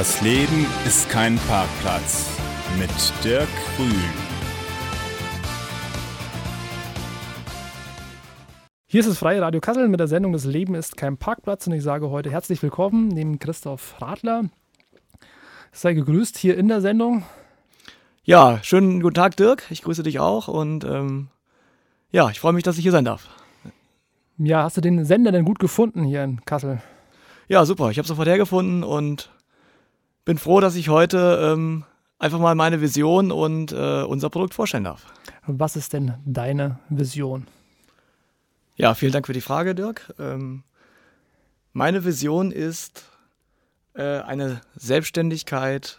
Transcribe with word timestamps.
Das 0.00 0.22
Leben 0.22 0.64
ist 0.86 1.10
kein 1.10 1.36
Parkplatz 1.40 2.34
mit 2.78 2.88
Dirk 3.22 3.50
Grün. 3.76 3.90
Hier 8.86 9.00
ist 9.00 9.10
das 9.10 9.18
Freie 9.18 9.42
Radio 9.42 9.60
Kassel 9.60 9.88
mit 9.88 10.00
der 10.00 10.08
Sendung 10.08 10.32
Das 10.32 10.46
Leben 10.46 10.74
ist 10.74 10.96
kein 10.96 11.18
Parkplatz 11.18 11.66
und 11.66 11.74
ich 11.74 11.82
sage 11.82 12.08
heute 12.08 12.30
herzlich 12.30 12.62
willkommen 12.62 13.08
neben 13.08 13.38
Christoph 13.38 14.00
Radler. 14.00 14.44
Sei 15.70 15.92
gegrüßt 15.92 16.38
hier 16.38 16.56
in 16.56 16.68
der 16.68 16.80
Sendung. 16.80 17.24
Ja, 18.24 18.58
schönen 18.62 19.02
guten 19.02 19.16
Tag, 19.16 19.36
Dirk. 19.36 19.64
Ich 19.68 19.82
grüße 19.82 20.02
dich 20.02 20.18
auch 20.18 20.48
und 20.48 20.82
ähm, 20.82 21.28
ja, 22.10 22.30
ich 22.30 22.40
freue 22.40 22.54
mich, 22.54 22.64
dass 22.64 22.78
ich 22.78 22.82
hier 22.84 22.92
sein 22.92 23.04
darf. 23.04 23.28
Ja, 24.38 24.62
hast 24.62 24.78
du 24.78 24.80
den 24.80 25.04
Sender 25.04 25.30
denn 25.30 25.44
gut 25.44 25.58
gefunden 25.58 26.04
hier 26.04 26.24
in 26.24 26.42
Kassel? 26.46 26.80
Ja, 27.48 27.66
super. 27.66 27.90
Ich 27.90 27.98
habe 27.98 28.08
sofort 28.08 28.28
hergefunden 28.28 28.82
und 28.82 29.30
bin 30.24 30.38
froh, 30.38 30.60
dass 30.60 30.76
ich 30.76 30.88
heute 30.88 31.52
ähm, 31.52 31.84
einfach 32.18 32.38
mal 32.38 32.54
meine 32.54 32.80
Vision 32.80 33.32
und 33.32 33.72
äh, 33.72 34.02
unser 34.02 34.30
Produkt 34.30 34.54
vorstellen 34.54 34.84
darf. 34.84 35.06
Was 35.46 35.76
ist 35.76 35.92
denn 35.92 36.14
deine 36.24 36.78
Vision? 36.88 37.46
Ja, 38.76 38.94
vielen 38.94 39.12
Dank 39.12 39.26
für 39.26 39.32
die 39.32 39.40
Frage, 39.40 39.74
Dirk. 39.74 40.14
Ähm, 40.18 40.62
meine 41.72 42.04
Vision 42.04 42.52
ist 42.52 43.04
äh, 43.94 44.20
eine 44.20 44.60
Selbstständigkeit 44.76 45.98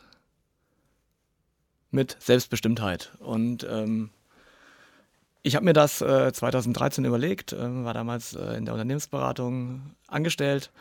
mit 1.91 2.17
Selbstbestimmtheit. 2.19 3.11
Und 3.19 3.67
ähm, 3.69 4.09
ich 5.43 5.55
habe 5.55 5.65
mir 5.65 5.73
das 5.73 6.01
äh, 6.01 6.31
2013 6.31 7.05
überlegt, 7.05 7.53
äh, 7.53 7.83
war 7.83 7.93
damals 7.93 8.33
äh, 8.33 8.57
in 8.57 8.65
der 8.65 8.73
Unternehmensberatung 8.73 9.95
angestellt 10.07 10.71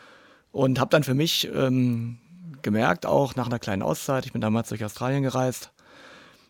und 0.52 0.78
habe 0.78 0.90
dann 0.90 1.02
für 1.02 1.14
mich 1.14 1.48
ähm, 1.52 2.18
gemerkt, 2.62 3.06
auch 3.06 3.36
nach 3.36 3.46
einer 3.46 3.58
kleinen 3.58 3.82
Auszeit, 3.82 4.26
ich 4.26 4.32
bin 4.32 4.40
damals 4.40 4.68
durch 4.68 4.84
Australien 4.84 5.22
gereist, 5.22 5.72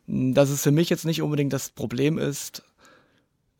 dass 0.06 0.50
es 0.50 0.62
für 0.62 0.70
mich 0.70 0.90
jetzt 0.90 1.04
nicht 1.04 1.22
unbedingt 1.22 1.52
das 1.52 1.70
Problem 1.70 2.18
ist, 2.18 2.62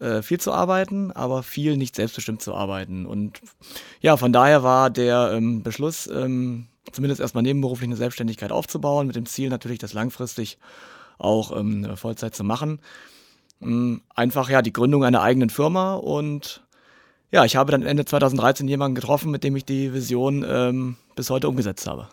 äh, 0.01 0.23
viel 0.23 0.41
zu 0.41 0.53
arbeiten, 0.53 1.13
aber 1.13 1.43
viel 1.43 1.77
nicht 1.77 1.95
selbstbestimmt 1.95 2.43
zu 2.43 2.55
arbeiten. 2.55 3.07
Und 3.07 3.41
ja, 4.01 4.17
von 4.17 4.33
daher 4.33 4.63
war 4.63 4.91
der 4.91 5.33
ähm, 5.35 5.63
Beschluss, 5.63 6.07
ähm, 6.07 6.67
zumindest 6.93 7.21
erstmal 7.21 7.43
nebenberuflich 7.43 7.89
eine 7.89 7.97
Selbstständigkeit 7.97 8.51
aufzubauen, 8.51 9.07
mit 9.07 9.17
dem 9.17 9.27
Ziel 9.27 9.51
natürlich, 9.51 9.79
das 9.79 9.93
langfristig 9.93 10.59
auch 11.19 11.57
ähm, 11.57 11.97
Vollzeit 11.97 12.35
zu 12.35 12.45
machen. 12.45 12.81
Ähm, 13.63 14.01
einfach 14.15 14.49
ja 14.49 14.63
die 14.63 14.73
Gründung 14.73 15.05
einer 15.05 15.23
eigenen 15.23 15.51
Firma 15.51 15.95
und 15.95 16.63
ja, 17.31 17.45
ich 17.45 17.55
habe 17.55 17.71
dann 17.71 17.83
Ende 17.83 18.05
2013 18.05 18.67
jemanden 18.67 18.97
getroffen, 18.97 19.31
mit 19.31 19.45
dem 19.45 19.55
ich 19.55 19.65
die 19.65 19.93
Vision 19.93 20.45
ähm, 20.49 20.97
bis 21.15 21.31
heute 21.31 21.49
umgesetzt 21.49 21.87
habe. 21.87 22.09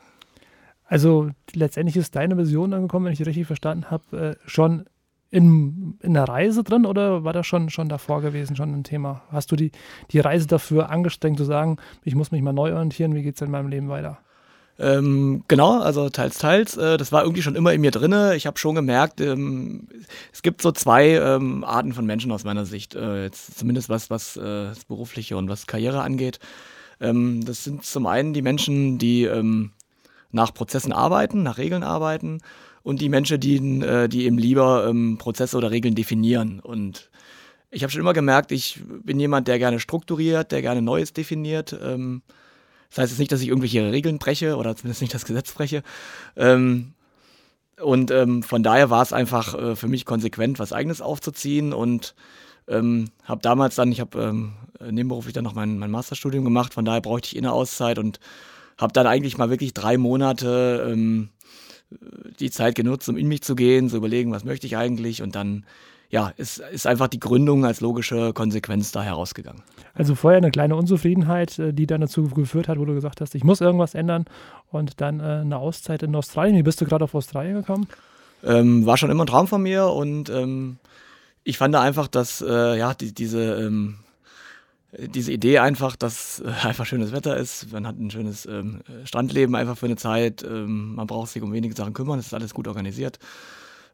Also 0.88 1.30
letztendlich 1.53 1.97
ist 1.97 2.16
deine 2.16 2.38
Vision 2.38 2.73
angekommen, 2.73 3.05
wenn 3.05 3.13
ich 3.13 3.25
richtig 3.25 3.45
verstanden 3.45 3.91
habe, 3.91 4.17
äh, 4.17 4.49
schon 4.49 4.85
in, 5.30 5.97
in 6.02 6.13
der 6.13 6.23
Reise 6.23 6.63
drin 6.63 6.85
oder 6.85 7.23
war 7.23 7.33
das 7.33 7.45
schon, 7.45 7.69
schon 7.69 7.89
davor 7.89 8.21
gewesen, 8.21 8.55
schon 8.55 8.73
ein 8.73 8.83
Thema? 8.83 9.23
Hast 9.30 9.52
du 9.52 9.58
die, 9.58 9.71
die 10.11 10.19
Reise 10.19 10.47
dafür 10.47 10.89
angestrengt 10.89 11.38
zu 11.38 11.43
sagen, 11.43 11.77
ich 12.03 12.15
muss 12.15 12.31
mich 12.31 12.41
mal 12.41 12.53
neu 12.53 12.73
orientieren, 12.73 13.13
wie 13.13 13.23
geht 13.23 13.35
es 13.35 13.41
in 13.41 13.52
meinem 13.52 13.67
Leben 13.67 13.89
weiter? 13.89 14.19
Ähm, 14.80 15.43
genau, 15.47 15.80
also 15.80 16.09
teils, 16.09 16.38
teils. 16.38 16.77
Äh, 16.77 16.97
das 16.97 17.11
war 17.11 17.23
irgendwie 17.23 17.41
schon 17.41 17.55
immer 17.55 17.73
in 17.73 17.81
mir 17.81 17.91
drinne. 17.91 18.35
Ich 18.35 18.45
habe 18.45 18.59
schon 18.59 18.75
gemerkt, 18.75 19.19
ähm, 19.19 19.88
es 20.31 20.43
gibt 20.43 20.61
so 20.61 20.71
zwei 20.71 21.15
ähm, 21.15 21.63
Arten 21.63 21.93
von 21.93 22.05
Menschen 22.05 22.31
aus 22.31 22.43
meiner 22.43 22.65
Sicht, 22.65 22.93
äh, 22.93 23.23
jetzt 23.23 23.58
zumindest 23.58 23.89
was, 23.89 24.09
was 24.09 24.38
äh, 24.38 24.41
das 24.41 24.85
Berufliche 24.85 25.35
und 25.35 25.49
was 25.49 25.65
Karriere 25.65 26.02
angeht. 26.02 26.39
Ähm, 27.02 27.43
das 27.43 27.63
sind 27.63 27.85
zum 27.85 28.05
einen 28.05 28.33
die 28.33 28.43
Menschen, 28.43 28.99
die 28.99 29.23
ähm, 29.23 29.71
nach 30.31 30.53
Prozessen 30.53 30.93
arbeiten, 30.93 31.43
nach 31.43 31.58
Regeln 31.58 31.83
arbeiten 31.83 32.39
und 32.83 33.02
die 33.02 33.10
Menschen, 33.10 33.39
die, 33.39 33.58
äh, 33.82 34.08
die 34.08 34.26
eben 34.26 34.38
lieber 34.38 34.88
ähm, 34.88 35.17
Prozesse 35.17 35.58
oder 35.58 35.71
Regeln 35.71 35.95
definieren. 35.95 36.60
Und 36.60 37.10
ich 37.70 37.83
habe 37.83 37.92
schon 37.92 38.02
immer 38.02 38.14
gemerkt, 38.14 38.52
ich 38.52 38.82
bin 39.04 39.20
jemand, 39.20 39.48
der 39.48 39.60
gerne 39.60 39.80
strukturiert, 39.80 40.52
der 40.52 40.61
gerne 40.61 40.82
Neues 40.82 41.14
definiert. 41.14 41.77
Ähm, 41.82 42.21
das 42.89 42.99
heißt 42.99 43.11
jetzt 43.11 43.20
nicht, 43.20 43.32
dass 43.32 43.42
ich 43.42 43.49
irgendwelche 43.49 43.92
Regeln 43.92 44.20
breche 44.20 44.55
oder 44.55 44.76
zumindest 44.76 45.02
nicht 45.02 45.14
das 45.14 45.26
Gesetz 45.26 45.52
breche. 45.52 45.83
Ähm, 46.36 46.93
und 47.82 48.10
ähm, 48.10 48.42
von 48.42 48.64
daher 48.64 48.89
war 48.89 49.02
es 49.02 49.14
einfach 49.14 49.54
äh, 49.54 49.76
für 49.76 49.87
mich 49.87 50.05
konsequent, 50.05 50.58
was 50.58 50.73
Eigenes 50.73 51.02
aufzuziehen 51.02 51.73
und 51.73 52.16
ähm, 52.67 53.10
habe 53.23 53.42
damals 53.42 53.76
dann, 53.76 53.92
ich 53.92 53.99
habe 53.99 54.21
ähm, 54.21 54.54
nebenberuflich 54.80 55.33
dann 55.33 55.43
noch 55.43 55.54
mein, 55.54 55.77
mein 55.77 55.92
Masterstudium 55.92 56.43
gemacht, 56.43 56.73
von 56.73 56.86
daher 56.86 57.02
brauchte 57.02 57.27
ich 57.27 57.37
eine 57.37 57.52
Auszeit 57.52 57.99
und 57.99 58.20
habe 58.77 58.93
dann 58.93 59.08
eigentlich 59.08 59.38
mal 59.38 59.49
wirklich 59.49 59.73
drei 59.73 59.98
Monate 59.98 60.88
ähm, 60.92 61.30
die 62.39 62.52
Zeit 62.52 62.76
genutzt, 62.76 63.08
um 63.10 63.17
in 63.17 63.27
mich 63.27 63.42
zu 63.42 63.55
gehen, 63.55 63.89
zu 63.89 63.98
überlegen, 63.98 64.32
was 64.32 64.43
möchte 64.43 64.67
ich 64.67 64.77
eigentlich 64.77 65.21
und 65.21 65.36
dann 65.36 65.65
ja, 66.10 66.32
ist, 66.38 66.60
ist 66.60 66.87
einfach 66.87 67.10
die 67.10 67.20
Gründung 67.20 67.66
als 67.66 67.82
logische 67.82 68.32
Konsequenz 68.32 68.92
da 68.92 69.04
herausgegangen. 69.04 69.61
Also 69.93 70.16
vorher 70.16 70.37
eine 70.37 70.52
kleine 70.52 70.76
Unzufriedenheit, 70.76 71.60
äh, 71.60 71.73
die 71.73 71.86
dann 71.86 72.02
dazu 72.02 72.30
geführt 72.30 72.70
hat, 72.70 72.80
wo 72.80 72.86
du 72.86 72.93
gesagt 72.93 73.20
hast, 73.20 73.36
ich 73.36 73.43
muss 73.43 73.61
irgendwas 73.61 73.93
ändern 73.93 74.26
und 74.71 75.02
dann 75.02 75.20
äh, 75.20 75.23
eine 75.42 75.58
Auszeit 75.58 76.04
in 76.04 76.16
Australien. 76.16 76.55
Wie 76.55 76.64
bist 76.64 76.80
du 76.80 76.86
gerade 76.86 77.04
auf 77.04 77.14
Australien 77.14 77.55
gekommen? 77.55 77.87
Ähm, 78.43 78.86
war 78.86 78.98
schon 78.98 79.10
immer 79.10 79.26
ein 79.26 79.27
Traum 79.27 79.48
von 79.48 79.61
mir 79.61 79.87
und 79.87 80.30
ähm, 80.30 80.77
ich 81.43 81.58
fand 81.58 81.73
da 81.73 81.82
einfach, 81.82 82.08
dass 82.08 82.42
äh, 82.42 82.77
ja, 82.77 82.93
die, 82.93 83.14
diese, 83.14 83.55
ähm, 83.55 83.98
diese 84.97 85.31
Idee 85.31 85.59
einfach, 85.59 85.95
dass 85.95 86.39
äh, 86.39 86.47
einfach 86.63 86.85
schönes 86.85 87.11
Wetter 87.11 87.37
ist, 87.37 87.71
man 87.71 87.85
hat 87.85 87.99
ein 87.99 88.11
schönes 88.11 88.45
ähm, 88.45 88.81
Strandleben 89.03 89.55
einfach 89.55 89.77
für 89.77 89.85
eine 89.85 89.95
Zeit, 89.95 90.43
ähm, 90.43 90.95
man 90.95 91.08
braucht 91.08 91.30
sich 91.30 91.43
um 91.43 91.53
wenige 91.53 91.75
Sachen 91.75 91.93
kümmern, 91.93 92.19
es 92.19 92.27
ist 92.27 92.33
alles 92.33 92.53
gut 92.53 92.67
organisiert. 92.67 93.19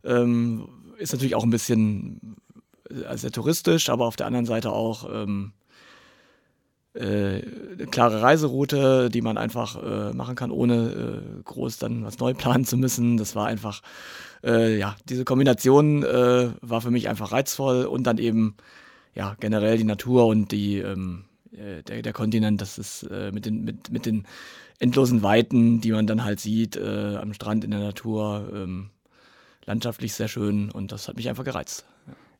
Ähm, 0.04 0.68
ist 0.98 1.14
natürlich 1.14 1.36
auch 1.36 1.44
ein 1.44 1.50
bisschen 1.50 2.36
äh, 2.90 3.18
sehr 3.18 3.32
touristisch, 3.32 3.90
aber 3.90 4.06
auf 4.06 4.16
der 4.16 4.28
anderen 4.28 4.46
Seite 4.46 4.72
auch 4.72 5.08
ähm, 5.12 5.54
äh, 6.94 7.42
eine 7.74 7.88
klare 7.90 8.22
Reiseroute, 8.22 9.10
die 9.10 9.22
man 9.22 9.38
einfach 9.38 9.82
äh, 9.82 10.14
machen 10.14 10.36
kann, 10.36 10.52
ohne 10.52 11.22
äh, 11.40 11.44
groß 11.44 11.80
dann 11.80 12.06
was 12.06 12.20
neu 12.20 12.34
planen 12.34 12.66
zu 12.66 12.78
müssen. 12.78 13.18
Das 13.18 13.36
war 13.36 13.48
einfach, 13.48 13.82
äh, 14.44 14.78
ja, 14.78 14.96
diese 15.10 15.26
Kombination 15.26 16.04
war 16.04 16.82
für 16.82 16.92
mich 16.92 17.10
einfach 17.10 17.32
reizvoll. 17.32 17.86
Und 17.86 18.04
dann 18.04 18.20
eben, 18.20 18.56
ja, 19.16 19.36
generell 19.40 19.78
die 19.78 19.84
Natur 19.84 20.28
und 20.28 20.52
die, 20.52 20.80
ähm, 20.80 21.26
der, 21.52 22.02
der 22.02 22.14
Kontinent, 22.14 22.62
das 22.62 22.78
ist 22.78 23.08
mit, 23.32 23.46
den, 23.46 23.64
mit, 23.64 23.92
mit 23.92 24.08
den 24.08 24.26
endlosen 24.80 25.22
Weiten, 25.22 25.82
die 25.82 25.92
man 25.92 26.08
dann 26.08 26.24
halt 26.24 26.40
sieht, 26.40 26.82
am 26.82 27.34
Strand 27.34 27.64
in 27.64 27.70
der 27.70 27.80
Natur, 27.80 28.50
ähm, 28.52 28.90
landschaftlich 29.66 30.14
sehr 30.14 30.28
schön 30.28 30.72
und 30.72 30.92
das 30.92 31.08
hat 31.08 31.16
mich 31.16 31.30
einfach 31.30 31.44
gereizt. 31.44 31.86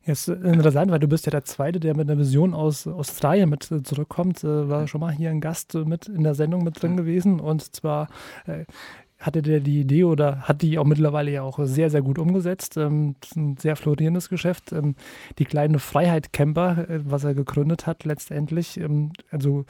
Jetzt 0.06 0.28
ist 0.28 0.42
interessant, 0.42 0.90
weil 0.90 0.98
du 0.98 1.08
bist 1.08 1.24
ja 1.24 1.30
der 1.30 1.44
Zweite, 1.44 1.80
der 1.80 1.96
mit 1.96 2.10
einer 2.10 2.20
Vision 2.20 2.52
aus 2.52 2.86
Australien 2.86 3.48
mit 3.48 3.70
äh, 3.70 3.82
zurückkommt. 3.82 4.44
Äh, 4.44 4.68
war 4.68 4.86
schon 4.86 5.00
mal 5.00 5.12
hier 5.12 5.30
ein 5.30 5.40
Gast 5.40 5.74
mit 5.74 6.08
in 6.08 6.24
der 6.24 6.34
Sendung 6.34 6.62
mit 6.62 6.82
drin 6.82 6.96
gewesen 6.96 7.40
und 7.40 7.74
zwar 7.74 8.08
äh, 8.46 8.66
hatte 9.24 9.42
der 9.42 9.60
die 9.60 9.80
Idee 9.80 10.04
oder 10.04 10.40
hat 10.42 10.62
die 10.62 10.78
auch 10.78 10.84
mittlerweile 10.84 11.30
ja 11.30 11.42
auch 11.42 11.58
sehr, 11.62 11.88
sehr 11.88 12.02
gut 12.02 12.18
umgesetzt. 12.18 12.76
Ähm, 12.76 13.16
ein 13.34 13.56
sehr 13.56 13.76
florierendes 13.76 14.28
Geschäft. 14.28 14.72
Ähm, 14.72 14.94
die 15.38 15.46
kleine 15.46 15.78
Freiheit 15.78 16.32
Camper, 16.32 16.86
was 17.04 17.24
er 17.24 17.34
gegründet 17.34 17.86
hat 17.86 18.04
letztendlich. 18.04 18.78
Ähm, 18.78 19.12
also 19.30 19.64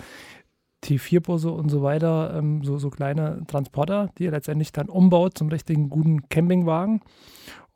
T4-Busse 0.85 1.51
und 1.51 1.71
so 1.71 1.83
weiter, 1.83 2.43
so, 2.61 2.77
so 2.77 2.91
kleine 2.91 3.41
Transporter, 3.47 4.11
die 4.19 4.27
er 4.27 4.33
letztendlich 4.33 4.71
dann 4.71 4.91
umbaut 4.91 5.39
zum 5.39 5.49
richtigen 5.49 5.89
guten 5.89 6.29
Campingwagen. 6.29 7.01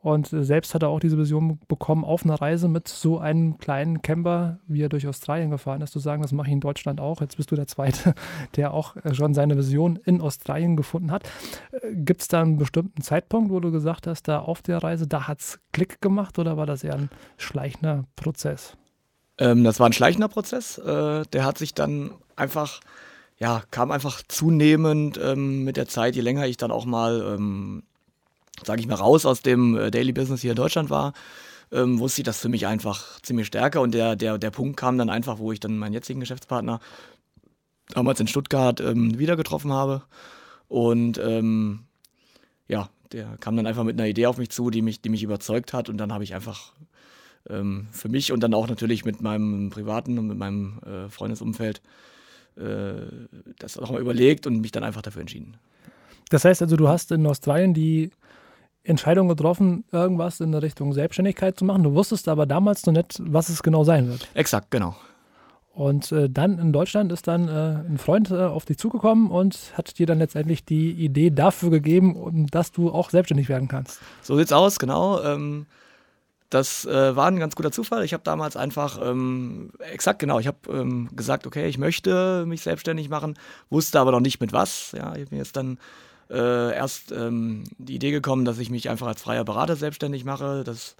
Und 0.01 0.27
selbst 0.27 0.73
hat 0.73 0.81
er 0.81 0.89
auch 0.89 1.01
diese 1.01 1.17
Vision 1.17 1.59
bekommen 1.67 2.05
auf 2.05 2.23
einer 2.23 2.35
Reise 2.35 2.69
mit 2.69 2.87
so 2.87 3.19
einem 3.19 3.57
kleinen 3.57 4.01
Camper, 4.01 4.59
wie 4.65 4.81
er 4.81 4.87
durch 4.87 5.05
Australien 5.07 5.51
gefahren 5.51 5.81
ist, 5.81 5.91
zu 5.91 5.99
sagen, 5.99 6.21
das 6.21 6.31
mache 6.31 6.47
ich 6.47 6.53
in 6.53 6.61
Deutschland 6.61 7.01
auch. 7.01 7.19
Jetzt 7.19 7.35
bist 7.35 7.51
du 7.51 7.57
der 7.57 7.67
Zweite, 7.67 8.13
der 8.55 8.73
auch 8.73 8.95
äh, 8.95 9.13
schon 9.13 9.33
seine 9.33 9.57
Vision 9.57 9.99
in 10.05 10.21
Australien 10.21 10.77
gefunden 10.77 11.11
hat. 11.11 11.29
Äh, 11.71 11.95
Gibt 11.95 12.21
es 12.21 12.29
da 12.29 12.41
einen 12.41 12.57
bestimmten 12.57 13.01
Zeitpunkt, 13.01 13.51
wo 13.51 13.59
du 13.59 13.71
gesagt 13.71 14.07
hast, 14.07 14.29
da 14.29 14.39
auf 14.39 14.61
der 14.61 14.77
Reise, 14.77 15.05
da 15.05 15.27
hat 15.27 15.41
es 15.41 15.59
Klick 15.73 15.99
gemacht 15.99 16.39
oder 16.39 16.55
war 16.55 16.65
das 16.65 16.85
eher 16.85 16.95
ein 16.95 17.09
schleichender 17.35 18.05
Prozess? 18.15 18.77
Ähm, 19.37 19.65
das 19.65 19.81
war 19.81 19.89
ein 19.89 19.93
schleichender 19.93 20.29
Prozess. 20.29 20.77
Äh, 20.77 21.23
der 21.33 21.43
hat 21.43 21.57
sich 21.57 21.73
dann 21.73 22.11
einfach, 22.37 22.79
ja, 23.37 23.63
kam 23.69 23.91
einfach 23.91 24.21
zunehmend 24.29 25.19
ähm, 25.21 25.65
mit 25.65 25.75
der 25.75 25.89
Zeit, 25.89 26.15
je 26.15 26.21
länger 26.21 26.47
ich 26.47 26.55
dann 26.55 26.71
auch 26.71 26.85
mal 26.85 27.35
ähm, 27.35 27.83
sage 28.65 28.81
ich 28.81 28.87
mal, 28.87 28.95
raus 28.95 29.25
aus 29.25 29.41
dem 29.41 29.77
äh, 29.77 29.91
Daily 29.91 30.11
Business 30.11 30.41
hier 30.41 30.51
in 30.51 30.57
Deutschland 30.57 30.89
war, 30.89 31.13
ähm, 31.71 31.99
wusste 31.99 32.21
ich 32.21 32.25
das 32.25 32.39
für 32.39 32.49
mich 32.49 32.67
einfach 32.67 33.21
ziemlich 33.21 33.47
stärker. 33.47 33.81
Und 33.81 33.93
der, 33.93 34.15
der, 34.15 34.37
der 34.37 34.51
Punkt 34.51 34.77
kam 34.77 34.97
dann 34.97 35.09
einfach, 35.09 35.39
wo 35.39 35.51
ich 35.51 35.59
dann 35.59 35.77
meinen 35.77 35.93
jetzigen 35.93 36.19
Geschäftspartner 36.19 36.79
damals 37.89 38.19
in 38.19 38.27
Stuttgart 38.27 38.79
ähm, 38.81 39.17
wieder 39.17 39.35
getroffen 39.35 39.71
habe. 39.71 40.03
Und 40.67 41.17
ähm, 41.17 41.81
ja, 42.67 42.89
der 43.11 43.37
kam 43.39 43.55
dann 43.55 43.67
einfach 43.67 43.83
mit 43.83 43.99
einer 43.99 44.07
Idee 44.07 44.27
auf 44.27 44.37
mich 44.37 44.49
zu, 44.49 44.69
die 44.69 44.81
mich, 44.81 45.01
die 45.01 45.09
mich 45.09 45.23
überzeugt 45.23 45.73
hat. 45.73 45.89
Und 45.89 45.97
dann 45.97 46.13
habe 46.13 46.23
ich 46.23 46.35
einfach 46.35 46.73
ähm, 47.49 47.87
für 47.91 48.09
mich 48.09 48.31
und 48.31 48.41
dann 48.41 48.53
auch 48.53 48.67
natürlich 48.67 49.05
mit 49.05 49.21
meinem 49.21 49.69
privaten 49.69 50.17
und 50.19 50.27
mit 50.27 50.37
meinem 50.37 50.79
äh, 50.85 51.09
Freundesumfeld 51.09 51.81
äh, 52.57 53.05
das 53.57 53.77
auch 53.77 53.91
mal 53.91 54.01
überlegt 54.01 54.45
und 54.47 54.61
mich 54.61 54.71
dann 54.71 54.83
einfach 54.83 55.01
dafür 55.01 55.21
entschieden. 55.21 55.57
Das 56.29 56.45
heißt 56.45 56.61
also, 56.61 56.75
du 56.75 56.87
hast 56.87 57.11
in 57.11 57.25
Australien 57.25 57.73
die 57.73 58.11
Entscheidung 58.89 59.27
getroffen, 59.27 59.85
irgendwas 59.91 60.39
in 60.39 60.51
der 60.51 60.61
Richtung 60.61 60.93
Selbstständigkeit 60.93 61.57
zu 61.57 61.65
machen. 61.65 61.83
Du 61.83 61.93
wusstest 61.93 62.27
aber 62.27 62.45
damals 62.45 62.85
noch 62.85 62.93
nicht, 62.93 63.19
was 63.19 63.49
es 63.49 63.63
genau 63.63 63.83
sein 63.83 64.07
wird. 64.09 64.27
Exakt, 64.33 64.71
genau. 64.71 64.95
Und 65.73 66.11
äh, 66.11 66.29
dann 66.29 66.59
in 66.59 66.73
Deutschland 66.73 67.11
ist 67.11 67.27
dann 67.27 67.47
äh, 67.47 67.87
ein 67.87 67.97
Freund 67.97 68.31
äh, 68.31 68.35
auf 68.35 68.65
dich 68.65 68.77
zugekommen 68.77 69.29
und 69.29 69.57
hat 69.75 69.97
dir 69.97 70.05
dann 70.05 70.17
letztendlich 70.19 70.65
die 70.65 70.91
Idee 70.91 71.29
dafür 71.29 71.69
gegeben, 71.69 72.47
dass 72.51 72.71
du 72.71 72.91
auch 72.91 73.11
selbstständig 73.11 73.47
werden 73.47 73.67
kannst. 73.69 74.01
So 74.21 74.35
sieht's 74.35 74.51
aus, 74.51 74.79
genau. 74.79 75.21
Ähm, 75.23 75.67
das 76.49 76.83
äh, 76.85 77.15
war 77.15 77.27
ein 77.27 77.39
ganz 77.39 77.55
guter 77.55 77.71
Zufall. 77.71 78.03
Ich 78.03 78.13
habe 78.13 78.23
damals 78.23 78.57
einfach, 78.57 78.99
ähm, 79.01 79.71
exakt 79.79 80.19
genau, 80.19 80.39
ich 80.39 80.47
habe 80.47 80.57
ähm, 80.69 81.09
gesagt, 81.15 81.45
okay, 81.45 81.67
ich 81.67 81.77
möchte 81.77 82.45
mich 82.47 82.61
selbstständig 82.61 83.07
machen, 83.07 83.35
wusste 83.69 83.99
aber 83.99 84.11
noch 84.11 84.19
nicht 84.19 84.41
mit 84.41 84.51
was. 84.51 84.93
Ja, 84.97 85.15
ich 85.15 85.29
bin 85.29 85.37
jetzt 85.37 85.55
dann 85.55 85.77
äh, 86.29 86.75
erst 86.75 87.11
ähm, 87.11 87.63
die 87.77 87.95
Idee 87.95 88.11
gekommen, 88.11 88.45
dass 88.45 88.59
ich 88.59 88.69
mich 88.69 88.89
einfach 88.89 89.07
als 89.07 89.21
freier 89.21 89.43
Berater 89.43 89.75
selbstständig 89.75 90.25
mache. 90.25 90.63
Das 90.63 90.95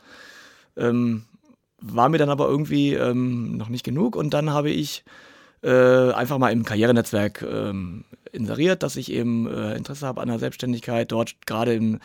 ähm, 0.76 1.26
war 1.82 2.10
mir 2.10 2.18
dann 2.18 2.30
aber 2.30 2.48
irgendwie 2.48 2.94
ähm, 2.94 3.58
noch 3.58 3.70
nicht 3.70 3.84
genug 3.84 4.16
und 4.16 4.34
dann 4.34 4.50
habe 4.50 4.70
ich 4.70 5.04
äh, 5.62 6.12
einfach 6.12 6.38
mal 6.38 6.52
im 6.52 6.66
Karrierenetzwerk 6.66 7.42
ähm, 7.42 8.06
inseriert, 8.32 8.84
dass 8.84 8.96
ich 8.96 9.12
eben 9.12 9.48
äh, 9.48 9.76
Interesse 9.76 10.08
habe 10.08 10.22
an 10.22 10.28
der 10.30 10.40
Selbstständigkeit, 10.40 11.12
dort 11.12 11.36
gerade 11.46 11.74
in, 11.74 12.00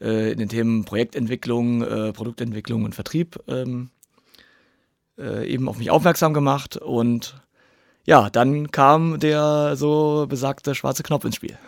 äh, 0.00 0.32
in 0.32 0.38
den 0.38 0.48
Themen 0.48 0.84
Projektentwicklung, 0.84 1.82
äh, 1.82 2.12
Produktentwicklung 2.12 2.84
und 2.84 2.94
Vertrieb 2.94 3.38
ähm, 3.48 3.90
äh, 5.18 5.46
eben 5.48 5.68
auf 5.68 5.78
mich 5.78 5.90
aufmerksam 5.90 6.34
gemacht 6.34 6.76
und 6.76 7.40
ja, 8.06 8.30
dann 8.30 8.70
kam 8.70 9.18
der 9.18 9.74
so 9.76 10.26
besagte 10.28 10.74
schwarze 10.74 11.02
Knopf 11.02 11.24
ins 11.24 11.36
Spiel. 11.36 11.58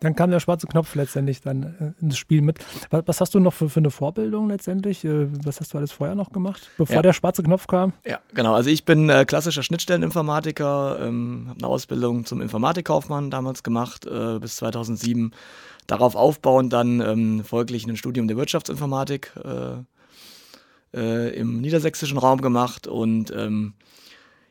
Dann 0.00 0.14
kam 0.14 0.30
der 0.30 0.38
schwarze 0.38 0.66
Knopf 0.66 0.94
letztendlich 0.94 1.40
dann 1.40 1.94
äh, 1.98 2.02
ins 2.02 2.16
Spiel 2.16 2.40
mit. 2.40 2.58
Was, 2.90 3.02
was 3.06 3.20
hast 3.20 3.34
du 3.34 3.40
noch 3.40 3.52
für, 3.52 3.68
für, 3.68 3.80
eine 3.80 3.90
Vorbildung 3.90 4.48
letztendlich? 4.48 5.04
Äh, 5.04 5.26
was 5.44 5.60
hast 5.60 5.74
du 5.74 5.78
alles 5.78 5.90
vorher 5.90 6.14
noch 6.14 6.30
gemacht, 6.30 6.70
bevor 6.78 6.96
ja. 6.96 7.02
der 7.02 7.12
schwarze 7.12 7.42
Knopf 7.42 7.66
kam? 7.66 7.92
Ja, 8.06 8.20
genau. 8.32 8.54
Also 8.54 8.70
ich 8.70 8.84
bin 8.84 9.08
äh, 9.08 9.24
klassischer 9.24 9.62
Schnittstelleninformatiker, 9.62 11.00
ähm, 11.00 11.46
habe 11.48 11.58
eine 11.58 11.66
Ausbildung 11.66 12.24
zum 12.26 12.40
Informatikkaufmann 12.40 13.30
damals 13.30 13.62
gemacht 13.62 14.06
äh, 14.06 14.38
bis 14.38 14.56
2007. 14.56 15.32
Darauf 15.88 16.14
aufbauend 16.14 16.72
dann 16.72 17.00
ähm, 17.00 17.44
folglich 17.44 17.86
ein 17.86 17.96
Studium 17.96 18.28
der 18.28 18.36
Wirtschaftsinformatik 18.36 19.32
äh, 19.42 19.82
äh, 20.94 21.34
im 21.34 21.60
niedersächsischen 21.60 22.18
Raum 22.18 22.40
gemacht 22.40 22.86
und 22.86 23.32
ähm, 23.34 23.74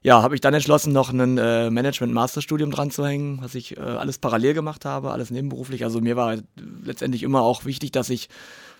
ja, 0.03 0.21
habe 0.21 0.35
ich 0.35 0.41
dann 0.41 0.53
entschlossen, 0.53 0.93
noch 0.93 1.11
ein 1.11 1.37
äh, 1.37 1.69
Management-Masterstudium 1.69 2.71
dran 2.71 2.91
zu 2.91 3.05
hängen, 3.05 3.39
was 3.41 3.55
ich 3.55 3.77
äh, 3.77 3.81
alles 3.81 4.19
parallel 4.19 4.53
gemacht 4.53 4.85
habe, 4.85 5.11
alles 5.11 5.31
nebenberuflich. 5.31 5.83
Also 5.83 6.01
mir 6.01 6.15
war 6.15 6.37
letztendlich 6.83 7.23
immer 7.23 7.41
auch 7.41 7.65
wichtig, 7.65 7.91
dass 7.91 8.09
ich 8.09 8.29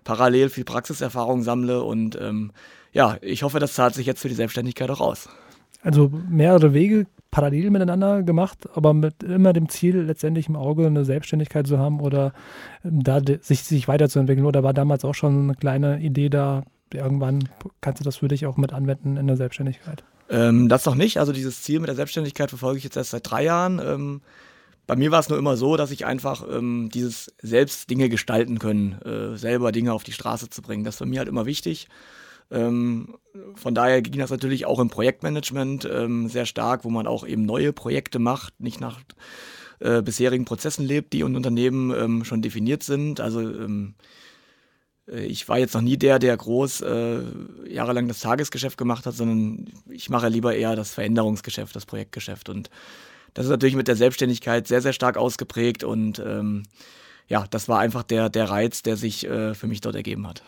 parallel 0.04 0.50
viel 0.50 0.64
Praxiserfahrung 0.64 1.44
sammle 1.44 1.84
und 1.84 2.18
ähm, 2.22 2.52
ja, 2.94 3.18
ich 3.22 3.44
hoffe, 3.44 3.60
das 3.60 3.74
zahlt 3.74 3.94
sich 3.94 4.06
jetzt 4.06 4.22
für 4.22 4.30
die 4.30 4.36
Selbstständigkeit 4.36 4.90
auch 4.90 5.02
aus. 5.02 5.30
Also 5.84 6.12
mehrere 6.30 6.74
Wege 6.74 7.06
parallel 7.32 7.70
miteinander 7.70 8.24
gemacht, 8.24 8.68
aber 8.74 8.94
mit 8.94 9.24
immer 9.24 9.54
dem 9.54 9.70
Ziel, 9.70 9.98
letztendlich 9.98 10.48
im 10.48 10.56
Auge 10.56 10.88
eine 10.88 11.06
Selbstständigkeit 11.06 11.68
zu 11.68 11.78
haben 11.78 12.00
oder 12.00 12.34
ähm, 12.84 13.04
da 13.04 13.22
sich, 13.42 13.64
sich 13.64 13.88
weiterzuentwickeln. 13.88 14.46
Oder 14.46 14.64
war 14.64 14.74
damals 14.74 15.06
auch 15.06 15.16
schon 15.16 15.44
eine 15.44 15.56
kleine 15.56 16.00
Idee 16.00 16.30
da, 16.30 16.64
irgendwann 16.94 17.50
kannst 17.82 18.00
du 18.00 18.04
das 18.04 18.18
für 18.18 18.28
dich 18.28 18.46
auch 18.46 18.58
mit 18.58 18.74
anwenden 18.74 19.18
in 19.18 19.28
der 19.28 19.38
Selbstständigkeit? 19.38 20.04
Ähm, 20.30 20.70
das 20.70 20.86
noch 20.86 20.96
nicht. 20.96 21.20
Also 21.20 21.32
dieses 21.32 21.62
Ziel 21.62 21.80
mit 21.80 21.88
der 21.88 21.96
Selbstständigkeit 21.96 22.50
verfolge 22.50 22.78
ich 22.78 22.84
jetzt 22.84 22.98
erst 22.98 23.12
seit 23.12 23.30
drei 23.30 23.44
Jahren. 23.44 23.80
Ähm, 23.84 24.22
bei 24.86 24.96
mir 24.96 25.12
war 25.12 25.20
es 25.20 25.30
nur 25.30 25.38
immer 25.38 25.58
so, 25.58 25.76
dass 25.76 25.92
ich 25.92 26.06
einfach 26.06 26.46
ähm, 26.50 26.90
dieses 26.94 27.34
selbst 27.42 27.90
Dinge 27.90 28.10
gestalten 28.10 28.58
können, 28.58 29.02
äh, 29.02 29.38
selber 29.38 29.72
Dinge 29.72 29.94
auf 29.94 30.04
die 30.04 30.14
Straße 30.14 30.50
zu 30.50 30.62
bringen. 30.62 30.84
Das 30.84 31.00
war 31.00 31.08
mir 31.08 31.20
halt 31.20 31.30
immer 31.30 31.46
wichtig. 31.46 31.90
Ähm, 32.50 33.18
von 33.56 33.76
daher 33.76 34.02
ging 34.02 34.20
das 34.20 34.30
natürlich 34.30 34.66
auch 34.66 34.80
im 34.80 34.90
Projektmanagement 34.90 35.86
ähm, 35.92 36.30
sehr 36.30 36.46
stark, 36.46 36.86
wo 36.86 36.90
man 36.90 37.06
auch 37.06 37.28
eben 37.28 37.44
neue 37.44 37.74
Projekte 37.74 38.20
macht, 38.20 38.60
nicht 38.62 38.80
nach 38.80 39.02
äh, 39.80 40.02
bisherigen 40.02 40.46
Prozessen 40.46 40.86
lebt, 40.86 41.12
die 41.12 41.20
in 41.20 41.36
Unternehmen 41.36 41.92
ähm, 41.92 42.24
schon 42.24 42.42
definiert 42.42 42.84
sind. 42.84 43.20
Also 43.20 43.42
äh, 43.42 43.94
ich 45.08 45.48
war 45.48 45.58
jetzt 45.58 45.74
noch 45.74 45.82
nie 45.82 45.98
der, 45.98 46.20
der 46.20 46.36
groß 46.36 46.82
äh, 46.82 47.22
jahrelang 47.68 48.08
das 48.08 48.20
Tagesgeschäft 48.20 48.78
gemacht 48.78 49.06
hat, 49.06 49.16
sondern 49.16 49.66
ich 49.90 50.10
mache 50.10 50.28
lieber 50.28 50.56
eher 50.56 50.76
das 50.76 50.94
Veränderungsgeschäft, 50.94 51.76
das 51.76 51.86
Projektgeschäft. 51.86 52.50
Und 52.50 52.70
das 53.34 53.46
ist 53.46 53.50
natürlich 53.50 53.76
mit 53.76 53.88
der 53.88 53.96
Selbstständigkeit 53.96 54.68
sehr, 54.68 54.82
sehr 54.82 54.94
stark 54.94 55.16
ausgeprägt. 55.16 55.84
Und 55.84 56.20
ähm, 56.20 56.64
ja, 57.28 57.46
das 57.50 57.70
war 57.70 57.80
einfach 57.80 58.04
der, 58.04 58.30
der 58.30 58.50
Reiz, 58.50 58.84
der 58.84 58.98
sich 58.98 59.26
äh, 59.26 59.54
für 59.54 59.68
mich 59.68 59.80
dort 59.80 59.96
ergeben 59.96 60.28
hat. 60.28 60.44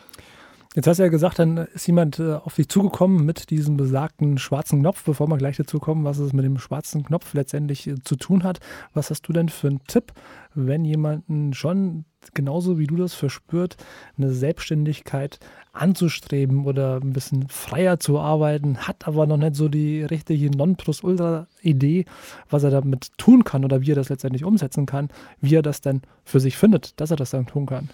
Jetzt 0.76 0.86
hast 0.86 0.98
du 0.98 1.02
ja 1.02 1.08
gesagt, 1.08 1.40
dann 1.40 1.56
ist 1.56 1.88
jemand 1.88 2.20
äh, 2.20 2.34
auf 2.34 2.54
dich 2.54 2.68
zugekommen 2.68 3.26
mit 3.26 3.50
diesem 3.50 3.76
besagten 3.76 4.38
schwarzen 4.38 4.78
Knopf. 4.78 5.02
Bevor 5.02 5.26
wir 5.26 5.36
gleich 5.36 5.56
dazu 5.56 5.80
kommen, 5.80 6.04
was 6.04 6.18
es 6.18 6.32
mit 6.32 6.44
dem 6.44 6.58
schwarzen 6.58 7.02
Knopf 7.02 7.34
letztendlich 7.34 7.88
äh, 7.88 7.96
zu 8.04 8.14
tun 8.14 8.44
hat, 8.44 8.60
was 8.94 9.10
hast 9.10 9.22
du 9.22 9.32
denn 9.32 9.48
für 9.48 9.66
einen 9.66 9.82
Tipp, 9.88 10.12
wenn 10.54 10.84
jemanden 10.84 11.54
schon 11.54 12.04
genauso 12.34 12.78
wie 12.78 12.86
du 12.86 12.94
das 12.94 13.14
verspürt, 13.14 13.78
eine 14.16 14.32
Selbstständigkeit 14.32 15.40
anzustreben 15.72 16.64
oder 16.66 17.00
ein 17.02 17.14
bisschen 17.14 17.48
freier 17.48 17.98
zu 17.98 18.20
arbeiten, 18.20 18.78
hat 18.78 19.08
aber 19.08 19.26
noch 19.26 19.38
nicht 19.38 19.56
so 19.56 19.68
die 19.68 20.04
richtige 20.04 20.56
Nonplusultra-Idee, 20.56 22.04
was 22.48 22.62
er 22.62 22.70
damit 22.70 23.10
tun 23.18 23.42
kann 23.42 23.64
oder 23.64 23.80
wie 23.80 23.90
er 23.90 23.96
das 23.96 24.08
letztendlich 24.08 24.44
umsetzen 24.44 24.86
kann, 24.86 25.08
wie 25.40 25.56
er 25.56 25.62
das 25.62 25.80
dann 25.80 26.02
für 26.24 26.38
sich 26.38 26.56
findet, 26.56 27.00
dass 27.00 27.10
er 27.10 27.16
das 27.16 27.30
dann 27.30 27.46
tun 27.46 27.66
kann. 27.66 27.88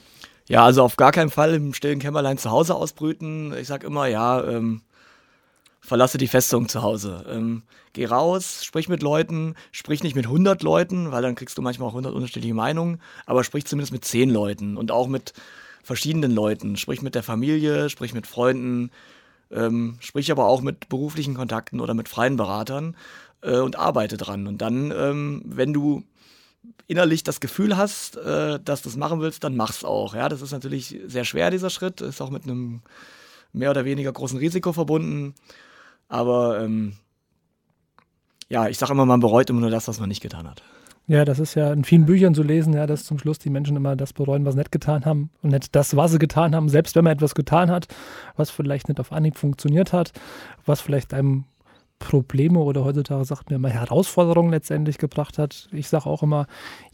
Ja, 0.49 0.65
also 0.65 0.83
auf 0.83 0.97
gar 0.97 1.13
keinen 1.13 1.31
Fall 1.31 1.55
im 1.55 1.75
stillen 1.75 1.99
Kämmerlein 1.99 2.39
zu 2.39 2.51
Hause 2.51 2.75
ausbrüten. 2.75 3.53
Ich 3.59 3.67
sag 3.67 3.83
immer, 3.83 4.07
ja, 4.07 4.45
ähm, 4.45 4.83
verlasse 5.81 6.19
die 6.19 6.29
Festung 6.29 6.69
zu 6.69 6.83
Hause. 6.83 7.25
Ähm, 7.29 7.63
geh 7.93 8.07
raus, 8.07 8.65
sprich 8.65 8.89
mit 8.89 9.03
Leuten, 9.03 9.55
sprich 9.73 10.03
nicht 10.03 10.17
mit 10.17 10.27
100 10.27 10.63
Leuten, 10.63 11.13
weil 11.13 11.23
dann 11.23 11.35
kriegst 11.35 11.59
du 11.59 11.63
manchmal 11.63 11.89
auch 11.89 11.93
100 11.93 12.15
unterschiedliche 12.15 12.55
Meinungen, 12.55 13.01
aber 13.25 13.45
sprich 13.45 13.67
zumindest 13.67 13.93
mit 13.93 14.05
10 14.05 14.31
Leuten 14.31 14.77
und 14.77 14.91
auch 14.93 15.09
mit 15.09 15.33
verschiedenen 15.83 16.33
Leuten. 16.33 16.77
Sprich 16.77 17.03
mit 17.03 17.15
der 17.15 17.23
Familie, 17.23 17.91
sprich 17.91 18.15
mit 18.15 18.27
Freunden, 18.27 18.91
ähm, 19.51 19.97
sprich 20.01 20.31
aber 20.31 20.47
auch 20.47 20.61
mit 20.61 20.89
beruflichen 20.89 21.35
Kontakten 21.35 21.81
oder 21.81 21.95
mit 21.95 22.09
freien 22.09 22.37
Beratern 22.37 22.97
äh, 23.43 23.59
und 23.59 23.77
arbeite 23.77 24.17
dran. 24.17 24.47
Und 24.47 24.59
dann, 24.63 24.93
ähm, 24.97 25.43
wenn 25.45 25.73
du 25.73 26.05
innerlich 26.87 27.25
das 27.25 27.41
Gefühl 27.41 27.77
hast, 27.77 28.17
äh, 28.17 28.61
dass 28.63 28.83
du 28.83 28.89
es 28.89 28.97
machen 28.97 29.21
willst, 29.21 29.45
dann 29.45 29.57
mach's 29.57 29.85
auch. 29.85 30.15
Ja, 30.15 30.29
das 30.29 30.43
ist 30.43 30.53
natürlich 30.53 30.99
sehr 31.07 31.25
schwer, 31.25 31.51
dieser 31.51 31.71
Schritt, 31.71 32.01
ist 32.01 32.21
auch 32.21 32.31
mit 32.31 32.45
einem 32.45 32.83
mehr 33.53 33.71
oder 33.71 33.85
weniger 33.85 34.13
großen 34.13 34.39
Risiko 34.39 34.73
verbunden. 34.73 35.35
Aber 36.09 36.61
ähm, 36.61 36.97
ja, 38.49 38.69
ich 38.69 38.79
sage 38.79 38.93
immer, 38.93 39.07
man 39.07 39.21
bereut 39.21 39.51
immer 39.51 39.61
nur 39.61 39.71
das, 39.71 39.89
was 39.89 39.99
man 39.99 40.09
nicht 40.09 40.23
getan 40.23 40.49
hat. 40.49 40.63
Ja, 41.09 41.25
das 41.25 41.39
ist 41.39 41.55
ja 41.55 41.73
in 41.73 41.85
vielen 41.85 42.05
Büchern 42.05 42.35
zu 42.35 42.43
lesen, 42.43 42.73
ja, 42.73 42.87
dass 42.87 43.05
zum 43.05 43.19
Schluss 43.19 43.39
die 43.39 43.51
Menschen 43.51 43.77
immer 43.77 43.95
das 43.95 44.13
bereuen, 44.13 44.45
was 44.45 44.55
sie 44.55 44.59
nicht 44.59 44.73
getan 44.73 45.05
haben 45.05 45.31
und 45.41 45.51
nicht 45.51 45.75
das, 45.77 45.95
was 45.97 46.11
sie 46.11 46.19
getan 46.19 46.55
haben, 46.55 46.69
selbst 46.69 46.97
wenn 46.97 47.05
man 47.05 47.13
etwas 47.13 47.37
getan 47.37 47.71
hat, 47.71 47.87
was 48.37 48.51
vielleicht 48.51 48.89
nicht 48.89 48.99
auf 48.99 49.13
Anhieb 49.13 49.37
funktioniert 49.37 49.93
hat, 49.93 50.13
was 50.65 50.81
vielleicht 50.81 51.15
einem 51.15 51.45
Probleme 51.99 52.59
oder 52.61 52.85
heutzutage 52.85 53.25
sagt 53.25 53.51
mir 53.51 53.57
immer 53.57 53.71
Herausforderungen 53.71 54.51
letztendlich 54.51 54.99
gebracht 54.99 55.39
hat. 55.39 55.69
Ich 55.73 55.89
sage 55.89 56.07
auch 56.07 56.23
immer, 56.23 56.47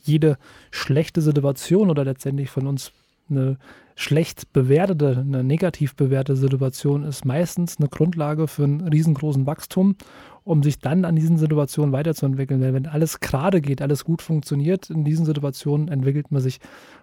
jede 0.02 0.38
schlechte 0.70 1.20
Situation 1.20 1.90
oder 1.90 2.04
letztendlich 2.04 2.50
von 2.50 2.66
uns 2.66 2.92
eine 3.28 3.58
schlecht 3.94 4.52
bewertete, 4.52 5.18
eine 5.18 5.44
negativ 5.44 5.94
bewertete 5.94 6.36
Situation 6.36 7.04
ist 7.04 7.24
meistens 7.24 7.78
eine 7.78 7.88
Grundlage 7.88 8.48
für 8.48 8.64
einen 8.64 8.88
riesengroßen 8.88 9.46
Wachstum 9.46 9.96
um 10.44 10.62
sich 10.62 10.78
dann 10.78 11.04
an 11.04 11.16
diesen 11.16 11.38
Situationen 11.38 11.92
weiterzuentwickeln. 11.92 12.60
Weil 12.60 12.74
wenn 12.74 12.86
alles 12.86 13.20
gerade 13.20 13.60
geht, 13.60 13.80
alles 13.80 14.04
gut 14.04 14.22
funktioniert, 14.22 14.90
in 14.90 15.04
diesen 15.04 15.24
Situationen 15.24 15.88
entwickelt 15.88 16.30
man 16.30 16.42
sich 16.42 16.60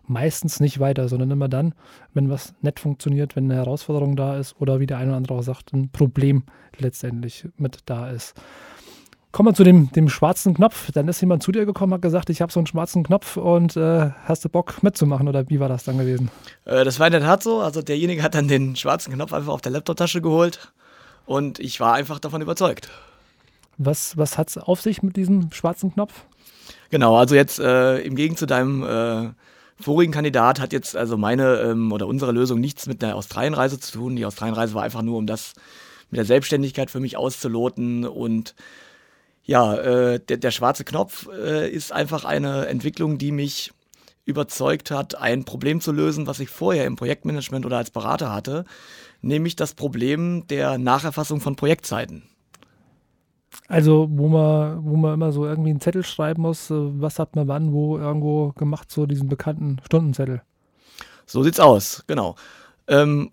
meistens 0.08 0.60
nicht 0.60 0.80
weiter, 0.80 1.08
sondern 1.08 1.32
immer 1.32 1.48
dann, 1.48 1.74
wenn 2.14 2.30
was 2.30 2.54
nett 2.62 2.80
funktioniert, 2.80 3.36
wenn 3.36 3.46
eine 3.46 3.56
Herausforderung 3.56 4.16
da 4.16 4.38
ist 4.38 4.60
oder 4.60 4.80
wie 4.80 4.88
der 4.88 4.98
eine 4.98 5.12
oder 5.12 5.18
andere 5.18 5.36
auch 5.36 5.44
sagt, 5.44 5.74
ein 5.74 5.90
Problem 5.90 6.44
letztendlich 6.78 7.48
mit 7.58 7.80
da 7.86 8.10
ist. 8.10 8.34
Kommen 9.32 9.50
wir 9.50 9.54
zu 9.54 9.64
dem, 9.64 9.92
dem 9.92 10.10
schwarzen 10.10 10.56
Knopf. 10.56 10.92
Dann 10.92 11.08
ist 11.08 11.22
jemand 11.22 11.44
zu 11.44 11.52
dir 11.52 11.66
gekommen, 11.66 11.94
hat 11.94 12.02
gesagt, 12.02 12.32
ich 12.32 12.42
habe 12.42 12.52
so 12.52 12.60
einen 12.60 12.66
schwarzen 12.66 13.04
Knopf 13.04 13.38
und 13.38 13.78
äh, 13.78 14.10
hast 14.26 14.44
du 14.44 14.50
Bock 14.50 14.82
mitzumachen 14.82 15.28
oder 15.28 15.48
wie 15.50 15.60
war 15.60 15.70
das 15.70 15.84
dann 15.84 16.00
gewesen? 16.00 16.32
Äh, 16.66 16.84
das 16.84 17.00
war 17.00 17.08
in 17.08 17.14
der 17.14 17.22
Tat 17.22 17.44
so. 17.44 17.60
Also 17.60 17.84
derjenige 17.84 18.24
hat 18.24 18.34
dann 18.34 18.48
den 18.48 18.76
schwarzen 18.76 19.14
Knopf 19.14 19.32
einfach 19.32 19.54
auf 19.54 19.62
der 19.62 19.72
Laptoptasche 19.72 20.22
geholt 20.22 20.72
und 21.28 21.60
ich 21.60 21.80
war 21.80 21.94
einfach 21.94 22.18
davon 22.18 22.42
überzeugt. 22.42 22.90
Was, 23.78 24.18
was 24.18 24.38
hat 24.40 24.50
es 24.50 24.58
auf 24.58 24.82
sich 24.82 25.04
mit 25.04 25.16
diesem 25.16 25.52
schwarzen 25.52 25.94
Knopf? 25.94 26.26
Genau, 26.90 27.16
also 27.16 27.36
jetzt 27.36 27.60
äh, 27.60 28.00
im 28.00 28.16
Gegensatz 28.16 28.40
zu 28.40 28.46
deinem 28.48 28.84
äh, 28.84 29.30
vorigen 29.80 30.12
Kandidat 30.12 30.60
hat 30.60 30.74
jetzt 30.74 30.98
also 30.98 31.18
meine 31.18 31.60
ähm, 31.60 31.92
oder 31.92 32.08
unsere 32.08 32.32
Lösung 32.32 32.60
nichts 32.60 32.88
mit 32.88 33.04
der 33.04 33.16
Australienreise 33.16 33.80
zu 33.80 33.92
tun. 33.92 34.16
Die 34.16 34.26
Australienreise 34.26 34.74
war 34.74 34.84
einfach 34.84 35.04
nur, 35.04 35.18
um 35.18 35.28
das 35.28 35.54
mit 36.10 36.18
der 36.18 36.26
Selbstständigkeit 36.26 36.90
für 36.90 37.00
mich 37.00 37.16
auszuloten 37.16 38.06
und 38.06 38.56
ja, 39.50 39.74
äh, 39.74 40.20
der, 40.20 40.38
der 40.38 40.52
schwarze 40.52 40.84
Knopf 40.84 41.28
äh, 41.28 41.68
ist 41.68 41.92
einfach 41.92 42.24
eine 42.24 42.68
Entwicklung, 42.68 43.18
die 43.18 43.32
mich 43.32 43.72
überzeugt 44.24 44.92
hat, 44.92 45.16
ein 45.16 45.44
Problem 45.44 45.82
zu 45.82 45.92
lösen, 45.92 46.28
was 46.28 46.40
ich 46.40 46.50
vorher 46.50 46.86
im 46.86 46.96
Projektmanagement 46.96 47.66
oder 47.66 47.78
als 47.78 47.90
Berater 47.90 48.32
hatte, 48.32 48.64
nämlich 49.24 49.56
das 49.56 49.74
Problem 49.74 50.46
der 50.46 50.78
Nacherfassung 50.78 51.42
von 51.42 51.56
Projektzeiten. 51.56 52.30
Also, 53.68 54.08
wo 54.12 54.28
man, 54.28 54.86
wo 54.86 54.96
man 54.96 55.16
immer 55.16 55.32
so 55.32 55.48
irgendwie 55.48 55.72
einen 55.72 55.82
Zettel 55.82 56.06
schreiben 56.06 56.44
muss, 56.44 56.70
äh, 56.70 56.76
was 56.76 57.18
hat 57.18 57.36
man 57.36 57.48
wann, 57.48 57.74
wo 57.74 57.98
irgendwo 57.98 58.50
gemacht, 58.50 58.92
so 58.92 59.08
diesen 59.08 59.30
bekannten 59.30 59.78
Stundenzettel. 59.84 60.44
So 61.26 61.42
sieht's 61.42 61.60
aus, 61.60 62.04
genau. 62.06 62.36
Ähm, 62.88 63.32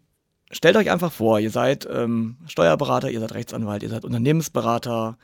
stellt 0.50 0.76
euch 0.76 0.90
einfach 0.90 1.12
vor, 1.12 1.40
ihr 1.40 1.50
seid 1.50 1.86
ähm, 1.92 2.38
Steuerberater, 2.46 3.10
ihr 3.10 3.20
seid 3.20 3.34
Rechtsanwalt, 3.34 3.82
ihr 3.82 3.90
seid 3.90 4.06
Unternehmensberater, 4.06 5.18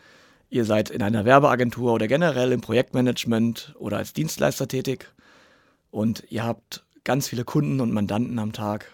ihr 0.52 0.66
seid 0.66 0.90
in 0.90 1.02
einer 1.02 1.24
Werbeagentur 1.24 1.94
oder 1.94 2.06
generell 2.06 2.52
im 2.52 2.60
Projektmanagement 2.60 3.74
oder 3.78 3.96
als 3.96 4.12
Dienstleister 4.12 4.68
tätig 4.68 5.10
und 5.90 6.24
ihr 6.28 6.44
habt 6.44 6.84
ganz 7.04 7.26
viele 7.26 7.44
Kunden 7.44 7.80
und 7.80 7.90
Mandanten 7.90 8.38
am 8.38 8.52
Tag 8.52 8.86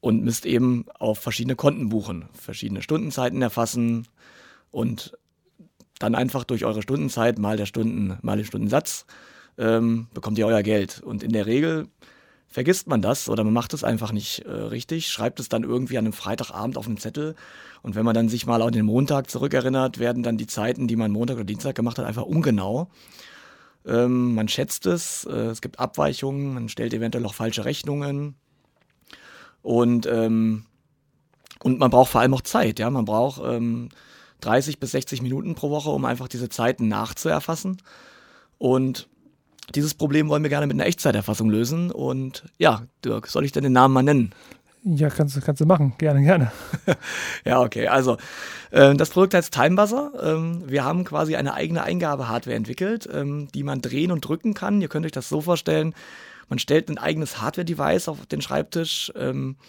und 0.00 0.24
müsst 0.24 0.46
eben 0.46 0.86
auf 0.98 1.18
verschiedene 1.18 1.56
Konten 1.56 1.90
buchen, 1.90 2.28
verschiedene 2.32 2.80
Stundenzeiten 2.80 3.42
erfassen 3.42 4.08
und 4.70 5.16
dann 5.98 6.14
einfach 6.14 6.44
durch 6.44 6.64
eure 6.64 6.82
Stundenzeit 6.82 7.38
mal 7.38 7.58
der 7.58 7.66
Stunden, 7.66 8.18
mal 8.22 8.36
den 8.36 8.46
Stundensatz 8.46 9.04
ähm, 9.58 10.08
bekommt 10.14 10.38
ihr 10.38 10.46
euer 10.46 10.62
Geld. 10.62 11.02
Und 11.02 11.22
in 11.22 11.32
der 11.32 11.44
Regel 11.44 11.86
vergisst 12.48 12.88
man 12.88 13.02
das 13.02 13.28
oder 13.28 13.44
man 13.44 13.52
macht 13.52 13.74
es 13.74 13.84
einfach 13.84 14.10
nicht 14.10 14.40
äh, 14.40 14.50
richtig, 14.50 15.08
schreibt 15.08 15.38
es 15.38 15.48
dann 15.48 15.64
irgendwie 15.64 15.98
an 15.98 16.06
einem 16.06 16.12
Freitagabend 16.14 16.78
auf 16.78 16.86
einen 16.86 16.96
Zettel. 16.96 17.34
Und 17.82 17.94
wenn 17.94 18.04
man 18.04 18.14
dann 18.14 18.28
sich 18.28 18.46
mal 18.46 18.62
an 18.62 18.72
den 18.72 18.86
Montag 18.86 19.28
zurückerinnert, 19.28 19.98
werden 19.98 20.22
dann 20.22 20.36
die 20.36 20.46
Zeiten, 20.46 20.86
die 20.86 20.96
man 20.96 21.10
Montag 21.10 21.36
oder 21.36 21.44
Dienstag 21.44 21.74
gemacht 21.74 21.98
hat, 21.98 22.06
einfach 22.06 22.22
ungenau. 22.22 22.88
Ähm, 23.84 24.34
man 24.34 24.48
schätzt 24.48 24.86
es, 24.86 25.24
äh, 25.24 25.46
es 25.46 25.60
gibt 25.60 25.80
Abweichungen, 25.80 26.54
man 26.54 26.68
stellt 26.68 26.94
eventuell 26.94 27.26
auch 27.26 27.34
falsche 27.34 27.64
Rechnungen. 27.64 28.36
Und, 29.62 30.06
ähm, 30.06 30.66
und 31.62 31.78
man 31.78 31.90
braucht 31.90 32.10
vor 32.10 32.20
allem 32.20 32.34
auch 32.34 32.42
Zeit, 32.42 32.78
ja. 32.78 32.90
Man 32.90 33.04
braucht 33.04 33.42
ähm, 33.44 33.88
30 34.40 34.78
bis 34.78 34.92
60 34.92 35.22
Minuten 35.22 35.54
pro 35.54 35.70
Woche, 35.70 35.90
um 35.90 36.04
einfach 36.04 36.28
diese 36.28 36.48
Zeiten 36.48 36.88
nachzuerfassen. 36.88 37.78
Und 38.58 39.08
dieses 39.74 39.94
Problem 39.94 40.28
wollen 40.28 40.42
wir 40.42 40.50
gerne 40.50 40.66
mit 40.66 40.74
einer 40.74 40.86
Echtzeiterfassung 40.86 41.50
lösen. 41.50 41.90
Und 41.90 42.44
ja, 42.58 42.82
Dirk, 43.04 43.26
soll 43.28 43.44
ich 43.44 43.52
denn 43.52 43.64
den 43.64 43.72
Namen 43.72 43.94
mal 43.94 44.02
nennen? 44.02 44.32
Ja, 44.84 45.10
kannst, 45.10 45.40
kannst 45.42 45.60
du 45.60 45.66
machen. 45.66 45.94
Gerne, 45.98 46.22
gerne. 46.22 46.50
ja, 47.44 47.60
okay. 47.60 47.86
Also, 47.86 48.16
äh, 48.72 48.94
das 48.94 49.10
Produkt 49.10 49.34
heißt 49.34 49.54
Timebuzzer. 49.54 50.10
Ähm, 50.20 50.64
wir 50.66 50.84
haben 50.84 51.04
quasi 51.04 51.36
eine 51.36 51.54
eigene 51.54 51.84
Eingabehardware 51.84 52.56
entwickelt, 52.56 53.08
ähm, 53.12 53.46
die 53.54 53.62
man 53.62 53.80
drehen 53.80 54.10
und 54.10 54.26
drücken 54.26 54.54
kann. 54.54 54.80
Ihr 54.80 54.88
könnt 54.88 55.06
euch 55.06 55.12
das 55.12 55.28
so 55.28 55.40
vorstellen, 55.40 55.94
man 56.48 56.58
stellt 56.58 56.90
ein 56.90 56.98
eigenes 56.98 57.40
Hardware-Device 57.40 58.08
auf 58.08 58.26
den 58.26 58.42
Schreibtisch, 58.42 59.12
ähm, 59.16 59.56
äh, 59.56 59.62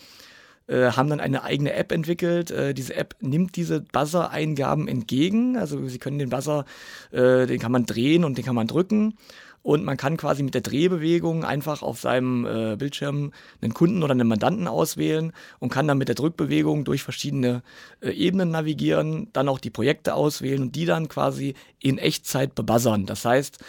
haben 0.67 1.09
dann 1.09 1.19
eine 1.19 1.43
eigene 1.43 1.73
App 1.73 1.91
entwickelt. 1.91 2.51
Äh, 2.51 2.73
diese 2.73 2.95
App 2.95 3.15
nimmt 3.19 3.55
diese 3.55 3.81
Buzzer-Eingaben 3.81 4.87
entgegen. 4.87 5.57
Also 5.57 5.87
Sie 5.87 5.99
können 5.99 6.19
den 6.19 6.29
Buzzer, 6.29 6.65
äh, 7.11 7.45
den 7.45 7.59
kann 7.59 7.71
man 7.71 7.85
drehen 7.85 8.23
und 8.23 8.37
den 8.37 8.45
kann 8.45 8.55
man 8.55 8.67
drücken. 8.67 9.15
Und 9.63 9.85
man 9.85 9.95
kann 9.95 10.17
quasi 10.17 10.43
mit 10.43 10.53
der 10.53 10.61
Drehbewegung 10.61 11.45
einfach 11.45 11.81
auf 11.81 11.99
seinem 11.99 12.45
äh, 12.45 12.75
Bildschirm 12.75 13.31
einen 13.61 13.73
Kunden 13.73 14.03
oder 14.03 14.11
einen 14.11 14.27
Mandanten 14.27 14.67
auswählen 14.67 15.31
und 15.59 15.69
kann 15.69 15.87
dann 15.87 15.97
mit 15.97 16.09
der 16.09 16.15
Drückbewegung 16.15 16.83
durch 16.83 17.01
verschiedene 17.01 17.63
äh, 18.01 18.09
Ebenen 18.09 18.51
navigieren, 18.51 19.29
dann 19.31 19.47
auch 19.47 19.59
die 19.59 19.69
Projekte 19.69 20.15
auswählen 20.15 20.63
und 20.63 20.75
die 20.75 20.85
dann 20.85 21.07
quasi 21.07 21.55
in 21.79 21.97
Echtzeit 21.97 22.55
bebuzzern. 22.55 23.05
Das 23.05 23.23
heißt, 23.23 23.59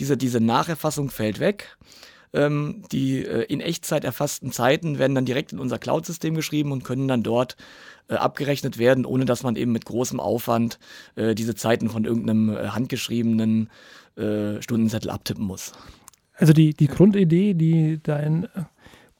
diese, 0.00 0.16
diese 0.16 0.40
Nacherfassung 0.40 1.08
fällt 1.08 1.38
weg. 1.38 1.76
Ähm, 2.34 2.82
die 2.90 3.24
äh, 3.24 3.44
in 3.44 3.60
Echtzeit 3.60 4.04
erfassten 4.04 4.50
Zeiten 4.50 4.98
werden 4.98 5.14
dann 5.14 5.24
direkt 5.24 5.52
in 5.52 5.60
unser 5.60 5.78
Cloud-System 5.78 6.34
geschrieben 6.34 6.72
und 6.72 6.82
können 6.82 7.06
dann 7.06 7.22
dort 7.22 7.56
äh, 8.08 8.14
abgerechnet 8.14 8.76
werden, 8.76 9.06
ohne 9.06 9.24
dass 9.24 9.44
man 9.44 9.54
eben 9.54 9.70
mit 9.70 9.84
großem 9.84 10.18
Aufwand 10.18 10.80
äh, 11.14 11.36
diese 11.36 11.54
Zeiten 11.54 11.88
von 11.88 12.04
irgendeinem 12.04 12.48
äh, 12.50 12.68
handgeschriebenen 12.68 13.70
äh, 14.16 14.60
Stundenzettel 14.60 15.10
abtippen 15.10 15.44
muss. 15.44 15.72
Also 16.36 16.52
die, 16.52 16.74
die 16.74 16.88
Grundidee, 16.88 17.54
die 17.54 18.00
dein 18.02 18.48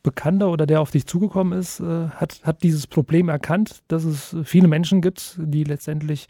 Bekannter 0.03 0.51
oder 0.51 0.67
der 0.67 0.81
auf 0.81 0.91
dich 0.91 1.07
zugekommen 1.07 1.57
ist, 1.57 1.79
äh, 1.79 2.09
hat, 2.09 2.41
hat 2.43 2.65
dieses 2.65 2.89
Problem 2.89 3.29
erkannt, 3.29 3.83
dass 3.87 4.03
es 4.03 4.37
viele 4.43 4.67
Menschen 4.67 5.01
gibt, 5.01 5.37
die 5.39 5.63
letztendlich 5.63 6.27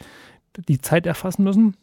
die 0.69 0.81
Zeit 0.81 1.07
erfassen 1.07 1.45
müssen 1.45 1.76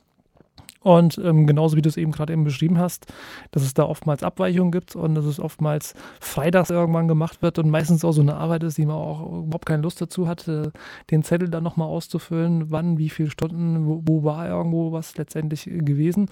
und 0.84 1.20
ähm, 1.24 1.46
genauso 1.46 1.78
wie 1.78 1.82
du 1.84 1.90
es 1.90 1.98
eben 1.98 2.12
gerade 2.12 2.34
eben 2.34 2.44
beschrieben 2.44 2.80
hast, 2.80 3.06
dass 3.52 3.62
es 3.62 3.76
da 3.76 3.84
oftmals 3.84 4.24
Abweichungen 4.24 4.72
gibt 4.72 4.96
und 4.96 5.14
dass 5.14 5.26
es 5.26 5.40
oftmals 5.40 5.94
freitags 6.20 6.72
irgendwann 6.72 7.08
gemacht 7.08 7.44
wird 7.44 7.60
und 7.60 7.70
meistens 7.70 8.04
auch 8.04 8.14
so 8.14 8.22
eine 8.22 8.36
Arbeit 8.36 8.64
ist, 8.64 8.80
die 8.80 8.86
man 8.88 8.96
auch 8.96 9.44
überhaupt 9.44 9.68
keine 9.68 9.84
Lust 9.84 10.02
dazu 10.02 10.28
hat, 10.28 10.48
äh, 10.48 10.72
den 11.12 11.22
Zettel 11.24 11.50
dann 11.50 11.64
nochmal 11.64 11.88
auszufüllen, 11.88 12.72
wann, 12.72 12.98
wie 12.98 13.10
viele 13.10 13.30
Stunden, 13.30 13.86
wo, 13.86 14.02
wo 14.06 14.24
war 14.24 14.48
irgendwo 14.48 14.92
was 14.92 15.18
letztendlich 15.18 15.66
gewesen, 15.66 16.30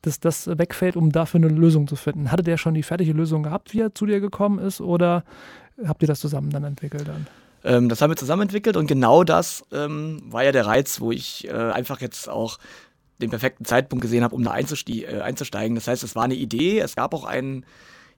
dass 0.00 0.20
das 0.20 0.46
wegfällt, 0.46 0.96
um 0.96 1.12
dafür 1.12 1.38
eine 1.38 1.48
Lösung 1.48 1.86
zu 1.86 1.96
finden. 1.96 2.32
Hatte 2.32 2.42
der 2.42 2.56
schon 2.56 2.72
die 2.72 2.82
fertige 2.82 3.12
Lösung 3.12 3.42
gehabt, 3.42 3.74
wie 3.74 3.80
er 3.80 3.94
zu 3.94 4.06
dir 4.06 4.20
gekommen 4.20 4.58
ist 4.58 4.80
oder 4.80 5.22
habt 5.84 6.02
ihr 6.02 6.08
das 6.08 6.20
zusammen 6.20 6.48
dann 6.48 6.64
entwickelt 6.64 7.08
dann? 7.08 7.26
Ähm, 7.64 7.88
das 7.90 8.00
haben 8.00 8.10
wir 8.10 8.16
zusammen 8.16 8.42
entwickelt 8.42 8.78
und 8.78 8.86
genau 8.86 9.22
das 9.22 9.64
ähm, 9.70 10.22
war 10.30 10.44
ja 10.44 10.52
der 10.52 10.66
Reiz, 10.66 11.00
wo 11.00 11.12
ich 11.12 11.46
äh, 11.46 11.52
einfach 11.52 12.00
jetzt 12.00 12.28
auch 12.28 12.58
den 13.22 13.30
perfekten 13.30 13.64
Zeitpunkt 13.64 14.02
gesehen 14.02 14.24
habe, 14.24 14.34
um 14.34 14.44
da 14.44 14.56
äh, 14.56 15.20
einzusteigen. 15.20 15.74
Das 15.74 15.88
heißt, 15.88 16.02
es 16.02 16.14
war 16.14 16.24
eine 16.24 16.34
Idee, 16.34 16.80
es 16.80 16.96
gab 16.96 17.14
auch 17.14 17.24
einen 17.24 17.64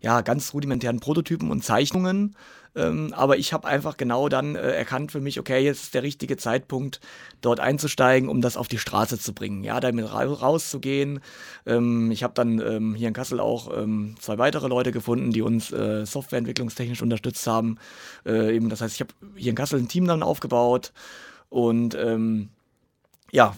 ja, 0.01 0.21
ganz 0.21 0.53
rudimentären 0.53 1.01
Prototypen 1.01 1.51
und 1.51 1.65
Zeichnungen. 1.65 2.37
Ähm, 2.77 3.13
aber 3.15 3.39
ich 3.39 3.53
habe 3.53 3.69
einfach 3.69 3.97
genau 3.97 4.29
dann 4.29 4.57
äh, 4.57 4.73
erkannt 4.73 5.13
für 5.13 5.21
mich, 5.21 5.39
okay, 5.39 5.65
jetzt 5.65 5.85
ist 5.85 5.95
der 5.95 6.03
richtige 6.03 6.37
Zeitpunkt, 6.37 7.01
dort 7.41 7.61
einzusteigen, 7.61 8.29
um 8.29 8.41
das 8.41 8.57
auf 8.57 8.67
die 8.67 8.79
Straße 8.79 9.19
zu 9.19 9.33
bringen, 9.33 9.63
ja, 9.63 9.79
damit 9.79 10.13
ra 10.13 10.25
rauszugehen. 10.25 11.21
Ähm, 11.67 12.11
ich 12.11 12.25
habe 12.25 12.35
dann 12.35 12.61
ähm, 12.61 12.95
hier 12.95 13.09
in 13.09 13.15
Kassel 13.15 13.39
auch 13.39 13.71
ähm, 13.77 14.17
zwei 14.19 14.39
weitere 14.39 14.67
Leute 14.67 14.91
gefunden, 14.91 15.31
die 15.31 15.43
uns 15.43 15.73
äh, 15.73 16.05
softwareentwicklungstechnisch 16.05 17.01
unterstützt 17.01 17.47
haben. 17.47 17.79
Äh, 18.27 18.57
eben, 18.57 18.69
das 18.69 18.81
heißt, 18.81 18.95
ich 18.95 19.01
habe 19.01 19.15
hier 19.37 19.51
in 19.51 19.57
Kassel 19.57 19.79
ein 19.79 19.89
Team 19.89 20.07
dann 20.07 20.23
aufgebaut 20.25 20.93
und 21.49 21.95
ähm, 21.95 22.49
ja, 23.31 23.57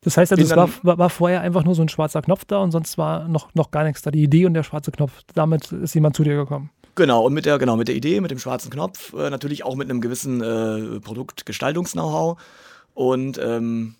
das 0.00 0.16
heißt 0.16 0.32
also, 0.32 0.44
es 0.44 0.54
war, 0.84 0.98
war, 0.98 1.10
vorher 1.10 1.40
einfach 1.40 1.64
nur 1.64 1.74
so 1.74 1.82
ein 1.82 1.88
schwarzer 1.88 2.22
Knopf 2.22 2.44
da 2.44 2.58
und 2.58 2.70
sonst 2.70 2.98
war 2.98 3.26
noch, 3.26 3.52
noch 3.54 3.72
gar 3.72 3.82
nichts 3.82 4.02
da. 4.02 4.10
Die 4.10 4.22
Idee 4.22 4.46
und 4.46 4.54
der 4.54 4.62
schwarze 4.62 4.92
Knopf, 4.92 5.22
damit 5.34 5.72
ist 5.72 5.94
jemand 5.94 6.14
zu 6.14 6.22
dir 6.22 6.36
gekommen. 6.36 6.70
Genau, 6.94 7.26
und 7.26 7.32
mit 7.32 7.46
der, 7.46 7.58
genau, 7.58 7.76
mit 7.76 7.88
der 7.88 7.96
Idee, 7.96 8.20
mit 8.20 8.30
dem 8.30 8.38
schwarzen 8.38 8.70
Knopf, 8.70 9.12
äh, 9.12 9.30
natürlich 9.30 9.64
auch 9.64 9.74
mit 9.74 9.90
einem 9.90 10.00
gewissen 10.00 10.40
äh, 10.40 11.00
Produktgestaltungs-Know-how. 11.00 12.40
Und 12.94 13.38
ähm, 13.38 13.96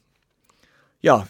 ja, 1.01 1.27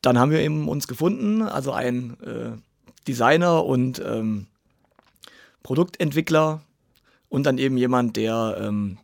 dann 0.00 0.18
haben 0.18 0.30
wir 0.30 0.40
eben 0.40 0.68
uns 0.68 0.88
gefunden, 0.88 1.42
also 1.42 1.72
ein 1.72 2.16
äh, 2.22 2.58
Designer 3.06 3.64
und 3.64 4.02
ähm, 4.04 4.46
Produktentwickler 5.62 6.62
und 7.28 7.44
dann 7.44 7.58
eben 7.58 7.76
jemand, 7.76 8.16
der 8.16 8.58
ähm, 8.60 8.98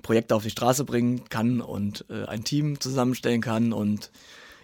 Projekte 0.00 0.34
auf 0.34 0.42
die 0.42 0.50
Straße 0.50 0.84
bringen 0.84 1.28
kann 1.28 1.60
und 1.60 2.06
äh, 2.08 2.24
ein 2.24 2.44
Team 2.44 2.80
zusammenstellen 2.80 3.42
kann. 3.42 3.72
Und 3.72 4.10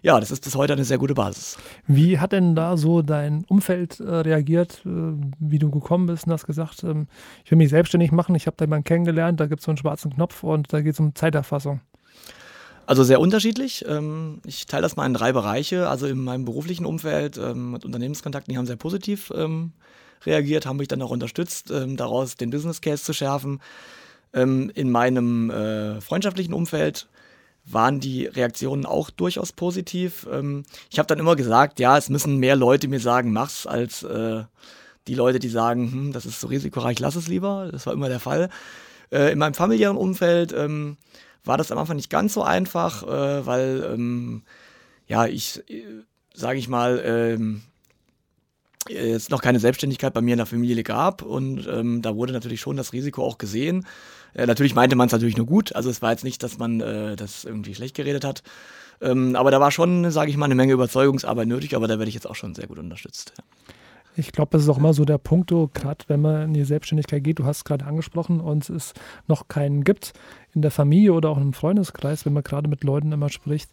ja, 0.03 0.19
das 0.21 0.31
ist 0.31 0.45
bis 0.45 0.55
heute 0.55 0.73
eine 0.73 0.85
sehr 0.85 0.99
gute 0.99 1.15
Basis. 1.15 1.59
Wie 1.87 2.19
hat 2.19 2.33
denn 2.33 2.55
da 2.55 2.77
so 2.77 3.03
dein 3.03 3.45
Umfeld 3.49 4.01
äh, 4.01 4.05
reagiert, 4.05 4.83
äh, 4.87 4.89
wie 5.39 5.59
du 5.59 5.71
gekommen 5.71 6.07
bist 6.07 6.27
und 6.27 6.33
hast 6.33 6.47
gesagt, 6.47 6.83
ähm, 6.85 7.09
ich 7.45 7.51
will 7.51 7.59
mich 7.59 7.71
selbstständig 7.71 8.13
machen, 8.13 8.35
ich 8.35 8.47
habe 8.47 8.57
da 8.57 8.65
jemanden 8.65 8.85
kennengelernt, 8.85 9.41
da 9.41 9.47
gibt 9.47 9.61
es 9.61 9.65
so 9.67 9.71
einen 9.71 9.79
schwarzen 9.79 10.15
Knopf 10.15 10.43
und 10.43 10.73
da 10.73 10.81
geht 10.81 10.95
es 10.95 11.01
um 11.01 11.15
Zeiterfassung? 11.15 11.81
Also 12.87 13.05
sehr 13.05 13.21
unterschiedlich. 13.21 13.85
Ähm, 13.87 14.41
ich 14.47 14.67
teile 14.67 14.83
das 14.83 14.97
mal 14.97 15.05
in 15.05 15.15
drei 15.15 15.33
Bereiche. 15.33 15.91
Also 15.91 16.07
in 16.07 16.25
meinem 16.25 16.47
beruflichen 16.47 16.87
Umfeld 16.87 17.37
ähm, 17.37 17.73
mit 17.73 17.85
Unternehmenskontakten, 17.85 18.51
die 18.51 18.57
haben 18.57 18.67
sehr 18.67 18.77
positiv 18.77 19.31
ähm, 19.37 19.73
reagiert, 20.25 20.65
haben 20.65 20.79
mich 20.79 20.89
dann 20.89 21.03
auch 21.03 21.11
unterstützt, 21.11 21.71
daraus 21.71 22.35
den 22.35 22.51
Business 22.51 22.81
Case 22.81 23.05
zu 23.05 23.13
schärfen. 23.13 23.61
Ähm, 24.35 24.71
in 24.75 24.91
meinem 24.91 25.51
äh, 25.51 26.01
freundschaftlichen 26.01 26.53
Umfeld 26.53 27.09
waren 27.65 28.01
die 28.01 28.27
Reaktionen 28.27 28.87
auch 28.87 29.11
durchaus 29.11 29.53
positiv. 29.53 30.27
Ähm, 30.31 30.65
ich 30.91 30.99
habe 30.99 31.07
dann 31.07 31.19
immer 31.19 31.37
gesagt, 31.37 31.81
ja, 31.81 31.97
es 31.97 32.09
müssen 32.09 32.39
mehr 32.39 32.57
Leute 32.57 32.89
mir 32.89 33.01
sagen, 33.01 33.33
mach's, 33.33 33.67
als 33.67 34.03
äh, 34.03 34.45
die 35.07 35.15
Leute, 35.15 35.39
die 35.39 35.49
sagen, 35.49 35.91
hm, 35.91 36.13
das 36.13 36.27
ist 36.27 36.41
so 36.41 36.49
risikoreich, 36.49 36.99
lass 36.99 37.17
es 37.17 37.29
lieber. 37.29 37.69
Das 37.73 37.87
war 37.87 37.93
immer 37.93 38.09
der 38.09 38.21
Fall. 38.21 38.51
Äh, 39.11 39.33
in 39.33 39.39
meinem 39.39 39.55
familiären 39.55 39.97
Umfeld 39.97 40.53
ähm, 40.53 40.97
war 41.45 41.57
das 41.57 41.73
am 41.73 41.79
Anfang 41.79 41.97
nicht 41.97 42.11
ganz 42.11 42.35
so 42.35 42.43
einfach, 42.43 43.03
äh, 43.03 43.47
weil, 43.47 43.91
ähm, 43.93 44.43
ja, 45.07 45.27
ich, 45.27 45.63
äh, 45.71 45.85
sage 46.35 46.59
ich 46.59 46.69
mal, 46.69 47.03
ähm, 47.05 47.63
es 48.91 49.31
noch 49.31 49.43
keine 49.43 49.61
Selbstständigkeit 49.61 50.13
bei 50.15 50.21
mir 50.21 50.33
in 50.33 50.39
der 50.39 50.47
Familie 50.47 50.83
gab 50.83 51.23
und 51.23 51.67
ähm, 51.71 52.03
da 52.03 52.17
wurde 52.17 52.33
natürlich 52.33 52.61
schon 52.61 52.77
das 52.77 52.93
Risiko 52.93 53.25
auch 53.25 53.39
gesehen. 53.39 53.87
Äh, 54.35 54.47
natürlich 54.47 54.75
meinte 54.75 54.97
man 54.97 55.07
es 55.07 55.13
natürlich 55.13 55.37
nur 55.37 55.47
gut, 55.47 55.75
also 55.75 55.91
es 55.91 56.03
war 56.03 56.11
jetzt 56.11 56.25
nicht, 56.25 56.43
dass 56.43 56.59
man 56.59 56.81
äh, 56.81 57.17
das 57.17 57.45
irgendwie 57.45 57.75
schlecht 57.75 57.97
geredet 57.97 58.25
hat. 58.25 58.43
Ähm, 59.01 59.37
aber 59.37 59.51
da 59.51 59.61
war 59.61 59.71
schon, 59.71 60.11
sage 60.11 60.31
ich 60.31 60.37
mal, 60.37 60.47
eine 60.47 60.55
Menge 60.55 60.73
Überzeugungsarbeit 60.73 61.47
nötig, 61.47 61.77
aber 61.77 61.87
da 61.87 61.99
werde 61.99 62.09
ich 62.09 62.15
jetzt 62.15 62.29
auch 62.29 62.35
schon 62.35 62.55
sehr 62.55 62.67
gut 62.67 62.79
unterstützt. 62.79 63.33
Ich 64.17 64.33
glaube, 64.33 64.49
das 64.51 64.63
ist 64.63 64.69
auch 64.69 64.79
immer 64.79 64.95
so 64.95 65.05
der 65.05 65.19
Punkt, 65.19 65.51
gerade 65.51 66.05
wenn 66.09 66.21
man 66.21 66.43
in 66.43 66.55
die 66.55 66.65
Selbstständigkeit 66.65 67.23
geht, 67.23 67.39
du 67.39 67.45
hast 67.45 67.59
es 67.59 67.65
gerade 67.65 67.85
angesprochen 67.85 68.41
und 68.41 68.69
es 68.69 68.93
noch 69.29 69.47
keinen 69.47 69.85
gibt 69.85 70.13
in 70.55 70.63
der 70.63 70.73
Familie 70.73 71.13
oder 71.13 71.31
auch 71.31 71.39
im 71.39 71.53
Freundeskreis, 71.53 72.27
wenn 72.27 72.33
man 72.33 72.43
gerade 72.43 72.69
mit 72.69 72.83
Leuten 72.83 73.13
immer 73.13 73.29
spricht, 73.29 73.71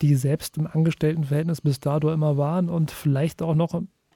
die 0.00 0.14
selbst 0.14 0.56
im 0.56 0.66
Angestelltenverhältnis 0.66 1.60
bis 1.60 1.78
dato 1.78 2.10
immer 2.10 2.38
waren 2.38 2.70
und 2.70 2.90
vielleicht 2.90 3.42
auch 3.42 3.54
noch 3.54 3.82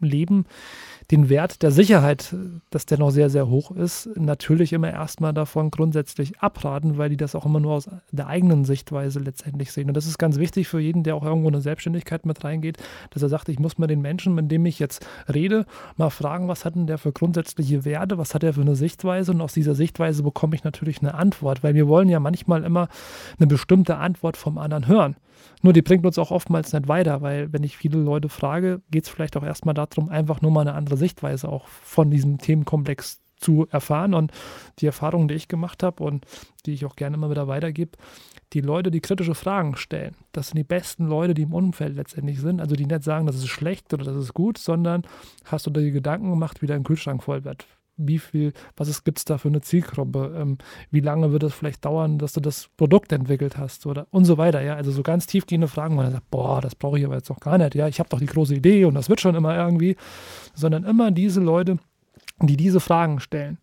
Leben 0.00 0.46
den 1.10 1.30
Wert 1.30 1.62
der 1.62 1.70
Sicherheit, 1.70 2.34
dass 2.70 2.84
der 2.84 2.98
noch 2.98 3.10
sehr, 3.10 3.30
sehr 3.30 3.48
hoch 3.48 3.70
ist, 3.70 4.10
natürlich 4.16 4.74
immer 4.74 4.90
erstmal 4.90 5.32
davon 5.32 5.70
grundsätzlich 5.70 6.40
abraten, 6.40 6.98
weil 6.98 7.08
die 7.08 7.16
das 7.16 7.34
auch 7.34 7.46
immer 7.46 7.60
nur 7.60 7.72
aus 7.72 7.88
der 8.12 8.26
eigenen 8.26 8.66
Sichtweise 8.66 9.18
letztendlich 9.18 9.72
sehen. 9.72 9.88
Und 9.88 9.96
das 9.96 10.06
ist 10.06 10.18
ganz 10.18 10.38
wichtig 10.38 10.68
für 10.68 10.80
jeden, 10.80 11.04
der 11.04 11.16
auch 11.16 11.24
irgendwo 11.24 11.48
in 11.48 11.54
eine 11.54 11.62
Selbstständigkeit 11.62 12.26
mit 12.26 12.44
reingeht, 12.44 12.76
dass 13.10 13.22
er 13.22 13.30
sagt, 13.30 13.48
ich 13.48 13.58
muss 13.58 13.78
mal 13.78 13.86
den 13.86 14.02
Menschen, 14.02 14.34
mit 14.34 14.50
dem 14.50 14.66
ich 14.66 14.78
jetzt 14.78 15.06
rede, 15.32 15.64
mal 15.96 16.10
fragen, 16.10 16.46
was 16.46 16.66
hat 16.66 16.74
denn 16.74 16.86
der 16.86 16.98
für 16.98 17.12
grundsätzliche 17.12 17.86
Werte, 17.86 18.18
was 18.18 18.34
hat 18.34 18.44
er 18.44 18.52
für 18.52 18.60
eine 18.60 18.76
Sichtweise 18.76 19.32
und 19.32 19.40
aus 19.40 19.54
dieser 19.54 19.74
Sichtweise 19.74 20.22
bekomme 20.22 20.56
ich 20.56 20.64
natürlich 20.64 21.00
eine 21.00 21.14
Antwort, 21.14 21.62
weil 21.62 21.74
wir 21.74 21.88
wollen 21.88 22.10
ja 22.10 22.20
manchmal 22.20 22.64
immer 22.64 22.88
eine 23.38 23.46
bestimmte 23.46 23.96
Antwort 23.96 24.36
vom 24.36 24.58
anderen 24.58 24.86
hören. 24.86 25.16
Nur 25.62 25.72
die 25.72 25.82
bringt 25.82 26.04
uns 26.06 26.18
auch 26.18 26.30
oftmals 26.30 26.72
nicht 26.72 26.88
weiter, 26.88 27.20
weil 27.22 27.52
wenn 27.52 27.62
ich 27.62 27.76
viele 27.76 27.98
Leute 27.98 28.28
frage, 28.28 28.80
geht 28.90 29.04
es 29.04 29.08
vielleicht 29.08 29.36
auch 29.36 29.42
erstmal 29.42 29.74
darum, 29.74 29.87
einfach 30.08 30.40
nur 30.40 30.50
mal 30.50 30.62
eine 30.62 30.74
andere 30.74 30.96
Sichtweise 30.96 31.48
auch 31.48 31.66
von 31.66 32.10
diesem 32.10 32.38
Themenkomplex 32.38 33.20
zu 33.36 33.66
erfahren. 33.70 34.14
Und 34.14 34.32
die 34.78 34.86
Erfahrungen, 34.86 35.28
die 35.28 35.34
ich 35.34 35.48
gemacht 35.48 35.82
habe 35.82 36.02
und 36.02 36.26
die 36.66 36.72
ich 36.72 36.84
auch 36.84 36.96
gerne 36.96 37.16
immer 37.16 37.30
wieder 37.30 37.48
weitergebe, 37.48 37.92
die 38.52 38.60
Leute, 38.60 38.90
die 38.90 39.00
kritische 39.00 39.34
Fragen 39.34 39.76
stellen, 39.76 40.16
das 40.32 40.48
sind 40.48 40.56
die 40.56 40.64
besten 40.64 41.06
Leute, 41.06 41.34
die 41.34 41.42
im 41.42 41.52
Umfeld 41.52 41.96
letztendlich 41.96 42.40
sind. 42.40 42.60
Also 42.60 42.74
die 42.74 42.86
nicht 42.86 43.02
sagen, 43.02 43.26
das 43.26 43.36
ist 43.36 43.48
schlecht 43.48 43.92
oder 43.92 44.04
das 44.04 44.16
ist 44.16 44.34
gut, 44.34 44.58
sondern 44.58 45.02
hast 45.44 45.66
du 45.66 45.70
dir 45.70 45.90
Gedanken 45.90 46.30
gemacht, 46.30 46.62
wie 46.62 46.66
dein 46.66 46.84
Kühlschrank 46.84 47.22
voll 47.22 47.44
wird 47.44 47.66
wie 47.98 48.18
viel, 48.18 48.52
was 48.76 49.04
gibt 49.04 49.18
es 49.18 49.24
da 49.24 49.36
für 49.38 49.48
eine 49.48 49.60
Zielgruppe, 49.60 50.34
ähm, 50.36 50.58
wie 50.90 51.00
lange 51.00 51.32
wird 51.32 51.42
es 51.42 51.52
vielleicht 51.52 51.84
dauern, 51.84 52.18
dass 52.18 52.32
du 52.32 52.40
das 52.40 52.68
Produkt 52.76 53.12
entwickelt 53.12 53.58
hast 53.58 53.86
oder 53.86 54.06
und 54.10 54.24
so 54.24 54.38
weiter, 54.38 54.62
ja, 54.62 54.76
also 54.76 54.90
so 54.90 55.02
ganz 55.02 55.26
tiefgehende 55.26 55.68
Fragen, 55.68 55.96
wo 55.96 56.02
man 56.02 56.12
sagt, 56.12 56.30
boah, 56.30 56.60
das 56.60 56.74
brauche 56.74 56.98
ich 56.98 57.04
aber 57.04 57.16
jetzt 57.16 57.28
noch 57.28 57.40
gar 57.40 57.58
nicht, 57.58 57.74
ja, 57.74 57.88
ich 57.88 57.98
habe 57.98 58.08
doch 58.08 58.20
die 58.20 58.26
große 58.26 58.54
Idee 58.54 58.84
und 58.84 58.94
das 58.94 59.08
wird 59.08 59.20
schon 59.20 59.34
immer 59.34 59.56
irgendwie, 59.56 59.96
sondern 60.54 60.84
immer 60.84 61.10
diese 61.10 61.40
Leute, 61.40 61.78
die 62.40 62.56
diese 62.56 62.80
Fragen 62.80 63.20
stellen. 63.20 63.58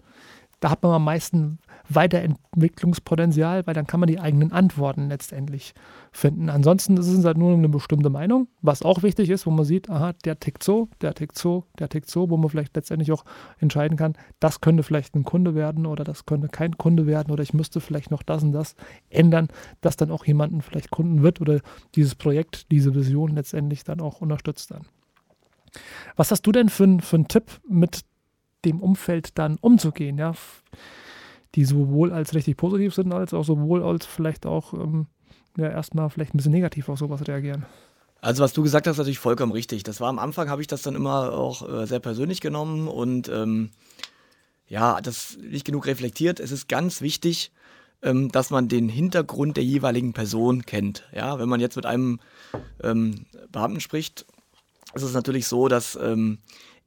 Da 0.60 0.70
hat 0.70 0.84
man 0.84 0.92
am 0.92 1.04
meisten 1.04 1.60
Weiterentwicklungspotenzial, 1.90 3.66
weil 3.68 3.74
dann 3.74 3.88
kann 3.88 4.00
man 4.00 4.08
die 4.08 4.20
eigenen 4.20 4.52
Antworten 4.52 5.10
letztendlich 5.10 5.74
finden. 6.12 6.50
Ansonsten 6.50 6.98
ist 6.98 7.08
es 7.08 7.26
halt 7.26 7.38
nur 7.38 7.54
eine 7.54 7.70
bestimmte 7.70 8.10
Meinung, 8.10 8.48
was 8.62 8.82
auch 8.82 9.04
wichtig 9.04 9.30
ist, 9.30 9.46
wo 9.46 9.52
man 9.52 9.66
sieht, 9.66 9.90
aha, 9.90 10.14
der 10.26 10.40
tickt 10.40 10.64
so, 10.64 10.90
der 11.02 11.14
tickt 11.14 11.38
so, 11.38 11.66
der 11.80 11.90
tickt 11.90 12.10
so, 12.10 12.30
wo 12.30 12.38
man 12.38 12.50
vielleicht 12.50 12.76
letztendlich 12.76 13.12
auch 13.12 13.26
entscheiden 13.60 13.98
kann, 13.98 14.14
das 14.40 14.62
könnte 14.62 14.84
vielleicht 14.84 15.16
ein 15.16 15.24
Kunde 15.24 15.56
werden 15.56 15.86
oder 15.86 16.04
das 16.04 16.26
könnte 16.26 16.48
kein 16.48 16.78
Kunde 16.78 17.06
werden 17.06 17.32
oder 17.32 17.44
ich 17.44 17.54
müsste 17.54 17.82
vielleicht 17.82 18.12
noch 18.12 18.24
das 18.24 18.44
und 18.44 18.52
das 18.52 18.76
ändern, 19.10 19.48
dass 19.82 19.98
dann 19.98 20.12
auch 20.12 20.26
jemanden 20.26 20.62
vielleicht 20.62 20.90
Kunden 20.92 21.22
wird 21.22 21.42
oder 21.42 21.60
dieses 21.96 22.16
Projekt, 22.16 22.72
diese 22.72 22.96
Vision 22.96 23.36
letztendlich 23.36 23.84
dann 23.84 24.02
auch 24.02 24.22
unterstützt 24.22 24.72
dann. 24.72 24.86
Was 26.16 26.32
hast 26.32 26.44
du 26.44 26.52
denn 26.52 26.70
für, 26.70 27.00
für 27.00 27.18
einen 27.18 27.28
Tipp 27.28 27.60
mit 27.68 28.02
dem 28.64 28.82
Umfeld 28.82 29.38
dann 29.38 29.58
umzugehen, 29.58 30.18
ja? 30.18 30.34
Die 31.56 31.66
sowohl 31.66 32.12
als 32.12 32.34
richtig 32.34 32.58
positiv 32.58 32.94
sind, 32.94 33.14
als 33.14 33.34
auch 33.34 33.44
sowohl 33.44 33.84
als 33.84 34.06
vielleicht 34.06 34.46
auch 34.46 34.74
ähm, 34.74 35.08
ja, 35.58 35.70
erstmal 35.70 36.10
vielleicht 36.10 36.34
ein 36.34 36.38
bisschen 36.38 36.52
negativ 36.52 36.90
auf 36.90 37.00
sowas 37.00 37.28
reagieren. 37.28 37.66
Also 38.22 38.44
was 38.44 38.54
du 38.54 38.64
gesagt 38.64 38.88
hast, 38.88 38.94
ist 38.94 38.98
natürlich 38.98 39.20
vollkommen 39.20 39.52
richtig. 39.52 39.84
Das 39.84 40.02
war 40.02 40.10
am 40.10 40.20
Anfang, 40.20 40.50
habe 40.50 40.62
ich 40.62 40.68
das 40.68 40.82
dann 40.82 40.96
immer 40.96 41.34
auch 41.34 41.68
äh, 41.68 41.86
sehr 41.86 42.00
persönlich 42.00 42.42
genommen 42.42 42.88
und 42.88 43.30
ähm, 43.30 43.70
ja, 44.68 45.00
das 45.02 45.38
nicht 45.38 45.66
genug 45.66 45.86
reflektiert. 45.86 46.40
Es 46.40 46.52
ist 46.52 46.68
ganz 46.68 47.02
wichtig, 47.02 47.52
ähm, 48.02 48.32
dass 48.32 48.50
man 48.50 48.68
den 48.68 48.90
Hintergrund 48.90 49.58
der 49.58 49.64
jeweiligen 49.64 50.14
Person 50.14 50.66
kennt. 50.66 51.04
Ja, 51.14 51.40
wenn 51.40 51.50
man 51.50 51.60
jetzt 51.60 51.76
mit 51.76 51.86
einem 51.86 52.20
ähm, 52.84 53.26
Beamten 53.52 53.80
spricht, 53.80 54.26
ist 54.96 55.04
es 55.04 55.14
natürlich 55.14 55.48
so, 55.48 55.68
dass 55.68 55.96
ähm, 56.02 56.40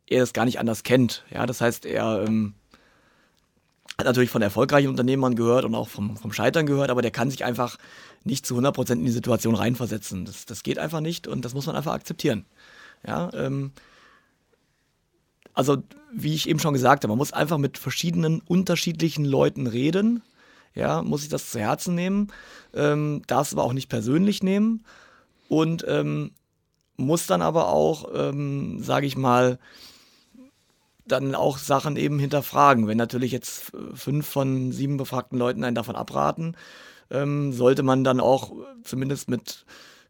er 0.09 0.23
es 0.23 0.33
gar 0.33 0.45
nicht 0.45 0.59
anders 0.59 0.83
kennt. 0.83 1.25
Ja, 1.31 1.47
das 1.47 1.61
heißt, 1.61 1.87
er 1.87 2.25
ähm, 2.27 2.55
hat 3.99 4.07
natürlich 4.07 4.31
von 4.31 4.43
erfolgreichen 4.43 4.89
Unternehmern 4.89 5.35
gehört 5.35 5.65
und 5.65 5.75
auch 5.75 5.89
vom, 5.89 6.17
vom 6.17 6.33
Scheitern 6.33 6.67
gehört, 6.67 6.91
aber 6.91 7.03
der 7.03 7.11
kann 7.11 7.33
sich 7.33 7.45
einfach 7.45 7.79
nicht 8.23 8.47
zu 8.47 8.57
100% 8.57 8.93
in 8.93 9.05
die 9.05 9.11
Situation 9.11 9.57
reinversetzen. 9.57 10.25
Das, 10.25 10.47
das 10.47 10.63
geht 10.63 10.79
einfach 10.79 11.01
nicht 11.01 11.27
und 11.27 11.45
das 11.45 11.53
muss 11.53 11.67
man 11.67 11.75
einfach 11.75 11.95
akzeptieren. 11.95 12.45
Ja, 13.05 13.33
ähm, 13.35 13.73
also 15.53 15.83
wie 16.13 16.33
ich 16.33 16.49
eben 16.49 16.61
schon 16.61 16.75
gesagt 16.75 17.03
habe, 17.03 17.11
man 17.11 17.19
muss 17.19 17.33
einfach 17.33 17.59
mit 17.59 17.77
verschiedenen 17.77 18.41
unterschiedlichen 18.41 19.25
Leuten 19.25 19.67
reden. 19.67 20.23
Ja, 20.77 21.03
muss 21.03 21.25
ich 21.25 21.29
das 21.29 21.51
zu 21.51 21.59
Herzen 21.59 21.97
nehmen, 21.97 22.29
ähm, 22.75 23.23
darf 23.27 23.49
es 23.49 23.53
aber 23.53 23.65
auch 23.65 23.73
nicht 23.73 23.89
persönlich 23.89 24.45
nehmen 24.45 24.85
und 25.49 25.85
ähm, 25.89 26.31
muss 26.97 27.27
dann 27.27 27.43
aber 27.43 27.67
auch, 27.69 28.11
ähm, 28.15 28.81
sage 28.81 29.07
ich 29.07 29.17
mal, 29.17 29.59
dann 31.09 31.35
auch 31.35 31.59
Sachen 31.59 31.97
eben 31.97 32.19
hinterfragen. 32.19 32.87
Wenn 32.87 32.99
natürlich 32.99 33.33
jetzt 33.33 33.73
fünf 33.95 34.27
von 34.27 34.73
sieben 34.73 34.97
befragten 34.97 35.39
Leuten 35.39 35.65
einen 35.65 35.75
davon 35.75 35.97
abraten, 35.97 36.57
ähm, 37.11 37.53
sollte 37.53 37.83
man 37.83 38.05
dann 38.05 38.21
auch 38.21 38.53
zumindest 38.83 39.29
mit 39.29 39.65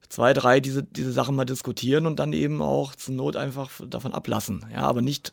zwei, 0.08 0.32
drei 0.32 0.60
diese, 0.60 0.82
diese 0.82 1.12
Sachen 1.12 1.36
mal 1.36 1.44
diskutieren 1.44 2.06
und 2.06 2.18
dann 2.18 2.32
eben 2.32 2.62
auch 2.62 2.94
zur 2.94 3.14
Not 3.14 3.36
einfach 3.36 3.70
davon 3.86 4.12
ablassen. 4.12 4.64
Ja, 4.72 4.82
aber 4.82 5.02
nicht, 5.02 5.32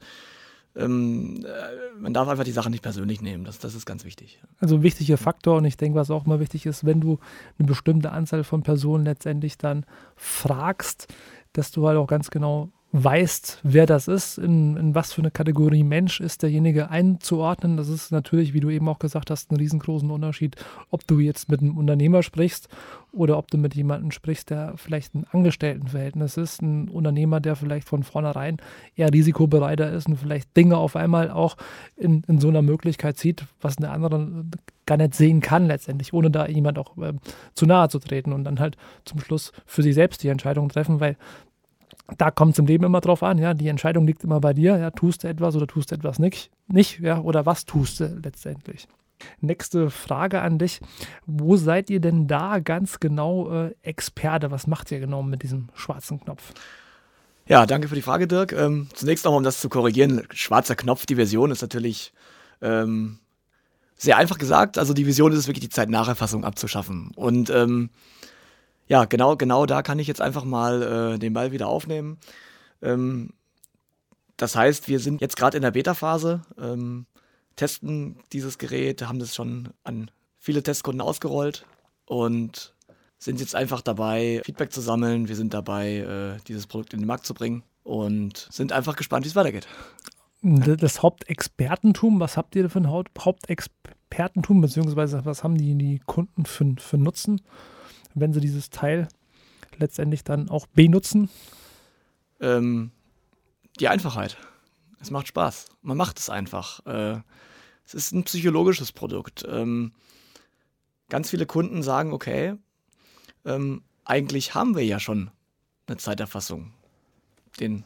ähm, 0.76 1.46
äh, 1.46 2.00
man 2.00 2.14
darf 2.14 2.28
einfach 2.28 2.44
die 2.44 2.52
Sachen 2.52 2.72
nicht 2.72 2.84
persönlich 2.84 3.22
nehmen. 3.22 3.46
Das, 3.46 3.60
das 3.60 3.76
ist 3.76 3.86
ganz 3.86 4.04
wichtig. 4.04 4.40
Also 4.60 4.76
ein 4.76 4.84
wichtiger 4.84 5.18
Faktor 5.18 5.58
und 5.58 5.66
ich 5.66 5.78
denke, 5.78 5.98
was 5.98 6.12
auch 6.12 6.26
mal 6.26 6.40
wichtig 6.40 6.66
ist, 6.66 6.86
wenn 6.86 7.02
du 7.02 7.20
eine 7.58 7.68
bestimmte 7.68 8.12
Anzahl 8.12 8.44
von 8.44 8.64
Personen 8.64 9.06
letztendlich 9.06 9.58
dann 9.58 9.86
fragst, 10.16 11.08
dass 11.54 11.72
du 11.72 11.88
halt 11.88 11.98
auch 11.98 12.08
ganz 12.08 12.30
genau 12.30 12.70
weißt, 13.04 13.60
wer 13.64 13.86
das 13.86 14.08
ist, 14.08 14.38
in, 14.38 14.78
in, 14.78 14.96
was 14.96 15.12
für 15.12 15.22
eine 15.22 15.30
Kategorie 15.30 15.84
Mensch 15.84 16.22
ist 16.22 16.44
derjenige 16.44 16.90
einzuordnen. 16.90 17.76
Das 17.76 17.90
ist 17.90 18.12
natürlich, 18.12 18.54
wie 18.54 18.62
du 18.62 18.70
eben 18.70 18.88
auch 18.88 19.00
gesagt 19.00 19.30
hast, 19.30 19.52
ein 19.52 19.58
riesengroßen 19.58 20.10
Unterschied, 20.10 20.56
ob 20.92 21.06
du 21.06 21.20
jetzt 21.20 21.50
mit 21.50 21.60
einem 21.60 21.78
Unternehmer 21.78 22.24
sprichst 22.24 22.70
oder 23.12 23.38
ob 23.38 23.52
du 23.52 23.58
mit 23.58 23.76
jemandem 23.76 24.12
sprichst, 24.12 24.50
der 24.50 24.76
vielleicht 24.78 25.14
ein 25.14 25.26
Angestelltenverhältnis 25.30 26.38
ist, 26.38 26.62
ein 26.62 26.88
Unternehmer, 26.88 27.42
der 27.42 27.58
vielleicht 27.58 27.90
von 27.90 28.04
vornherein 28.04 28.58
eher 28.96 29.12
risikobereiter 29.12 29.92
ist 29.92 30.08
und 30.08 30.16
vielleicht 30.16 30.56
Dinge 30.56 30.78
auf 30.78 30.96
einmal 30.96 31.32
auch 31.32 31.58
in, 31.98 32.24
in 32.30 32.40
so 32.40 32.48
einer 32.48 32.62
Möglichkeit 32.62 33.18
sieht, 33.18 33.44
was 33.60 33.76
der 33.76 33.92
andere 33.92 34.46
gar 34.86 34.98
nicht 34.98 35.16
sehen 35.16 35.42
kann 35.42 35.68
letztendlich, 35.68 36.14
ohne 36.14 36.32
da 36.32 36.48
jemand 36.48 36.80
auch 36.80 36.98
äh, 36.98 37.14
zu 37.56 37.66
nahe 37.66 37.90
zu 37.90 38.00
treten 38.00 38.32
und 38.32 38.46
dann 38.46 38.60
halt 38.60 38.78
zum 39.04 39.20
Schluss 39.20 39.52
für 39.66 39.84
sich 39.84 39.96
selbst 39.96 40.24
die 40.24 40.30
Entscheidung 40.30 40.70
treffen, 40.70 41.02
weil 41.02 41.18
da 42.18 42.32
kommt 42.32 42.54
es 42.54 42.60
im 42.60 42.66
Leben 42.66 42.84
immer 42.84 43.02
drauf 43.02 43.24
an, 43.24 43.38
ja, 43.38 43.54
die 43.54 43.68
Entscheidung 43.68 44.06
liegt 44.06 44.24
immer 44.24 44.40
bei 44.40 44.54
dir, 44.54 44.78
ja, 44.78 44.92
tust 44.92 45.24
du 45.24 45.28
etwas 45.28 45.56
oder 45.56 45.68
tust 45.68 45.92
du 45.92 45.96
etwas 45.96 46.20
nicht, 46.20 46.52
nicht, 46.68 47.00
ja, 47.00 47.20
oder 47.20 47.46
was 47.46 47.66
tust 47.66 48.00
du 48.00 48.20
letztendlich. 48.24 48.88
Nächste 49.40 49.90
Frage 49.90 50.42
an 50.42 50.60
dich. 50.60 50.82
Wo 51.26 51.56
seid 51.56 51.90
ihr 51.90 52.02
denn 52.02 52.28
da 52.28 52.60
ganz 52.60 53.00
genau 53.00 53.50
äh, 53.50 53.76
Experte? 53.82 54.52
Was 54.52 54.68
macht 54.68 54.92
ihr 54.92 55.00
genau 55.00 55.24
mit 55.24 55.42
diesem 55.42 55.70
schwarzen 55.74 56.20
Knopf? 56.20 56.54
Ja, 57.48 57.66
danke 57.66 57.88
für 57.88 57.96
die 57.96 58.02
Frage, 58.02 58.28
Dirk. 58.28 58.52
Ähm, 58.52 58.88
zunächst 58.94 59.24
nochmal, 59.24 59.38
um 59.38 59.44
das 59.44 59.62
zu 59.62 59.70
korrigieren, 59.70 60.24
schwarzer 60.32 60.76
Knopf, 60.76 61.06
die 61.06 61.16
Version 61.16 61.52
ist 61.52 61.62
natürlich 61.62 62.12
ähm, 62.62 63.20
sehr 63.96 64.18
einfach 64.18 64.38
gesagt. 64.38 64.78
Also 64.78 64.94
die 64.94 65.06
Vision 65.06 65.32
ist 65.32 65.40
es 65.40 65.48
wirklich, 65.48 65.64
die 65.64 65.70
Zeitnacherfassung 65.70 66.44
abzuschaffen. 66.44 67.12
Und 67.16 67.50
ähm, 67.50 67.90
ja, 68.88 69.06
genau, 69.06 69.36
genau 69.36 69.66
da 69.66 69.82
kann 69.82 70.00
ich 70.00 70.08
jetzt 70.08 70.22
einfach 70.22 70.44
mal 70.44 71.14
äh, 71.16 71.20
den 71.20 71.34
Ball 71.34 71.52
wieder 71.52 71.68
aufnehmen. 71.68 72.18
Ähm, 72.82 73.32
das 74.38 74.56
heißt, 74.56 74.88
wir 74.88 75.00
sind 75.00 75.22
jetzt 75.22 75.38
gerade 75.38 75.58
in 75.58 75.64
der 75.64 75.72
Beta-Phase, 75.72 76.42
ähm, 76.60 77.06
testen 77.56 78.18
dieses 78.34 78.58
Gerät, 78.58 79.02
haben 79.08 79.20
das 79.20 79.34
schon 79.34 79.70
an 79.84 80.12
viele 80.38 80.62
Testkunden 80.62 81.02
ausgerollt 81.02 81.66
und 82.06 82.76
sind 83.18 83.40
jetzt 83.40 83.56
einfach 83.56 83.82
dabei, 83.82 84.42
Feedback 84.46 84.72
zu 84.72 84.82
sammeln. 84.82 85.28
Wir 85.28 85.36
sind 85.36 85.54
dabei, 85.54 85.98
äh, 85.98 86.38
dieses 86.48 86.68
Produkt 86.68 86.94
in 86.94 87.00
den 87.00 87.08
Markt 87.08 87.26
zu 87.26 87.34
bringen 87.34 87.64
und 87.84 88.48
sind 88.52 88.72
einfach 88.72 88.96
gespannt, 88.96 89.26
wie 89.26 89.30
es 89.30 89.36
weitergeht. 89.36 89.68
Das 90.42 91.02
Hauptexpertentum, 91.02 92.20
was 92.20 92.38
habt 92.38 92.56
ihr 92.56 92.70
für 92.70 92.80
ein 92.80 92.92
Hauptexpertentum, 92.92 94.62
beziehungsweise 94.62 95.26
was 95.26 95.44
haben 95.44 95.58
die, 95.58 95.76
die 95.76 96.00
Kunden 96.06 96.46
für, 96.46 96.76
für 96.78 96.98
Nutzen? 96.98 97.42
Wenn 98.16 98.34
sie 98.34 98.40
dieses 98.40 98.70
Teil 98.70 99.08
letztendlich 99.78 100.24
dann 100.24 100.50
auch 100.50 100.68
benutzen? 100.68 101.30
Ähm, 102.40 102.92
die 103.80 103.88
Einfachheit. 103.88 104.38
Es 105.00 105.12
macht 105.12 105.28
Spaß. 105.28 105.68
Man 105.82 105.98
macht 105.98 106.20
es 106.20 106.30
einfach. 106.30 106.86
Äh, 106.86 107.20
es 107.86 107.94
ist 107.94 108.12
ein 108.14 108.24
psychologisches 108.24 108.92
Produkt. 108.92 109.46
Ähm, 109.48 109.92
ganz 111.10 111.30
viele 111.30 111.46
Kunden 111.46 111.84
sagen, 111.84 112.14
okay, 112.14 112.56
ähm, 113.44 113.84
eigentlich 114.04 114.56
haben 114.56 114.76
wir 114.76 114.84
ja 114.84 115.00
schon 115.00 115.30
eine 115.88 115.98
Zeiterfassung. 115.98 116.74
Den 117.60 117.84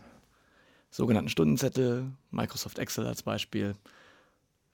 sogenannten 0.90 1.30
Stundenzettel, 1.30 2.12
Microsoft 2.32 2.80
Excel 2.80 3.06
als 3.06 3.24
Beispiel. 3.24 3.76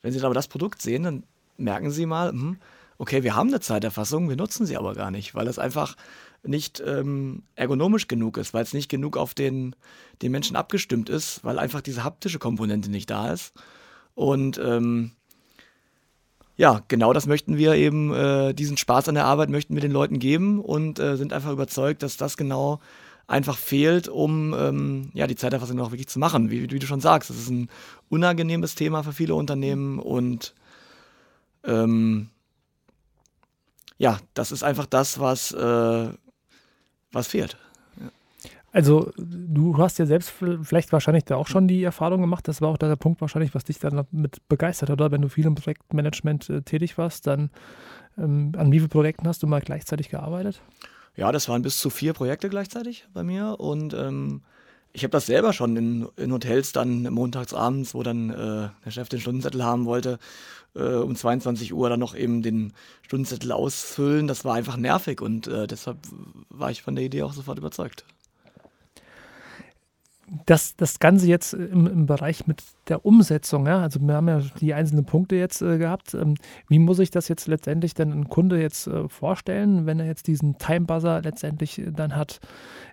Wenn 0.02 0.12
Sie 0.12 0.22
aber 0.22 0.34
das 0.34 0.48
Produkt 0.48 0.82
sehen, 0.82 1.04
dann 1.04 1.24
merken 1.58 1.92
Sie 1.92 2.06
mal, 2.06 2.30
hm, 2.30 2.60
okay, 2.98 3.24
wir 3.24 3.36
haben 3.36 3.50
eine 3.50 3.60
Zeiterfassung, 3.60 4.30
wir 4.30 4.36
nutzen 4.36 4.66
sie 4.66 4.78
aber 4.78 4.94
gar 4.94 5.12
nicht, 5.12 5.36
weil 5.36 5.48
es 5.48 5.60
einfach 5.60 5.96
nicht 6.44 6.82
ähm, 6.86 7.44
ergonomisch 7.56 8.08
genug 8.08 8.38
ist, 8.38 8.54
weil 8.54 8.64
es 8.64 8.74
nicht 8.74 8.90
genug 8.90 9.18
auf 9.18 9.34
den, 9.34 9.76
den 10.22 10.32
Menschen 10.32 10.56
abgestimmt 10.56 11.10
ist, 11.10 11.44
weil 11.44 11.60
einfach 11.60 11.82
diese 11.82 12.04
haptische 12.04 12.40
Komponente 12.40 12.90
nicht 12.90 13.10
da 13.10 13.32
ist. 13.32 13.54
Und 14.14 14.58
ähm, 14.60 15.12
ja, 16.56 16.84
genau 16.88 17.12
das 17.12 17.28
möchten 17.28 17.58
wir 17.58 17.76
eben, 17.76 18.14
äh, 18.14 18.54
diesen 18.54 18.78
Spaß 18.78 19.10
an 19.10 19.16
der 19.16 19.26
Arbeit 19.26 19.50
möchten 19.50 19.74
wir 19.74 19.82
den 19.82 19.92
Leuten 19.92 20.20
geben 20.20 20.62
und 20.62 21.00
äh, 21.00 21.18
sind 21.18 21.34
einfach 21.34 21.52
überzeugt, 21.52 22.02
dass 22.02 22.16
das 22.16 22.38
genau 22.38 22.80
einfach 23.28 23.58
fehlt, 23.58 24.08
um 24.08 24.54
ähm, 24.54 25.10
ja, 25.14 25.28
die 25.28 25.36
Zeiterfassung 25.36 25.80
auch 25.80 25.92
wirklich 25.92 26.08
zu 26.08 26.20
machen. 26.20 26.52
Wie, 26.52 26.72
wie, 26.72 26.80
du 26.80 26.86
schon 26.86 27.02
sagst, 27.02 27.30
das 27.30 27.38
ist 27.38 27.50
ein 27.50 27.70
unangenehmes 28.08 28.76
Thema 28.76 29.04
für 29.04 29.14
viele 29.14 29.36
Unternehmen 29.36 30.00
und 30.00 30.54
ähm, 31.66 32.30
ja, 33.98 34.20
das 34.34 34.52
ist 34.52 34.64
einfach 34.64 34.86
das, 34.86 35.20
was, 35.20 35.52
äh, 35.52 36.10
was 37.12 37.28
fehlt. 37.28 37.58
Also 38.72 39.14
du 39.18 39.78
hast 39.78 40.00
ja 40.00 40.06
selbst 40.06 40.34
vielleicht 40.64 40.92
wahrscheinlich 40.92 41.24
da 41.24 41.38
auch 41.38 41.48
schon 41.48 41.66
die 41.66 41.82
Erfahrung 41.84 42.20
gemacht. 42.20 42.46
Das 42.46 42.60
war 42.60 42.68
auch 42.68 42.78
der 42.78 42.94
Punkt 42.98 43.22
wahrscheinlich, 43.22 43.56
was 43.56 43.64
dich 43.64 43.80
dann 43.80 44.06
mit 44.12 44.46
begeistert 44.50 44.90
hat, 44.90 45.00
oder? 45.00 45.12
Wenn 45.12 45.22
du 45.22 45.30
viel 45.30 45.46
im 45.46 45.56
Projektmanagement 45.56 46.50
äh, 46.50 46.62
tätig 46.62 46.98
warst, 46.98 47.26
dann 47.26 47.52
ähm, 48.18 48.52
an 48.58 48.74
wie 48.74 48.80
vielen 48.80 48.90
Projekten 48.90 49.30
hast 49.30 49.42
du 49.44 49.48
mal 49.48 49.62
gleichzeitig 49.62 50.10
gearbeitet? 50.10 50.62
Ja, 51.16 51.32
das 51.32 51.48
waren 51.48 51.62
bis 51.62 51.78
zu 51.78 51.90
vier 51.90 52.12
Projekte 52.12 52.50
gleichzeitig 52.50 53.08
bei 53.14 53.24
mir 53.24 53.62
und 53.62 53.94
ähm, 53.94 54.42
ich 54.96 55.04
habe 55.04 55.12
das 55.12 55.26
selber 55.26 55.52
schon 55.52 55.76
in, 55.76 56.08
in, 56.16 56.32
Hotels 56.32 56.72
dann 56.72 57.04
montags 57.04 57.54
abends, 57.54 57.94
wo 57.94 58.02
dann 58.02 58.30
äh, 58.30 58.70
der 58.86 58.92
Chef 58.92 59.10
den 59.10 59.20
Stundenzettel 59.20 59.64
haben 59.64 59.86
wollte, 59.86 60.20
äh, 60.74 60.96
um 60.96 61.16
22 61.16 61.74
Uhr 61.74 61.90
dann 61.90 62.00
noch 62.00 62.16
eben 62.16 62.42
den 62.42 62.72
Stundenzettel 63.02 63.52
ausfüllen. 63.52 64.28
Das 64.28 64.46
war 64.46 64.56
einfach 64.56 64.78
nervig 64.78 65.22
und 65.22 65.48
äh, 65.48 65.68
deshalb 65.68 65.98
war 66.50 66.72
ich 66.72 66.82
von 66.82 66.96
der 66.96 67.04
Idee 67.04 67.24
auch 67.24 67.34
sofort 67.34 67.58
überzeugt 67.58 68.06
das, 70.46 70.76
das 70.76 71.00
Ganze 71.00 71.28
jetzt 71.28 71.54
im, 71.54 71.86
im 71.88 72.06
Bereich 72.08 72.48
mit 72.48 72.64
der 72.88 73.06
Umsetzung, 73.06 73.68
ja, 73.68 73.82
also 73.82 74.00
wir 74.02 74.16
haben 74.16 74.28
ja 74.28 74.42
die 74.60 74.74
einzelnen 74.74 75.06
Punkte 75.06 75.36
jetzt 75.36 75.62
äh, 75.62 75.78
gehabt. 75.78 76.14
Ähm, 76.14 76.36
wie 76.68 76.80
muss 76.80 77.00
ich 77.00 77.12
das 77.12 77.28
jetzt 77.28 77.48
letztendlich 77.48 77.94
denn 77.94 78.12
ein 78.12 78.30
Kunde 78.30 78.60
jetzt 78.60 78.88
äh, 78.88 79.08
vorstellen, 79.08 79.86
wenn 79.86 80.00
er 80.00 80.06
jetzt 80.06 80.28
diesen 80.28 80.58
Time 80.58 80.86
Buzzer 80.86 81.22
letztendlich 81.22 81.82
dann 81.96 82.16
hat, 82.16 82.40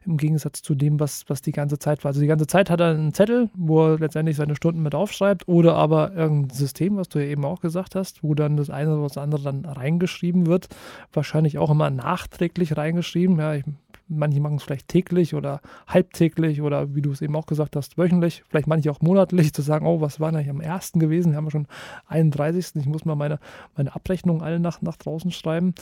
im 0.04 0.16
Gegensatz 0.16 0.62
zu 0.62 0.74
dem, 0.74 1.00
was, 1.00 1.24
was 1.28 1.42
die 1.42 1.52
ganze 1.52 1.78
Zeit 1.78 2.04
war? 2.04 2.10
Also 2.10 2.20
die 2.20 2.26
ganze 2.26 2.46
Zeit 2.46 2.68
hat 2.70 2.80
er 2.80 2.90
einen 2.90 3.14
Zettel, 3.14 3.50
wo 3.54 3.86
er 3.86 3.98
letztendlich 3.98 4.36
seine 4.36 4.56
Stunden 4.56 4.82
mit 4.82 4.94
aufschreibt 4.94 5.48
oder 5.48 5.74
aber 5.76 6.12
irgendein 6.12 6.56
System, 6.56 6.96
was 6.96 7.08
du 7.08 7.18
ja 7.18 7.26
eben 7.26 7.44
auch 7.44 7.60
gesagt 7.60 7.94
hast, 7.94 8.22
wo 8.22 8.34
dann 8.34 8.56
das 8.56 8.70
eine 8.70 8.92
oder 8.94 9.04
das 9.04 9.18
andere 9.18 9.42
dann 9.42 9.64
reingeschrieben 9.64 10.46
wird. 10.46 10.68
Wahrscheinlich 11.12 11.58
auch 11.58 11.70
immer 11.70 11.90
nachträglich 11.90 12.76
reingeschrieben. 12.76 13.38
Ja, 13.38 13.54
ich 13.54 13.64
Manche 14.12 14.40
machen 14.40 14.56
es 14.56 14.62
vielleicht 14.62 14.88
täglich 14.88 15.34
oder 15.34 15.60
halbtäglich 15.86 16.62
oder 16.62 16.94
wie 16.94 17.02
du 17.02 17.10
es 17.10 17.22
eben 17.22 17.36
auch 17.36 17.46
gesagt 17.46 17.76
hast, 17.76 17.98
wöchentlich. 17.98 18.44
Vielleicht 18.48 18.66
manche 18.66 18.90
auch 18.90 19.00
monatlich, 19.00 19.52
zu 19.52 19.62
sagen, 19.62 19.86
oh, 19.86 20.00
was 20.00 20.20
war 20.20 20.28
eigentlich 20.28 20.50
am 20.50 20.60
ersten 20.60 21.00
gewesen? 21.00 21.32
Wir 21.32 21.36
haben 21.36 21.50
schon 21.50 21.66
31. 22.06 22.76
Ich 22.76 22.86
muss 22.86 23.04
mal 23.04 23.16
meine, 23.16 23.38
meine 23.76 23.94
Abrechnung 23.94 24.42
alle 24.42 24.60
nach, 24.60 24.82
nach 24.82 24.96
draußen 24.96 25.30
schreiben. 25.30 25.74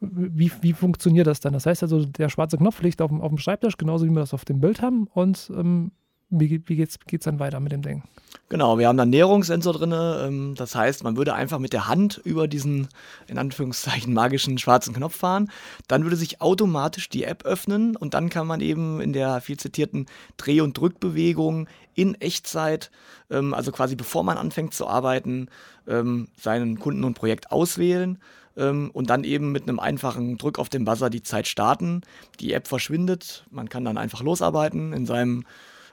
Wie, 0.00 0.50
wie 0.62 0.72
funktioniert 0.72 1.26
das 1.26 1.40
dann? 1.40 1.52
Das 1.52 1.66
heißt 1.66 1.82
also, 1.82 2.04
der 2.06 2.30
schwarze 2.30 2.56
Knopf 2.56 2.80
liegt 2.80 3.02
auf 3.02 3.10
dem, 3.10 3.20
auf 3.20 3.28
dem 3.28 3.38
Schreibtisch, 3.38 3.76
genauso 3.76 4.06
wie 4.06 4.10
wir 4.10 4.20
das 4.20 4.32
auf 4.32 4.46
dem 4.46 4.60
Bild 4.60 4.80
haben. 4.80 5.06
Und 5.12 5.52
ähm, 5.54 5.92
wie, 6.30 6.62
wie 6.66 6.76
geht 6.76 6.90
es 6.90 7.24
dann 7.24 7.38
weiter 7.38 7.60
mit 7.60 7.72
dem 7.72 7.82
Ding? 7.82 8.02
Genau, 8.48 8.78
wir 8.78 8.88
haben 8.88 8.96
dann 8.96 9.10
Näherungssensor 9.10 9.72
drin. 9.72 9.92
Ähm, 9.94 10.54
das 10.56 10.74
heißt, 10.74 11.04
man 11.04 11.16
würde 11.16 11.34
einfach 11.34 11.58
mit 11.58 11.72
der 11.72 11.86
Hand 11.86 12.20
über 12.24 12.48
diesen, 12.48 12.88
in 13.28 13.38
Anführungszeichen, 13.38 14.12
magischen 14.12 14.58
schwarzen 14.58 14.92
Knopf 14.92 15.16
fahren. 15.16 15.50
Dann 15.86 16.02
würde 16.02 16.16
sich 16.16 16.40
automatisch 16.40 17.08
die 17.08 17.24
App 17.24 17.44
öffnen 17.44 17.96
und 17.96 18.14
dann 18.14 18.28
kann 18.28 18.46
man 18.46 18.60
eben 18.60 19.00
in 19.00 19.12
der 19.12 19.40
viel 19.40 19.56
zitierten 19.56 20.06
Dreh- 20.36 20.62
und 20.62 20.76
Drückbewegung 20.76 21.68
in 21.94 22.14
Echtzeit, 22.20 22.90
ähm, 23.30 23.54
also 23.54 23.72
quasi 23.72 23.94
bevor 23.94 24.24
man 24.24 24.36
anfängt 24.36 24.74
zu 24.74 24.86
arbeiten, 24.86 25.48
ähm, 25.86 26.28
seinen 26.36 26.78
Kunden 26.78 27.04
und 27.04 27.14
Projekt 27.14 27.52
auswählen 27.52 28.18
und 28.56 29.08
dann 29.08 29.22
eben 29.22 29.52
mit 29.52 29.62
einem 29.62 29.78
einfachen 29.78 30.36
Druck 30.36 30.58
auf 30.58 30.68
den 30.68 30.84
Buzzer 30.84 31.08
die 31.08 31.22
Zeit 31.22 31.46
starten. 31.46 32.02
Die 32.40 32.52
App 32.52 32.66
verschwindet, 32.66 33.46
man 33.50 33.68
kann 33.68 33.84
dann 33.84 33.96
einfach 33.96 34.22
losarbeiten 34.22 34.92
in 34.92 35.06
seinem 35.06 35.44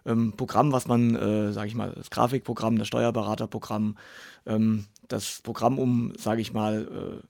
ähm, 0.07 0.33
Programm, 0.35 0.71
was 0.71 0.87
man, 0.87 1.15
äh, 1.15 1.51
sage 1.51 1.67
ich 1.67 1.75
mal, 1.75 1.91
das 1.95 2.09
Grafikprogramm, 2.09 2.77
das 2.79 2.87
Steuerberaterprogramm, 2.87 3.97
ähm, 4.45 4.85
das 5.07 5.41
Programm, 5.43 5.77
um, 5.77 6.13
sage 6.17 6.41
ich 6.41 6.53
mal, 6.53 7.21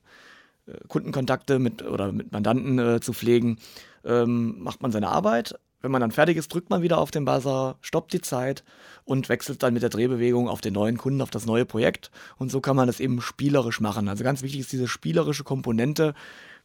äh, 0.66 0.70
äh, 0.70 0.78
Kundenkontakte 0.88 1.58
mit 1.58 1.82
oder 1.82 2.12
mit 2.12 2.32
Mandanten 2.32 2.78
äh, 2.78 3.00
zu 3.00 3.12
pflegen, 3.12 3.58
ähm, 4.04 4.60
macht 4.60 4.82
man 4.82 4.92
seine 4.92 5.08
Arbeit. 5.08 5.58
Wenn 5.80 5.92
man 5.92 6.00
dann 6.00 6.10
fertig 6.10 6.36
ist, 6.36 6.52
drückt 6.52 6.70
man 6.70 6.82
wieder 6.82 6.98
auf 6.98 7.12
den 7.12 7.24
Buzzer, 7.24 7.76
stoppt 7.82 8.12
die 8.12 8.20
Zeit 8.20 8.64
und 9.04 9.28
wechselt 9.28 9.62
dann 9.62 9.74
mit 9.74 9.82
der 9.82 9.90
Drehbewegung 9.90 10.48
auf 10.48 10.60
den 10.60 10.74
neuen 10.74 10.98
Kunden, 10.98 11.20
auf 11.20 11.30
das 11.30 11.46
neue 11.46 11.64
Projekt. 11.64 12.10
Und 12.36 12.50
so 12.50 12.60
kann 12.60 12.74
man 12.74 12.88
das 12.88 12.98
eben 12.98 13.20
spielerisch 13.20 13.80
machen. 13.80 14.08
Also 14.08 14.24
ganz 14.24 14.42
wichtig 14.42 14.60
ist 14.60 14.72
diese 14.72 14.88
spielerische 14.88 15.44
Komponente. 15.44 16.14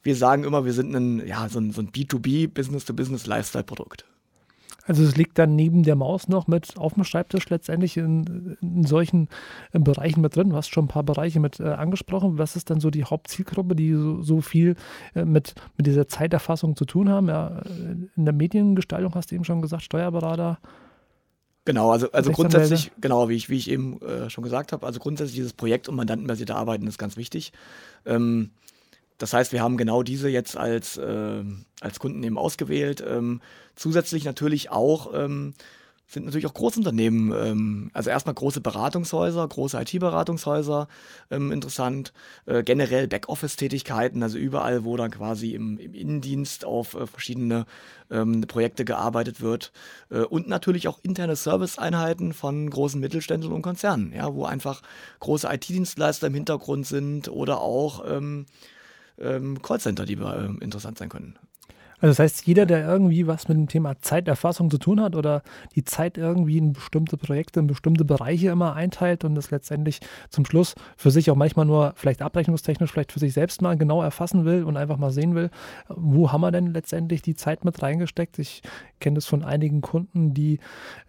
Wir 0.01 0.15
sagen 0.15 0.43
immer, 0.43 0.65
wir 0.65 0.73
sind 0.73 0.95
ein, 0.95 1.25
ja, 1.27 1.47
so 1.47 1.59
ein, 1.59 1.71
so 1.71 1.81
ein 1.81 1.91
B2B, 1.91 2.47
Business-to-Business-Lifestyle-Produkt. 2.51 4.05
Also 4.85 5.03
es 5.03 5.15
liegt 5.15 5.39
dann 5.39 5.55
neben 5.55 5.83
der 5.83 5.95
Maus 5.95 6.27
noch 6.27 6.47
mit 6.47 6.77
auf 6.77 6.95
dem 6.95 7.03
Schreibtisch 7.03 7.49
letztendlich 7.49 7.95
in, 7.95 8.57
in 8.61 8.85
solchen 8.85 9.29
in 9.71 9.81
äh, 9.81 9.83
Bereichen 9.83 10.21
mit 10.21 10.35
drin. 10.35 10.49
Du 10.49 10.55
hast 10.55 10.69
schon 10.69 10.85
ein 10.85 10.89
paar 10.89 11.03
Bereiche 11.03 11.39
mit 11.39 11.59
äh, 11.59 11.63
angesprochen. 11.63 12.37
Was 12.37 12.55
ist 12.55 12.69
dann 12.69 12.81
so 12.81 12.89
die 12.89 13.05
Hauptzielgruppe, 13.05 13.75
die 13.75 13.93
so, 13.93 14.21
so 14.21 14.41
viel 14.41 14.75
äh, 15.15 15.23
mit, 15.23 15.55
mit 15.77 15.87
dieser 15.87 16.07
Zeiterfassung 16.07 16.75
zu 16.75 16.85
tun 16.85 17.09
haben? 17.09 17.29
Ja, 17.29 17.59
äh, 17.59 17.95
in 18.15 18.25
der 18.25 18.33
Mediengestaltung 18.33 19.15
hast 19.15 19.31
du 19.31 19.35
eben 19.35 19.45
schon 19.45 19.61
gesagt, 19.61 19.83
Steuerberater. 19.83 20.59
Genau, 21.65 21.91
also, 21.91 22.11
also 22.11 22.31
grundsätzlich, 22.31 22.91
genau, 22.99 23.29
wie 23.29 23.35
ich, 23.35 23.49
wie 23.49 23.55
ich 23.55 23.71
eben 23.71 24.01
äh, 24.01 24.29
schon 24.29 24.43
gesagt 24.43 24.73
habe, 24.73 24.85
also 24.85 24.99
grundsätzlich 24.99 25.35
dieses 25.35 25.53
Projekt- 25.53 25.87
und 25.87 25.95
mandantenbasierte 25.95 26.55
Arbeiten 26.55 26.87
ist 26.87 26.97
ganz 26.97 27.15
wichtig. 27.15 27.53
Ähm, 28.05 28.49
das 29.23 29.31
heißt, 29.31 29.53
wir 29.53 29.61
haben 29.61 29.77
genau 29.77 30.03
diese 30.03 30.27
jetzt 30.27 30.57
als, 30.57 30.97
äh, 30.97 31.43
als 31.79 31.99
Kunden 31.99 32.21
eben 32.23 32.37
ausgewählt. 32.37 33.01
Ähm, 33.07 33.39
zusätzlich 33.73 34.25
natürlich 34.25 34.69
auch 34.69 35.13
ähm, 35.13 35.53
sind 36.07 36.25
natürlich 36.25 36.45
auch 36.45 36.53
Großunternehmen, 36.53 37.31
ähm, 37.31 37.89
also 37.93 38.09
erstmal 38.09 38.35
große 38.35 38.59
Beratungshäuser, 38.59 39.47
große 39.47 39.79
IT-Beratungshäuser 39.79 40.89
ähm, 41.31 41.53
interessant, 41.53 42.11
äh, 42.47 42.63
generell 42.63 43.07
Backoffice-Tätigkeiten, 43.07 44.21
also 44.21 44.37
überall, 44.37 44.83
wo 44.83 44.97
dann 44.97 45.09
quasi 45.09 45.53
im, 45.53 45.77
im 45.77 45.93
Innendienst 45.93 46.65
auf 46.65 46.93
äh, 46.93 47.07
verschiedene 47.07 47.65
ähm, 48.11 48.41
Projekte 48.41 48.83
gearbeitet 48.83 49.39
wird 49.39 49.71
äh, 50.09 50.19
und 50.19 50.49
natürlich 50.49 50.89
auch 50.89 50.99
interne 51.01 51.37
Serviceeinheiten 51.37 52.33
von 52.33 52.69
großen 52.69 52.99
Mittelständlern 52.99 53.53
und 53.53 53.61
Konzernen, 53.61 54.11
ja, 54.13 54.35
wo 54.35 54.43
einfach 54.43 54.81
große 55.21 55.47
IT-Dienstleister 55.49 56.27
im 56.27 56.33
Hintergrund 56.33 56.85
sind 56.85 57.29
oder 57.29 57.61
auch 57.61 58.03
ähm, 58.05 58.47
ähm, 59.17 59.61
Callcenter, 59.61 60.05
die 60.05 60.13
äh, 60.13 60.63
interessant 60.63 60.97
sein 60.97 61.09
können. 61.09 61.37
Also 62.03 62.11
das 62.11 62.19
heißt, 62.19 62.47
jeder, 62.47 62.65
der 62.65 62.85
irgendwie 62.85 63.27
was 63.27 63.47
mit 63.47 63.57
dem 63.57 63.69
Thema 63.69 63.97
Zeiterfassung 64.01 64.69
zu 64.69 64.77
tun 64.77 64.99
hat 64.99 65.15
oder 65.15 65.41
die 65.73 65.85
Zeit 65.85 66.17
irgendwie 66.17 66.57
in 66.57 66.73
bestimmte 66.73 67.15
Projekte, 67.15 67.61
in 67.61 67.67
bestimmte 67.67 68.03
Bereiche 68.03 68.49
immer 68.49 68.75
einteilt 68.75 69.23
und 69.23 69.35
das 69.35 69.51
letztendlich 69.51 70.01
zum 70.29 70.45
Schluss 70.45 70.75
für 70.97 71.11
sich 71.11 71.31
auch 71.31 71.37
manchmal 71.37 71.65
nur 71.65 71.93
vielleicht 71.95 72.21
abrechnungstechnisch, 72.21 72.91
vielleicht 72.91 73.13
für 73.13 73.19
sich 73.19 73.31
selbst 73.31 73.61
mal 73.61 73.77
genau 73.77 74.03
erfassen 74.03 74.43
will 74.43 74.65
und 74.65 74.75
einfach 74.75 74.97
mal 74.97 75.11
sehen 75.11 75.33
will, 75.33 75.49
wo 75.87 76.29
haben 76.29 76.41
wir 76.41 76.51
denn 76.51 76.73
letztendlich 76.73 77.21
die 77.21 77.35
Zeit 77.35 77.63
mit 77.63 77.81
reingesteckt. 77.81 78.37
Ich 78.37 78.63
kenne 78.99 79.15
das 79.15 79.25
von 79.25 79.41
einigen 79.41 79.79
Kunden, 79.79 80.33
die 80.33 80.59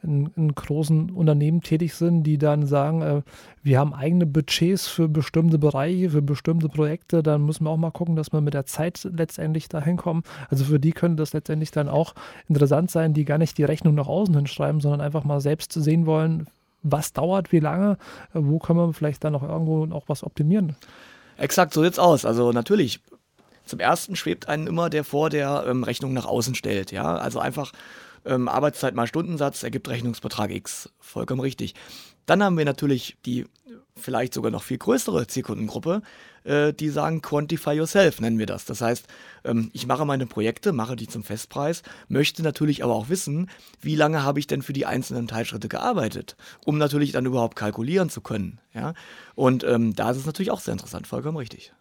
in, 0.04 0.30
in 0.36 0.54
großen 0.54 1.10
Unternehmen 1.10 1.60
tätig 1.60 1.94
sind, 1.94 2.22
die 2.22 2.38
dann 2.38 2.66
sagen, 2.66 3.02
äh, 3.02 3.22
wir 3.64 3.80
haben 3.80 3.94
eigene 3.94 4.26
Budgets 4.26 4.86
für 4.86 5.08
bestimmte 5.08 5.58
Bereiche, 5.58 6.10
für 6.10 6.22
bestimmte 6.22 6.68
Projekte, 6.68 7.24
dann 7.24 7.44
müssen 7.44 7.64
wir 7.64 7.70
auch 7.70 7.78
mal 7.78 7.90
gucken, 7.90 8.14
dass 8.14 8.32
wir 8.32 8.40
mit 8.40 8.54
der 8.54 8.66
Zeit 8.66 9.08
letztendlich 9.10 9.68
dahin 9.68 9.96
kommen. 9.96 10.22
Also 10.50 10.64
für 10.64 10.83
die 10.84 10.92
könnte 10.92 11.22
das 11.22 11.32
letztendlich 11.32 11.70
dann 11.70 11.88
auch 11.88 12.14
interessant 12.48 12.90
sein, 12.90 13.14
die 13.14 13.24
gar 13.24 13.38
nicht 13.38 13.58
die 13.58 13.64
Rechnung 13.64 13.94
nach 13.94 14.06
außen 14.06 14.34
hinschreiben, 14.34 14.80
sondern 14.80 15.00
einfach 15.00 15.24
mal 15.24 15.40
selbst 15.40 15.72
sehen 15.72 16.06
wollen, 16.06 16.46
was 16.82 17.12
dauert, 17.12 17.50
wie 17.50 17.60
lange, 17.60 17.96
wo 18.34 18.58
können 18.58 18.78
wir 18.78 18.92
vielleicht 18.92 19.24
dann 19.24 19.32
noch 19.32 19.42
irgendwo 19.42 19.92
auch 19.94 20.04
was 20.06 20.22
optimieren. 20.22 20.76
Exakt, 21.38 21.72
so 21.72 21.82
sieht's 21.82 21.98
aus. 21.98 22.24
Also 22.24 22.52
natürlich, 22.52 23.00
zum 23.64 23.80
ersten 23.80 24.14
schwebt 24.14 24.48
einem 24.48 24.66
immer 24.66 24.90
der 24.90 25.04
vor, 25.04 25.30
der 25.30 25.64
ähm, 25.66 25.82
Rechnung 25.82 26.12
nach 26.12 26.26
außen 26.26 26.54
stellt. 26.54 26.92
Ja, 26.92 27.16
also 27.16 27.38
einfach 27.38 27.72
ähm, 28.26 28.48
Arbeitszeit 28.48 28.94
mal 28.94 29.06
Stundensatz 29.06 29.62
ergibt 29.62 29.88
Rechnungsbetrag 29.88 30.50
X. 30.50 30.90
Vollkommen 31.00 31.40
richtig. 31.40 31.74
Dann 32.26 32.42
haben 32.42 32.58
wir 32.58 32.64
natürlich 32.64 33.16
die 33.24 33.46
vielleicht 33.96 34.34
sogar 34.34 34.50
noch 34.50 34.62
viel 34.62 34.78
größere 34.78 35.26
Zielkundengruppe, 35.26 36.02
äh, 36.44 36.72
die 36.72 36.88
sagen, 36.88 37.22
quantify 37.22 37.72
yourself 37.72 38.20
nennen 38.20 38.38
wir 38.38 38.46
das. 38.46 38.64
Das 38.64 38.80
heißt, 38.80 39.06
ähm, 39.44 39.70
ich 39.72 39.86
mache 39.86 40.04
meine 40.04 40.26
Projekte, 40.26 40.72
mache 40.72 40.96
die 40.96 41.06
zum 41.06 41.22
Festpreis, 41.22 41.82
möchte 42.08 42.42
natürlich 42.42 42.82
aber 42.82 42.94
auch 42.94 43.08
wissen, 43.08 43.50
wie 43.80 43.96
lange 43.96 44.22
habe 44.22 44.38
ich 44.38 44.46
denn 44.46 44.62
für 44.62 44.72
die 44.72 44.86
einzelnen 44.86 45.28
Teilschritte 45.28 45.68
gearbeitet, 45.68 46.36
um 46.64 46.78
natürlich 46.78 47.12
dann 47.12 47.26
überhaupt 47.26 47.56
kalkulieren 47.56 48.10
zu 48.10 48.20
können. 48.20 48.58
Ja? 48.72 48.94
Und 49.34 49.64
ähm, 49.64 49.94
da 49.94 50.10
ist 50.10 50.18
es 50.18 50.26
natürlich 50.26 50.50
auch 50.50 50.60
sehr 50.60 50.72
interessant, 50.72 51.06
vollkommen 51.06 51.36
richtig. 51.36 51.72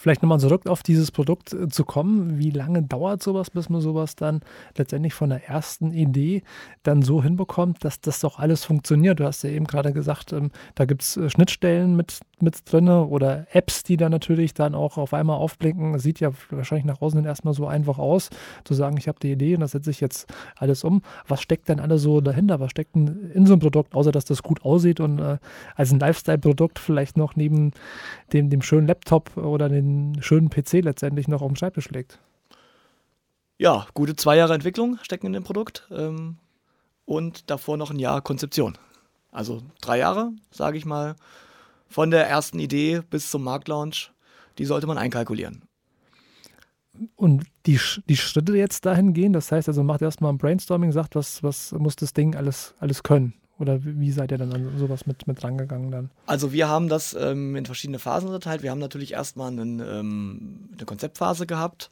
Vielleicht 0.00 0.22
nochmal 0.22 0.38
zurück 0.38 0.68
auf 0.68 0.84
dieses 0.84 1.10
Produkt 1.10 1.52
äh, 1.52 1.68
zu 1.68 1.84
kommen. 1.84 2.38
Wie 2.38 2.50
lange 2.50 2.84
dauert 2.84 3.20
sowas, 3.20 3.50
bis 3.50 3.68
man 3.68 3.80
sowas 3.80 4.14
dann 4.14 4.42
letztendlich 4.76 5.12
von 5.12 5.30
der 5.30 5.48
ersten 5.48 5.92
Idee 5.92 6.44
dann 6.84 7.02
so 7.02 7.20
hinbekommt, 7.20 7.84
dass 7.84 8.00
das 8.00 8.20
doch 8.20 8.38
alles 8.38 8.64
funktioniert? 8.64 9.18
Du 9.18 9.24
hast 9.24 9.42
ja 9.42 9.50
eben 9.50 9.66
gerade 9.66 9.92
gesagt, 9.92 10.32
ähm, 10.32 10.52
da 10.76 10.84
gibt 10.84 11.02
es 11.02 11.16
äh, 11.16 11.28
Schnittstellen 11.28 11.96
mit, 11.96 12.20
mit 12.38 12.62
drin 12.70 12.88
oder 12.88 13.48
Apps, 13.50 13.82
die 13.82 13.96
dann 13.96 14.12
natürlich 14.12 14.54
dann 14.54 14.76
auch 14.76 14.98
auf 14.98 15.12
einmal 15.12 15.36
aufblinken. 15.36 15.98
Sieht 15.98 16.20
ja 16.20 16.30
wahrscheinlich 16.50 16.84
nach 16.84 17.02
außen 17.02 17.24
erstmal 17.24 17.54
so 17.54 17.66
einfach 17.66 17.98
aus, 17.98 18.30
zu 18.62 18.74
sagen, 18.74 18.96
ich 18.98 19.08
habe 19.08 19.18
die 19.20 19.32
Idee 19.32 19.54
und 19.54 19.62
das 19.62 19.72
setze 19.72 19.90
ich 19.90 20.00
jetzt 20.00 20.32
alles 20.54 20.84
um. 20.84 21.02
Was 21.26 21.42
steckt 21.42 21.68
denn 21.68 21.80
alles 21.80 22.02
so 22.02 22.20
dahinter? 22.20 22.60
Was 22.60 22.70
steckt 22.70 22.94
denn 22.94 23.32
in 23.34 23.46
so 23.46 23.54
einem 23.54 23.60
Produkt, 23.60 23.96
außer 23.96 24.12
dass 24.12 24.26
das 24.26 24.44
gut 24.44 24.62
aussieht 24.64 25.00
und 25.00 25.18
äh, 25.18 25.38
als 25.74 25.90
ein 25.90 25.98
Lifestyle-Produkt 25.98 26.78
vielleicht 26.78 27.16
noch 27.16 27.34
neben 27.34 27.72
dem, 28.32 28.48
dem 28.48 28.62
schönen 28.62 28.86
Laptop 28.86 29.36
oder 29.36 29.68
den 29.68 29.87
schönen 30.20 30.50
PC 30.50 30.84
letztendlich 30.84 31.28
noch 31.28 31.42
auf 31.42 31.48
dem 31.48 31.56
Schreibtisch 31.56 31.90
liegt? 31.90 32.18
Ja, 33.58 33.86
gute 33.94 34.14
zwei 34.14 34.36
Jahre 34.36 34.54
Entwicklung 34.54 34.98
stecken 35.02 35.26
in 35.26 35.32
dem 35.32 35.44
Produkt 35.44 35.88
ähm, 35.90 36.36
und 37.04 37.50
davor 37.50 37.76
noch 37.76 37.90
ein 37.90 37.98
Jahr 37.98 38.22
Konzeption. 38.22 38.78
Also 39.32 39.62
drei 39.80 39.98
Jahre, 39.98 40.32
sage 40.50 40.78
ich 40.78 40.86
mal, 40.86 41.16
von 41.88 42.10
der 42.10 42.26
ersten 42.28 42.58
Idee 42.58 43.02
bis 43.10 43.30
zum 43.30 43.42
Marktlaunch, 43.42 44.12
die 44.58 44.64
sollte 44.64 44.86
man 44.86 44.98
einkalkulieren. 44.98 45.62
Und 47.16 47.44
die, 47.66 47.78
die 48.08 48.16
Schritte 48.16 48.56
jetzt 48.56 48.86
dahin 48.86 49.12
gehen, 49.12 49.32
das 49.32 49.52
heißt 49.52 49.68
also, 49.68 49.82
macht 49.82 50.02
erstmal 50.02 50.32
ein 50.32 50.38
Brainstorming, 50.38 50.92
sagt, 50.92 51.14
was, 51.14 51.42
was 51.42 51.72
muss 51.72 51.96
das 51.96 52.12
Ding 52.12 52.34
alles, 52.34 52.74
alles 52.80 53.02
können? 53.02 53.34
Oder 53.58 53.80
wie 53.82 54.12
seid 54.12 54.30
ihr 54.30 54.38
dann 54.38 54.52
an 54.52 54.78
sowas 54.78 55.06
mit, 55.06 55.26
mit 55.26 55.42
rangegangen 55.42 55.90
dann? 55.90 56.10
Also 56.26 56.52
wir 56.52 56.68
haben 56.68 56.88
das 56.88 57.14
ähm, 57.18 57.56
in 57.56 57.66
verschiedene 57.66 57.98
Phasen 57.98 58.28
unterteilt. 58.28 58.62
Wir 58.62 58.70
haben 58.70 58.78
natürlich 58.78 59.12
erstmal 59.12 59.50
einen, 59.50 59.80
ähm, 59.80 60.68
eine 60.76 60.86
Konzeptphase 60.86 61.46
gehabt, 61.46 61.90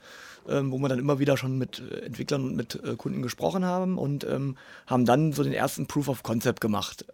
ähm, 0.49 0.71
wo 0.71 0.79
wir 0.79 0.89
dann 0.89 1.01
immer 1.01 1.19
wieder 1.19 1.37
schon 1.37 1.59
mit 1.59 1.83
äh, 1.91 2.07
Entwicklern 2.07 2.45
und 2.45 2.57
mit 2.57 2.81
äh, 2.85 2.95
Kunden 2.95 3.21
gesprochen 3.21 3.65
haben 3.65 3.99
und 3.99 4.25
ähm, 4.25 4.57
haben 4.87 5.05
dann 5.05 5.33
so 5.33 5.43
den 5.43 5.53
ersten 5.53 5.87
Proof 5.87 6.09
of 6.09 6.23
Concept 6.23 6.61
gemacht. 6.61 7.05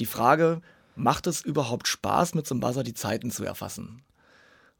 Die 0.00 0.06
Frage, 0.06 0.62
macht 0.96 1.26
es 1.26 1.42
überhaupt 1.42 1.86
Spaß, 1.86 2.34
mit 2.34 2.46
so 2.46 2.54
einem 2.54 2.60
Buzzer 2.60 2.84
die 2.84 2.94
Zeiten 2.94 3.30
zu 3.30 3.44
erfassen? 3.44 4.02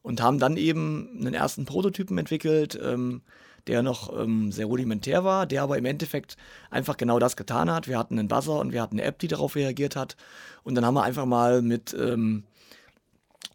Und 0.00 0.22
haben 0.22 0.38
dann 0.38 0.56
eben 0.56 1.18
einen 1.20 1.34
ersten 1.34 1.66
Prototypen 1.66 2.16
entwickelt, 2.16 2.78
ähm, 2.82 3.20
der 3.68 3.82
noch 3.82 4.18
ähm, 4.18 4.50
sehr 4.50 4.66
rudimentär 4.66 5.24
war, 5.24 5.46
der 5.46 5.62
aber 5.62 5.78
im 5.78 5.84
Endeffekt 5.84 6.36
einfach 6.70 6.96
genau 6.96 7.18
das 7.18 7.36
getan 7.36 7.70
hat. 7.70 7.86
Wir 7.86 7.98
hatten 7.98 8.18
einen 8.18 8.28
Buzzer 8.28 8.58
und 8.58 8.72
wir 8.72 8.82
hatten 8.82 8.98
eine 8.98 9.06
App, 9.06 9.18
die 9.18 9.28
darauf 9.28 9.54
reagiert 9.54 9.94
hat. 9.94 10.16
Und 10.64 10.74
dann 10.74 10.84
haben 10.84 10.94
wir 10.94 11.02
einfach 11.02 11.26
mal 11.26 11.62
mit 11.62 11.94
ähm, 11.98 12.44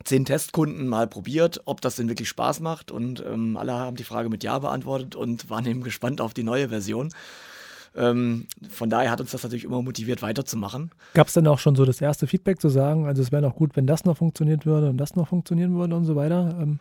zehn 0.03 0.25
Testkunden 0.25 0.87
mal 0.87 1.07
probiert, 1.07 1.61
ob 1.65 1.81
das 1.81 1.95
denn 1.95 2.09
wirklich 2.09 2.29
Spaß 2.29 2.59
macht. 2.59 2.91
Und 2.91 3.23
ähm, 3.25 3.57
alle 3.57 3.73
haben 3.73 3.97
die 3.97 4.03
Frage 4.03 4.29
mit 4.29 4.43
Ja 4.43 4.59
beantwortet 4.59 5.15
und 5.15 5.49
waren 5.49 5.65
eben 5.65 5.83
gespannt 5.83 6.21
auf 6.21 6.33
die 6.33 6.43
neue 6.43 6.69
Version. 6.69 7.09
Ähm, 7.95 8.47
von 8.69 8.89
daher 8.89 9.11
hat 9.11 9.21
uns 9.21 9.31
das 9.31 9.43
natürlich 9.43 9.65
immer 9.65 9.81
motiviert, 9.81 10.21
weiterzumachen. 10.21 10.91
Gab 11.13 11.27
es 11.27 11.33
denn 11.33 11.45
auch 11.47 11.59
schon 11.59 11.75
so 11.75 11.85
das 11.85 12.01
erste 12.01 12.25
Feedback 12.25 12.59
zu 12.59 12.69
sagen, 12.69 13.05
also 13.05 13.21
es 13.21 13.31
wäre 13.31 13.43
noch 13.43 13.55
gut, 13.55 13.75
wenn 13.75 13.85
das 13.85 14.03
noch 14.03 14.17
funktioniert 14.17 14.65
würde 14.65 14.89
und 14.89 14.97
das 14.97 15.15
noch 15.15 15.27
funktionieren 15.27 15.75
würde 15.75 15.95
und 15.95 16.05
so 16.05 16.15
weiter? 16.15 16.57
Ähm 16.59 16.79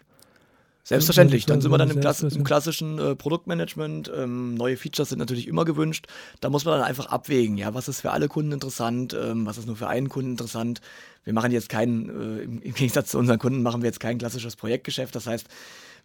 Selbstverständlich, 0.85 1.47
dann 1.47 1.61
sind 1.61 1.71
wir 1.71 1.79
dann 1.79 1.90
im, 1.90 2.01
Klass 2.01 2.23
im 2.23 2.42
klassischen 2.42 2.99
äh, 2.99 3.14
Produktmanagement. 3.14 4.11
Ähm, 4.16 4.55
neue 4.55 4.77
Features 4.77 5.11
sind 5.11 5.21
natürlich 5.21 5.47
immer 5.47 5.64
gewünscht. 5.64 6.09
Da 6.40 6.51
muss 6.51 6.64
man 6.64 6.79
dann 6.79 6.88
einfach 6.88 7.07
abwägen, 7.07 7.57
ja, 7.57 7.73
was 7.73 7.87
ist 7.87 8.01
für 8.01 8.11
alle 8.11 8.27
Kunden 8.27 8.51
interessant, 8.51 9.14
ähm, 9.14 9.47
was 9.47 9.59
ist 9.59 9.66
nur 9.66 9.77
für 9.77 9.87
einen 9.87 10.09
Kunden 10.09 10.33
interessant. 10.33 10.81
Wir 11.23 11.35
machen 11.35 11.53
jetzt 11.53 11.68
keinen, 11.68 12.09
äh, 12.09 12.42
im, 12.42 12.61
im, 12.62 12.75
Gegensatz 12.75 13.12
zu 13.12 13.18
unseren 13.18 13.38
Kunden 13.38 13.62
machen 13.62 13.83
wir 13.83 13.87
jetzt 13.87 14.01
kein 14.01 14.18
klassisches 14.18 14.57
Projektgeschäft. 14.57 15.14
Das 15.14 15.29
heißt, 15.29 15.47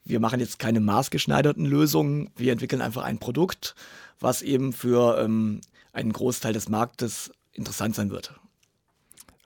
wir 0.05 0.19
machen 0.19 0.39
jetzt 0.39 0.59
keine 0.59 0.79
maßgeschneiderten 0.79 1.65
Lösungen. 1.65 2.29
Wir 2.35 2.51
entwickeln 2.51 2.83
einfach 2.83 3.01
ein 3.01 3.17
Produkt, 3.17 3.73
was 4.19 4.43
eben 4.43 4.73
für 4.73 5.17
ähm, 5.19 5.61
einen 5.91 6.13
Großteil 6.13 6.53
des 6.53 6.69
Marktes 6.69 7.31
interessant 7.51 7.95
sein 7.95 8.11
wird. 8.11 8.31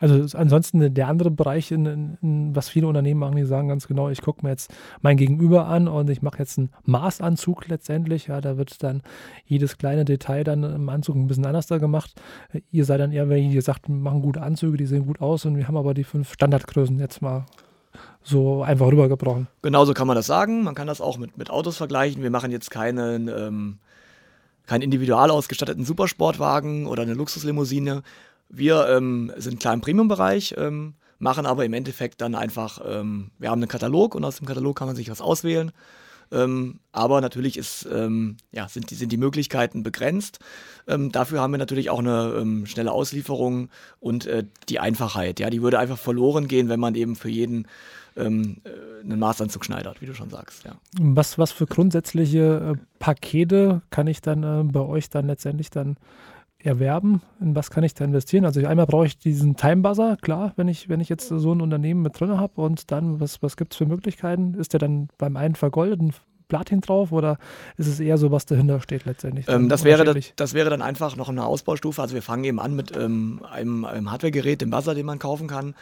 Also 0.02 0.38
ansonsten 0.38 0.94
der 0.94 1.08
andere 1.08 1.30
Bereich, 1.30 1.72
in, 1.72 2.18
in, 2.22 2.56
was 2.56 2.70
viele 2.70 2.88
Unternehmen 2.88 3.20
machen, 3.20 3.36
die 3.36 3.46
sagen 3.46 3.68
ganz 3.68 3.88
genau, 3.88 4.10
ich 4.10 4.22
gucke 4.22 4.44
mir 4.44 4.50
jetzt 4.50 4.74
mein 5.02 5.16
Gegenüber 5.16 5.68
an 5.68 5.88
und 5.88 6.10
ich 6.10 6.24
mache 6.24 6.40
jetzt 6.40 6.58
einen 6.58 6.72
Maßanzug 6.86 7.68
letztendlich. 7.68 8.28
Ja, 8.28 8.42
da 8.42 8.58
wird 8.58 8.82
dann 8.84 9.04
jedes 9.46 9.78
kleine 9.78 10.04
Detail 10.04 10.44
dann 10.44 10.64
im 10.64 10.90
Anzug 10.90 11.16
ein 11.16 11.28
bisschen 11.28 11.46
anders 11.46 11.68
da 11.68 11.78
gemacht. 11.78 12.20
Ihr 12.72 12.86
seid 12.86 13.00
dann 13.00 13.12
eher, 13.12 13.30
wenn 13.30 13.52
ihr 13.52 13.62
sagt, 13.62 13.88
wir 13.88 13.96
machen 13.96 14.24
gute 14.24 14.42
Anzüge, 14.42 14.76
die 14.76 14.88
sehen 14.88 15.06
gut 15.06 15.22
aus 15.22 15.46
und 15.46 15.56
wir 15.56 15.68
haben 15.68 15.78
aber 15.78 15.94
die 15.94 16.04
fünf 16.04 16.34
Standardgrößen 16.34 16.98
jetzt 17.00 17.22
mal 17.22 17.46
so 18.24 18.64
einfach 18.64 18.88
rübergebrochen. 18.88 19.48
Genauso 19.62 19.94
kann 19.94 20.08
man 20.08 20.16
das 20.16 20.26
sagen. 20.26 20.64
Man 20.64 20.76
kann 20.76 20.88
das 20.88 21.00
auch 21.00 21.18
mit, 21.18 21.38
mit 21.38 21.52
Autos 21.52 21.78
vergleichen. 21.78 22.24
Wir 22.24 22.32
machen 22.32 22.52
jetzt 22.52 22.72
keinen, 22.72 23.28
ähm, 23.28 23.78
keinen 24.66 24.82
individual 24.82 25.30
ausgestatteten 25.30 25.86
Supersportwagen 25.86 26.88
oder 26.88 27.04
eine 27.04 27.14
Luxuslimousine, 27.14 28.04
wir 28.52 28.88
ähm, 28.90 29.32
sind 29.38 29.60
klar 29.60 29.74
im 29.74 29.82
Premium-Bereich, 29.82 30.56
ähm, 30.58 30.96
machen 31.20 31.46
aber 31.46 31.66
im 31.66 31.74
Endeffekt 31.74 32.22
dann 32.22 32.36
einfach, 32.36 32.82
ähm, 32.86 33.32
wir 33.38 33.50
haben 33.50 33.60
einen 33.60 33.70
Katalog 33.70 34.16
und 34.16 34.24
aus 34.26 34.38
dem 34.38 34.48
Katalog 34.48 34.78
kann 34.78 34.88
man 34.88 34.96
sich 34.96 35.10
was 35.10 35.22
auswählen. 35.22 35.72
Ähm, 36.34 36.80
aber 36.94 37.20
natürlich 37.20 37.58
ist, 37.58 37.88
ähm, 37.92 38.38
ja, 38.52 38.68
sind, 38.70 38.90
die, 38.90 38.96
sind 38.96 39.12
die 39.12 39.18
Möglichkeiten 39.18 39.84
begrenzt. 39.84 40.40
Ähm, 40.88 41.12
dafür 41.12 41.42
haben 41.42 41.52
wir 41.52 41.58
natürlich 41.58 41.90
auch 41.90 42.00
eine 42.00 42.66
schnelle 42.66 42.92
Auslieferung 42.92 43.70
und 44.00 44.28
äh, 44.28 44.46
die 44.70 44.80
Einfachheit. 44.80 45.40
Ja, 45.40 45.50
die 45.50 45.62
würde 45.62 45.78
einfach 45.78 45.98
verloren 45.98 46.48
gehen, 46.48 46.70
wenn 46.70 46.80
man 46.80 46.96
eben 46.96 47.18
für 47.18 47.30
jeden 47.30 47.68
äh, 48.16 48.26
einen 48.26 49.20
Maßanzug 49.20 49.64
schneidert, 49.64 50.02
wie 50.02 50.06
du 50.06 50.14
schon 50.14 50.30
sagst. 50.30 50.64
Ja. 50.66 50.76
Was, 51.00 51.38
was 51.38 51.52
für 51.52 51.66
grundsätzliche 51.66 52.76
äh, 52.76 52.80
Pakete 53.00 53.82
kann 53.90 54.08
ich 54.08 54.22
dann 54.22 54.44
äh, 54.44 54.64
bei 54.64 54.82
euch 54.82 55.10
dann 55.10 55.28
letztendlich 55.28 55.70
dann 55.70 55.98
erwerben? 56.66 57.22
In 57.40 57.56
was 57.56 57.70
kann 57.70 57.84
ich 57.84 57.94
da 57.94 58.06
investieren? 58.06 58.46
Also 58.46 58.66
einmal 58.66 58.86
brauche 58.86 59.06
ich 59.06 59.18
diesen 59.18 59.56
Time 59.56 59.82
Buzzer, 59.82 60.18
klar, 60.22 60.54
wenn 60.56 60.68
ich, 60.68 60.90
wenn 60.90 61.00
ich 61.00 61.10
jetzt 61.10 61.28
so 61.28 61.54
ein 61.54 61.62
Unternehmen 61.62 62.02
mit 62.02 62.20
drin 62.20 62.38
habe 62.38 62.62
und 62.62 62.92
dann, 62.92 63.20
was, 63.20 63.42
was 63.42 63.58
gibt 63.58 63.74
es 63.74 63.78
für 63.78 63.86
Möglichkeiten? 63.86 64.54
Ist 64.56 64.74
der 64.74 64.80
dann 64.80 65.10
beim 65.18 65.38
einen 65.38 65.56
vergoldeten 65.56 66.14
Platin 66.52 66.82
drauf 66.82 67.14
oder 67.14 67.38
ist 67.78 67.88
es 67.88 68.02
eher 68.02 68.18
so, 68.18 68.30
was 68.30 68.46
dahinter 68.46 68.82
steht 68.82 69.06
letztendlich? 69.06 69.48
Ähm, 69.48 69.70
das, 69.70 69.86
wäre 69.86 70.04
das, 70.04 70.34
das, 70.36 70.54
wäre 70.54 70.70
dann 70.70 70.82
einfach 70.82 71.16
noch 71.16 71.30
eine 71.30 71.46
Ausbaustufe. 71.46 72.02
Also 72.02 72.14
wir 72.14 72.22
fangen 72.22 72.44
eben 72.44 72.60
an 72.60 72.76
mit 72.76 72.96
ähm, 72.98 73.42
einem, 73.50 73.86
einem 73.86 74.12
Hardwaregerät, 74.12 74.60
dem 74.60 74.70
Buzzer, 74.70 74.94
den 74.94 75.06
man 75.06 75.18
kaufen 75.18 75.48
kann. 75.48 75.76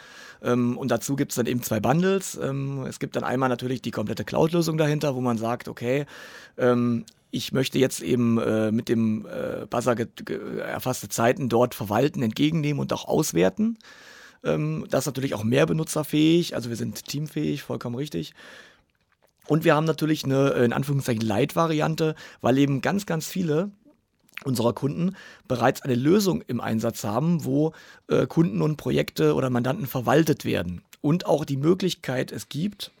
Ähm, 0.44 0.78
und 0.78 0.92
dazu 0.92 1.16
gibt 1.16 1.32
es 1.32 1.36
dann 1.36 1.46
eben 1.46 1.60
zwei 1.64 1.80
Bundles. 1.80 2.38
Ähm, 2.40 2.84
es 2.88 3.00
gibt 3.00 3.16
dann 3.16 3.24
einmal 3.24 3.48
natürlich 3.48 3.82
die 3.82 3.90
komplette 3.90 4.24
Cloud-Lösung 4.24 4.78
dahinter, 4.78 5.16
wo 5.16 5.20
man 5.20 5.38
sagt, 5.38 5.66
okay, 5.66 6.06
ähm, 6.56 7.04
ich 7.30 7.52
möchte 7.52 7.78
jetzt 7.78 8.00
eben 8.02 8.38
äh, 8.38 8.72
mit 8.72 8.88
dem 8.88 9.26
äh, 9.26 9.66
Buzzer 9.66 9.96
erfasste 10.60 11.08
Zeiten 11.08 11.48
dort 11.48 11.74
verwalten, 11.74 12.22
entgegennehmen 12.22 12.80
und 12.80 12.92
auch 12.92 13.04
auswerten. 13.04 13.78
Ähm, 14.44 14.86
das 14.90 15.00
ist 15.00 15.06
natürlich 15.06 15.34
auch 15.34 15.44
mehr 15.44 15.66
benutzerfähig, 15.66 16.54
also 16.54 16.68
wir 16.70 16.76
sind 16.76 17.04
teamfähig, 17.06 17.62
vollkommen 17.62 17.96
richtig. 17.96 18.34
Und 19.46 19.64
wir 19.64 19.74
haben 19.74 19.86
natürlich 19.86 20.24
eine, 20.24 20.50
in 20.50 20.72
Anführungszeichen, 20.72 21.22
Light-Variante, 21.22 22.14
weil 22.40 22.58
eben 22.58 22.82
ganz, 22.82 23.06
ganz 23.06 23.26
viele 23.26 23.70
unserer 24.44 24.72
Kunden 24.72 25.16
bereits 25.48 25.82
eine 25.82 25.94
Lösung 25.94 26.42
im 26.42 26.60
Einsatz 26.60 27.04
haben, 27.04 27.44
wo 27.44 27.72
äh, 28.08 28.26
Kunden 28.26 28.62
und 28.62 28.76
Projekte 28.76 29.34
oder 29.34 29.50
Mandanten 29.50 29.86
verwaltet 29.86 30.44
werden. 30.44 30.82
Und 31.00 31.26
auch 31.26 31.44
die 31.44 31.56
Möglichkeit 31.56 32.32
es 32.32 32.48
gibt, 32.48 32.92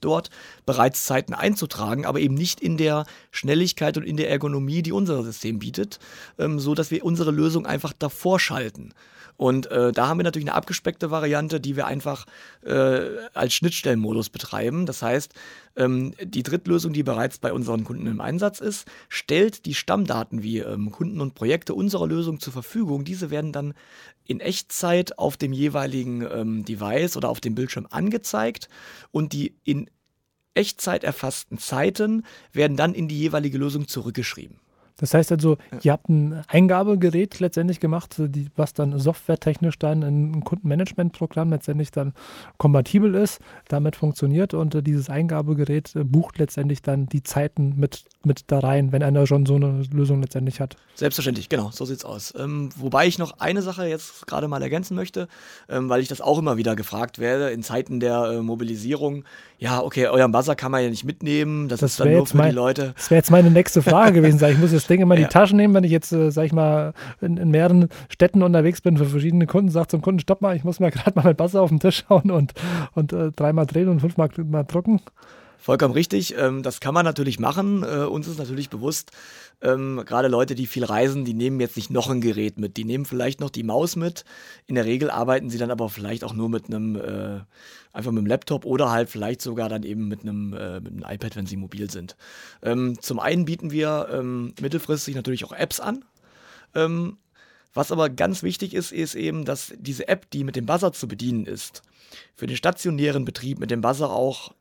dort 0.00 0.30
bereits 0.64 1.04
Zeiten 1.04 1.34
einzutragen, 1.34 2.06
aber 2.06 2.20
eben 2.20 2.34
nicht 2.34 2.60
in 2.60 2.76
der 2.76 3.06
Schnelligkeit 3.30 3.96
und 3.96 4.04
in 4.04 4.16
der 4.16 4.30
Ergonomie, 4.30 4.82
die 4.82 4.92
unser 4.92 5.22
System 5.22 5.58
bietet, 5.58 5.98
ähm, 6.38 6.58
so 6.58 6.74
dass 6.74 6.90
wir 6.90 7.04
unsere 7.04 7.30
Lösung 7.30 7.66
einfach 7.66 7.92
davor 7.92 8.40
schalten. 8.40 8.92
Und 9.36 9.70
äh, 9.70 9.92
da 9.92 10.08
haben 10.08 10.18
wir 10.18 10.24
natürlich 10.24 10.48
eine 10.48 10.56
abgespeckte 10.56 11.10
Variante, 11.10 11.60
die 11.60 11.76
wir 11.76 11.86
einfach 11.86 12.24
äh, 12.64 13.00
als 13.34 13.54
Schnittstellenmodus 13.54 14.30
betreiben. 14.30 14.86
Das 14.86 15.02
heißt, 15.02 15.34
ähm, 15.76 16.14
die 16.22 16.42
Drittlösung, 16.42 16.92
die 16.92 17.02
bereits 17.02 17.38
bei 17.38 17.52
unseren 17.52 17.84
Kunden 17.84 18.06
im 18.06 18.20
Einsatz 18.20 18.60
ist, 18.60 18.86
stellt 19.08 19.66
die 19.66 19.74
Stammdaten 19.74 20.42
wie 20.42 20.58
ähm, 20.58 20.90
Kunden 20.90 21.20
und 21.20 21.34
Projekte 21.34 21.74
unserer 21.74 22.06
Lösung 22.06 22.40
zur 22.40 22.52
Verfügung. 22.52 23.04
Diese 23.04 23.30
werden 23.30 23.52
dann 23.52 23.74
in 24.24 24.40
Echtzeit 24.40 25.18
auf 25.18 25.36
dem 25.36 25.52
jeweiligen 25.52 26.22
ähm, 26.22 26.64
Device 26.64 27.16
oder 27.16 27.28
auf 27.28 27.40
dem 27.40 27.54
Bildschirm 27.54 27.86
angezeigt 27.90 28.68
und 29.10 29.32
die 29.32 29.54
in 29.64 29.88
Echtzeit 30.54 31.04
erfassten 31.04 31.58
Zeiten 31.58 32.24
werden 32.52 32.76
dann 32.76 32.94
in 32.94 33.08
die 33.08 33.18
jeweilige 33.18 33.58
Lösung 33.58 33.88
zurückgeschrieben. 33.88 34.58
Das 34.98 35.12
heißt 35.12 35.30
also, 35.32 35.58
ja. 35.72 35.78
ihr 35.82 35.92
habt 35.92 36.08
ein 36.08 36.42
Eingabegerät 36.48 37.38
letztendlich 37.38 37.80
gemacht, 37.80 38.14
die, 38.18 38.46
was 38.56 38.72
dann 38.72 38.98
softwaretechnisch 38.98 39.78
dann 39.78 40.02
in 40.02 40.32
ein 40.32 40.44
Kundenmanagementprogramm 40.44 41.50
letztendlich 41.50 41.90
dann 41.90 42.14
kompatibel 42.56 43.14
ist, 43.14 43.40
damit 43.68 43.96
funktioniert 43.96 44.54
und 44.54 44.74
äh, 44.74 44.82
dieses 44.82 45.10
Eingabegerät 45.10 45.94
äh, 45.96 46.04
bucht 46.04 46.38
letztendlich 46.38 46.80
dann 46.80 47.06
die 47.06 47.22
Zeiten 47.22 47.74
mit, 47.76 48.04
mit 48.24 48.44
da 48.46 48.60
rein, 48.60 48.90
wenn 48.92 49.02
einer 49.02 49.26
schon 49.26 49.44
so 49.44 49.56
eine 49.56 49.82
Lösung 49.92 50.22
letztendlich 50.22 50.60
hat. 50.60 50.76
Selbstverständlich, 50.94 51.50
genau, 51.50 51.70
so 51.72 51.84
sieht 51.84 51.98
es 51.98 52.04
aus. 52.06 52.32
Ähm, 52.38 52.70
wobei 52.76 53.06
ich 53.06 53.18
noch 53.18 53.38
eine 53.38 53.60
Sache 53.60 53.86
jetzt 53.86 54.26
gerade 54.26 54.48
mal 54.48 54.62
ergänzen 54.62 54.94
möchte, 54.94 55.28
ähm, 55.68 55.90
weil 55.90 56.00
ich 56.00 56.08
das 56.08 56.22
auch 56.22 56.38
immer 56.38 56.56
wieder 56.56 56.74
gefragt 56.74 57.18
werde 57.18 57.50
in 57.50 57.62
Zeiten 57.62 58.00
der 58.00 58.24
äh, 58.24 58.40
Mobilisierung. 58.40 59.24
Ja, 59.58 59.82
okay, 59.82 60.06
euren 60.08 60.32
Buzzer 60.32 60.56
kann 60.56 60.72
man 60.72 60.82
ja 60.82 60.88
nicht 60.88 61.04
mitnehmen, 61.04 61.68
das, 61.68 61.80
das 61.80 61.92
ist 61.92 62.00
dann 62.00 62.12
nur 62.12 62.26
für 62.26 62.36
mein, 62.36 62.50
die 62.50 62.54
Leute. 62.54 62.92
Das 62.96 63.10
wäre 63.10 63.18
jetzt 63.18 63.30
meine 63.30 63.50
nächste 63.50 63.82
Frage 63.82 64.20
gewesen. 64.20 64.42
Ich 64.50 64.58
muss 64.58 64.72
das 64.86 64.94
Ding 64.94 65.00
immer 65.00 65.16
in 65.16 65.22
ja. 65.22 65.26
die 65.26 65.32
Tasche 65.32 65.56
nehmen, 65.56 65.74
wenn 65.74 65.84
ich 65.84 65.90
jetzt, 65.90 66.12
äh, 66.12 66.30
sag 66.30 66.44
ich 66.44 66.52
mal, 66.52 66.92
in, 67.20 67.36
in, 67.36 67.50
mehreren 67.50 67.88
Städten 68.08 68.42
unterwegs 68.42 68.80
bin 68.80 68.96
für 68.96 69.06
verschiedene 69.06 69.46
Kunden, 69.46 69.70
sage 69.70 69.88
zum 69.88 70.00
Kunden, 70.00 70.20
stopp 70.20 70.42
mal, 70.42 70.54
ich 70.54 70.62
muss 70.62 70.78
mir 70.78 70.90
gerade 70.92 71.12
mal 71.16 71.24
meinen 71.24 71.36
Buzzer 71.36 71.60
auf 71.60 71.70
den 71.70 71.80
Tisch 71.80 72.04
hauen 72.08 72.30
und, 72.30 72.52
und 72.94 73.12
äh, 73.12 73.32
dreimal 73.32 73.66
drehen 73.66 73.88
und 73.88 74.00
fünfmal 74.00 74.28
mal 74.48 74.62
drücken. 74.62 75.00
Vollkommen 75.66 75.94
richtig. 75.94 76.36
Ähm, 76.38 76.62
das 76.62 76.78
kann 76.78 76.94
man 76.94 77.04
natürlich 77.04 77.40
machen. 77.40 77.82
Äh, 77.82 78.04
uns 78.04 78.28
ist 78.28 78.38
natürlich 78.38 78.70
bewusst, 78.70 79.10
ähm, 79.60 80.00
gerade 80.06 80.28
Leute, 80.28 80.54
die 80.54 80.68
viel 80.68 80.84
reisen, 80.84 81.24
die 81.24 81.34
nehmen 81.34 81.58
jetzt 81.58 81.74
nicht 81.74 81.90
noch 81.90 82.08
ein 82.08 82.20
Gerät 82.20 82.56
mit. 82.56 82.76
Die 82.76 82.84
nehmen 82.84 83.04
vielleicht 83.04 83.40
noch 83.40 83.50
die 83.50 83.64
Maus 83.64 83.96
mit. 83.96 84.24
In 84.68 84.76
der 84.76 84.84
Regel 84.84 85.10
arbeiten 85.10 85.50
sie 85.50 85.58
dann 85.58 85.72
aber 85.72 85.88
vielleicht 85.88 86.22
auch 86.22 86.34
nur 86.34 86.48
mit 86.48 86.66
einem, 86.66 86.94
äh, 86.94 87.40
einfach 87.92 88.12
mit 88.12 88.20
einem 88.20 88.26
Laptop 88.26 88.64
oder 88.64 88.92
halt 88.92 89.10
vielleicht 89.10 89.42
sogar 89.42 89.68
dann 89.68 89.82
eben 89.82 90.06
mit 90.06 90.20
einem, 90.20 90.52
äh, 90.52 90.78
mit 90.78 90.92
einem 90.92 91.04
iPad, 91.04 91.34
wenn 91.34 91.46
sie 91.46 91.56
mobil 91.56 91.90
sind. 91.90 92.14
Ähm, 92.62 92.96
zum 93.00 93.18
einen 93.18 93.44
bieten 93.44 93.72
wir 93.72 94.22
mittelfristig 94.60 95.16
natürlich 95.16 95.44
auch 95.44 95.52
Apps 95.52 95.80
an. 95.80 96.04
Was 97.74 97.90
aber 97.90 98.08
ganz 98.08 98.44
wichtig 98.44 98.72
ist, 98.72 98.92
ist 98.92 99.16
eben, 99.16 99.44
dass 99.44 99.72
diese 99.76 100.06
App, 100.06 100.30
die 100.30 100.44
mit 100.44 100.54
dem 100.54 100.66
Buzzer 100.66 100.92
zu 100.92 101.08
bedienen 101.08 101.44
ist, 101.44 101.82
für 102.36 102.46
den 102.46 102.56
stationären 102.56 103.24
Betrieb 103.24 103.58
mit 103.58 103.72
dem 103.72 103.80
Buzzer 103.80 104.10
auch 104.10 104.52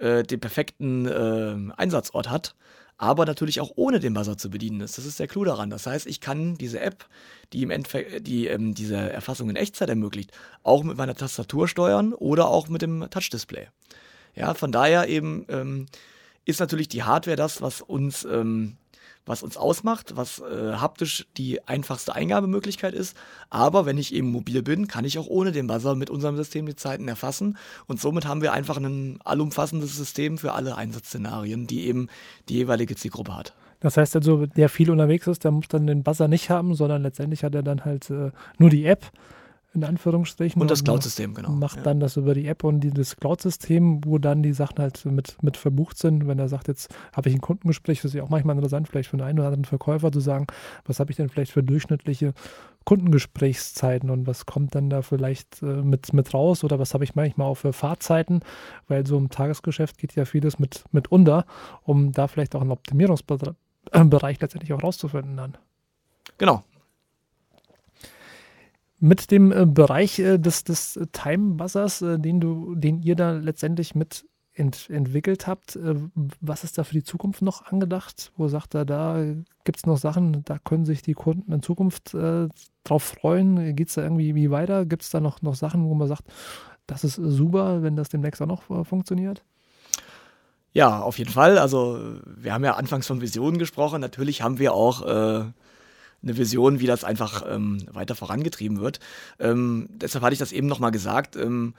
äh, 0.00 0.22
den 0.22 0.40
perfekten 0.40 1.06
äh, 1.06 1.72
Einsatzort 1.76 2.30
hat, 2.30 2.54
aber 2.98 3.24
natürlich 3.24 3.60
auch 3.60 3.72
ohne 3.76 4.00
den 4.00 4.14
Buzzer 4.14 4.36
zu 4.36 4.50
bedienen 4.50 4.80
ist. 4.80 4.98
Das 4.98 5.06
ist 5.06 5.18
der 5.18 5.28
Clou 5.28 5.44
daran. 5.44 5.70
Das 5.70 5.86
heißt, 5.86 6.06
ich 6.06 6.20
kann 6.20 6.56
diese 6.56 6.80
App, 6.80 7.06
die 7.52 7.62
im 7.62 7.70
Endeffekt 7.70 8.26
die 8.26 8.46
ähm, 8.46 8.74
diese 8.74 8.96
Erfassung 8.96 9.48
in 9.48 9.56
Echtzeit 9.56 9.88
ermöglicht, 9.88 10.32
auch 10.62 10.82
mit 10.82 10.96
meiner 10.96 11.14
Tastatur 11.14 11.68
steuern 11.68 12.12
oder 12.12 12.48
auch 12.48 12.68
mit 12.68 12.82
dem 12.82 13.08
Touchdisplay. 13.08 13.68
Ja, 14.34 14.54
von 14.54 14.72
daher 14.72 15.08
eben 15.08 15.46
ähm, 15.48 15.86
ist 16.44 16.60
natürlich 16.60 16.88
die 16.88 17.02
Hardware 17.02 17.36
das, 17.36 17.62
was 17.62 17.80
uns 17.80 18.24
ähm, 18.24 18.76
was 19.26 19.42
uns 19.42 19.56
ausmacht, 19.56 20.16
was 20.16 20.40
äh, 20.40 20.74
haptisch 20.74 21.26
die 21.36 21.66
einfachste 21.66 22.14
Eingabemöglichkeit 22.14 22.94
ist. 22.94 23.16
Aber 23.48 23.86
wenn 23.86 23.98
ich 23.98 24.14
eben 24.14 24.30
mobil 24.30 24.62
bin, 24.62 24.88
kann 24.88 25.04
ich 25.04 25.18
auch 25.18 25.26
ohne 25.26 25.52
den 25.52 25.66
Buzzer 25.66 25.94
mit 25.94 26.10
unserem 26.10 26.36
System 26.36 26.66
die 26.66 26.76
Zeiten 26.76 27.08
erfassen. 27.08 27.56
Und 27.86 28.00
somit 28.00 28.26
haben 28.26 28.42
wir 28.42 28.52
einfach 28.52 28.76
ein 28.76 29.18
allumfassendes 29.24 29.96
System 29.96 30.38
für 30.38 30.52
alle 30.52 30.76
Einsatzszenarien, 30.76 31.66
die 31.66 31.86
eben 31.86 32.08
die 32.48 32.54
jeweilige 32.54 32.96
Zielgruppe 32.96 33.36
hat. 33.36 33.54
Das 33.80 33.96
heißt 33.96 34.14
also, 34.16 34.46
der 34.46 34.68
viel 34.68 34.90
unterwegs 34.90 35.26
ist, 35.26 35.44
der 35.44 35.52
muss 35.52 35.68
dann 35.68 35.86
den 35.86 36.02
Buzzer 36.02 36.28
nicht 36.28 36.50
haben, 36.50 36.74
sondern 36.74 37.02
letztendlich 37.02 37.44
hat 37.44 37.54
er 37.54 37.62
dann 37.62 37.84
halt 37.84 38.10
äh, 38.10 38.30
nur 38.58 38.70
die 38.70 38.84
App 38.84 39.10
in 39.72 39.84
Anführungsstrichen. 39.84 40.60
Und 40.60 40.70
das 40.70 40.82
Cloud-System, 40.82 41.34
genau. 41.34 41.50
Macht 41.50 41.76
ja. 41.76 41.82
dann 41.82 42.00
das 42.00 42.16
über 42.16 42.34
die 42.34 42.46
App 42.46 42.64
und 42.64 42.80
das 42.96 43.16
Cloud-System, 43.16 44.04
wo 44.04 44.18
dann 44.18 44.42
die 44.42 44.52
Sachen 44.52 44.78
halt 44.78 45.04
mit, 45.04 45.40
mit 45.42 45.56
verbucht 45.56 45.96
sind. 45.98 46.26
Wenn 46.26 46.38
er 46.38 46.48
sagt, 46.48 46.68
jetzt 46.68 46.92
habe 47.14 47.28
ich 47.28 47.34
ein 47.34 47.40
Kundengespräch, 47.40 47.98
das 47.98 48.06
ist 48.06 48.14
ja 48.14 48.24
auch 48.24 48.30
manchmal 48.30 48.56
interessant, 48.56 48.88
vielleicht 48.88 49.10
für 49.10 49.22
einen 49.22 49.38
oder 49.38 49.48
anderen 49.48 49.64
Verkäufer 49.64 50.10
zu 50.10 50.20
sagen, 50.20 50.46
was 50.84 50.98
habe 50.98 51.10
ich 51.10 51.16
denn 51.16 51.28
vielleicht 51.28 51.52
für 51.52 51.62
durchschnittliche 51.62 52.34
Kundengesprächszeiten 52.84 54.10
und 54.10 54.26
was 54.26 54.46
kommt 54.46 54.74
dann 54.74 54.90
da 54.90 55.02
vielleicht 55.02 55.62
äh, 55.62 55.66
mit, 55.66 56.12
mit 56.12 56.34
raus 56.34 56.64
oder 56.64 56.78
was 56.78 56.94
habe 56.94 57.04
ich 57.04 57.14
manchmal 57.14 57.46
auch 57.46 57.56
für 57.56 57.72
Fahrzeiten, 57.72 58.40
weil 58.88 59.06
so 59.06 59.18
im 59.18 59.28
Tagesgeschäft 59.28 59.98
geht 59.98 60.16
ja 60.16 60.24
vieles 60.24 60.58
mit, 60.58 60.84
mit 60.90 61.12
unter, 61.12 61.44
um 61.82 62.10
da 62.12 62.26
vielleicht 62.26 62.56
auch 62.56 62.62
einen 62.62 62.72
Optimierungsbereich 62.72 64.40
letztendlich 64.40 64.72
auch 64.72 64.82
rauszufinden 64.82 65.36
dann. 65.36 65.56
Genau, 66.38 66.64
mit 69.00 69.30
dem 69.30 69.50
äh, 69.50 69.66
Bereich 69.66 70.18
äh, 70.18 70.38
des, 70.38 70.64
des 70.64 71.00
Time 71.12 71.54
Buzzers, 71.54 72.02
äh, 72.02 72.18
den 72.18 72.40
du, 72.40 72.74
den 72.74 73.02
ihr 73.02 73.16
da 73.16 73.32
letztendlich 73.32 73.94
mit 73.94 74.26
ent, 74.52 74.88
entwickelt 74.90 75.46
habt, 75.46 75.76
äh, 75.76 75.94
was 76.40 76.64
ist 76.64 76.78
da 76.78 76.84
für 76.84 76.94
die 76.94 77.02
Zukunft 77.02 77.42
noch 77.42 77.64
angedacht? 77.66 78.32
Wo 78.36 78.48
sagt 78.48 78.74
er, 78.74 78.84
da 78.84 79.24
gibt 79.64 79.78
es 79.78 79.86
noch 79.86 79.96
Sachen, 79.96 80.44
da 80.44 80.58
können 80.58 80.84
sich 80.84 81.02
die 81.02 81.14
Kunden 81.14 81.50
in 81.50 81.62
Zukunft 81.62 82.14
äh, 82.14 82.48
drauf 82.84 83.02
freuen? 83.02 83.74
Geht 83.74 83.88
es 83.88 83.94
da 83.94 84.02
irgendwie 84.02 84.34
wie 84.34 84.50
weiter? 84.50 84.84
Gibt 84.84 85.02
es 85.02 85.10
da 85.10 85.20
noch, 85.20 85.40
noch 85.42 85.54
Sachen, 85.54 85.84
wo 85.88 85.94
man 85.94 86.08
sagt, 86.08 86.24
das 86.86 87.02
ist 87.02 87.14
super, 87.14 87.82
wenn 87.82 87.96
das 87.96 88.10
demnächst 88.10 88.42
auch 88.42 88.46
noch 88.46 88.68
äh, 88.70 88.84
funktioniert? 88.84 89.42
Ja, 90.72 91.00
auf 91.00 91.18
jeden 91.18 91.32
Fall. 91.32 91.58
Also 91.58 91.98
wir 92.26 92.52
haben 92.52 92.64
ja 92.64 92.74
anfangs 92.74 93.06
von 93.06 93.20
Visionen 93.20 93.58
gesprochen. 93.58 94.00
Natürlich 94.00 94.42
haben 94.42 94.60
wir 94.60 94.72
auch 94.72 95.52
eine 96.22 96.36
Vision, 96.36 96.80
wie 96.80 96.86
das 96.86 97.04
einfach 97.04 97.44
ähm, 97.48 97.84
weiter 97.90 98.14
vorangetrieben 98.14 98.80
wird. 98.80 99.00
Ähm, 99.38 99.88
deshalb 99.90 100.24
hatte 100.24 100.34
ich 100.34 100.38
das 100.38 100.52
eben 100.52 100.66
nochmal 100.66 100.90
gesagt. 100.90 101.36
Ähm, 101.36 101.74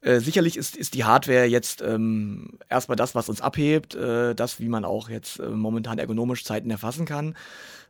äh, 0.00 0.20
sicherlich 0.20 0.56
ist, 0.56 0.76
ist 0.76 0.94
die 0.94 1.04
Hardware 1.04 1.46
jetzt 1.46 1.82
ähm, 1.82 2.58
erstmal 2.68 2.96
das, 2.96 3.14
was 3.14 3.28
uns 3.28 3.40
abhebt, 3.40 3.94
äh, 3.94 4.34
das, 4.34 4.60
wie 4.60 4.68
man 4.68 4.84
auch 4.84 5.08
jetzt 5.08 5.40
äh, 5.40 5.48
momentan 5.48 5.98
ergonomisch 5.98 6.44
Zeiten 6.44 6.70
erfassen 6.70 7.06
kann. 7.06 7.34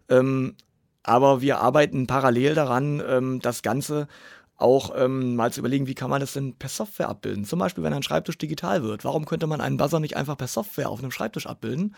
Ähm, 0.08 0.54
aber 1.02 1.40
wir 1.40 1.58
arbeiten 1.60 2.06
parallel 2.06 2.54
daran, 2.54 3.02
ähm, 3.06 3.40
das 3.40 3.62
Ganze 3.62 4.08
auch 4.56 4.92
ähm, 4.96 5.36
mal 5.36 5.52
zu 5.52 5.60
überlegen, 5.60 5.86
wie 5.86 5.94
kann 5.94 6.10
man 6.10 6.20
das 6.20 6.32
denn 6.32 6.54
per 6.54 6.70
Software 6.70 7.08
abbilden. 7.08 7.44
Zum 7.44 7.58
Beispiel, 7.58 7.84
wenn 7.84 7.92
ein 7.92 8.02
Schreibtisch 8.02 8.38
digital 8.38 8.82
wird. 8.82 9.04
Warum 9.04 9.26
könnte 9.26 9.46
man 9.46 9.60
einen 9.60 9.76
Buzzer 9.76 10.00
nicht 10.00 10.16
einfach 10.16 10.36
per 10.36 10.48
Software 10.48 10.88
auf 10.88 11.00
einem 11.00 11.10
Schreibtisch 11.10 11.46
abbilden? 11.46 11.94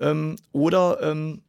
Ähm, 0.00 0.36
oder 0.52 0.98
ähm, 1.02 1.42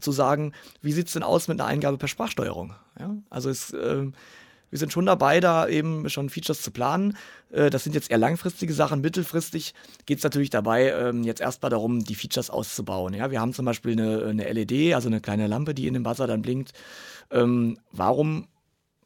zu 0.00 0.12
sagen, 0.12 0.52
wie 0.82 0.92
sieht 0.92 1.08
es 1.08 1.12
denn 1.12 1.22
aus 1.22 1.48
mit 1.48 1.60
einer 1.60 1.68
Eingabe 1.68 1.98
per 1.98 2.08
Sprachsteuerung? 2.08 2.74
Ja? 2.98 3.16
Also 3.30 3.50
es, 3.50 3.72
äh, 3.72 4.06
wir 4.70 4.78
sind 4.78 4.92
schon 4.92 5.06
dabei, 5.06 5.40
da 5.40 5.68
eben 5.68 6.08
schon 6.08 6.30
Features 6.30 6.62
zu 6.62 6.70
planen. 6.70 7.16
Äh, 7.50 7.70
das 7.70 7.84
sind 7.84 7.94
jetzt 7.94 8.10
eher 8.10 8.18
langfristige 8.18 8.72
Sachen. 8.72 9.00
Mittelfristig 9.00 9.74
geht 10.06 10.18
es 10.18 10.24
natürlich 10.24 10.50
dabei, 10.50 10.90
ähm, 10.90 11.24
jetzt 11.24 11.40
erstmal 11.40 11.70
darum, 11.70 12.04
die 12.04 12.14
Features 12.14 12.50
auszubauen. 12.50 13.14
Ja? 13.14 13.30
Wir 13.30 13.40
haben 13.40 13.52
zum 13.52 13.64
Beispiel 13.64 13.92
eine, 13.92 14.26
eine 14.26 14.52
LED, 14.52 14.94
also 14.94 15.08
eine 15.08 15.20
kleine 15.20 15.46
Lampe, 15.46 15.74
die 15.74 15.86
in 15.86 15.94
dem 15.94 16.04
Buzzer 16.04 16.26
dann 16.26 16.42
blinkt. 16.42 16.72
Ähm, 17.30 17.78
warum 17.90 18.46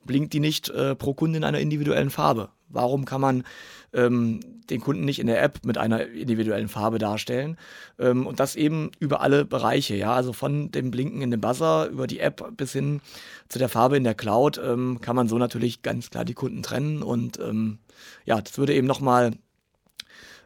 blinkt 0.05 0.35
die 0.35 0.41
nicht 0.41 0.69
äh, 0.69 0.95
pro 0.95 1.15
Kunde 1.15 1.39
in 1.39 1.45
einer 1.45 1.59
individuellen 1.59 2.11
Farbe? 2.11 2.51
Warum 2.69 3.05
kann 3.05 3.21
man 3.21 3.45
ähm, 3.93 4.41
den 4.71 4.81
Kunden 4.81 5.05
nicht 5.05 5.19
in 5.19 5.27
der 5.27 5.43
App 5.43 5.65
mit 5.65 5.79
einer 5.79 6.07
individuellen 6.07 6.69
Farbe 6.69 6.99
darstellen? 6.99 7.57
Ähm, 7.99 8.27
und 8.27 8.41
das 8.41 8.57
eben 8.57 8.91
über 8.99 9.21
alle 9.21 9.45
Bereiche, 9.45 9.95
ja, 9.95 10.15
also 10.15 10.33
von 10.33 10.71
dem 10.71 10.91
Blinken 10.91 11.23
in 11.23 11.31
dem 11.31 11.41
Buzzer 11.41 11.89
über 11.89 12.07
die 12.07 12.21
App 12.21 12.57
bis 12.57 12.73
hin 12.73 13.01
zu 13.49 13.59
der 13.59 13.69
Farbe 13.69 13.97
in 13.97 14.05
der 14.05 14.15
Cloud 14.15 14.59
ähm, 14.59 15.01
kann 15.01 15.17
man 15.17 15.29
so 15.29 15.39
natürlich 15.39 15.83
ganz 15.83 16.11
klar 16.11 16.25
die 16.25 16.35
Kunden 16.35 16.63
trennen 16.63 17.03
und 17.03 17.39
ähm, 17.39 17.79
ja, 18.25 18.41
das 18.41 18.59
würde 18.59 18.75
eben 18.75 18.87
nochmal 18.87 19.33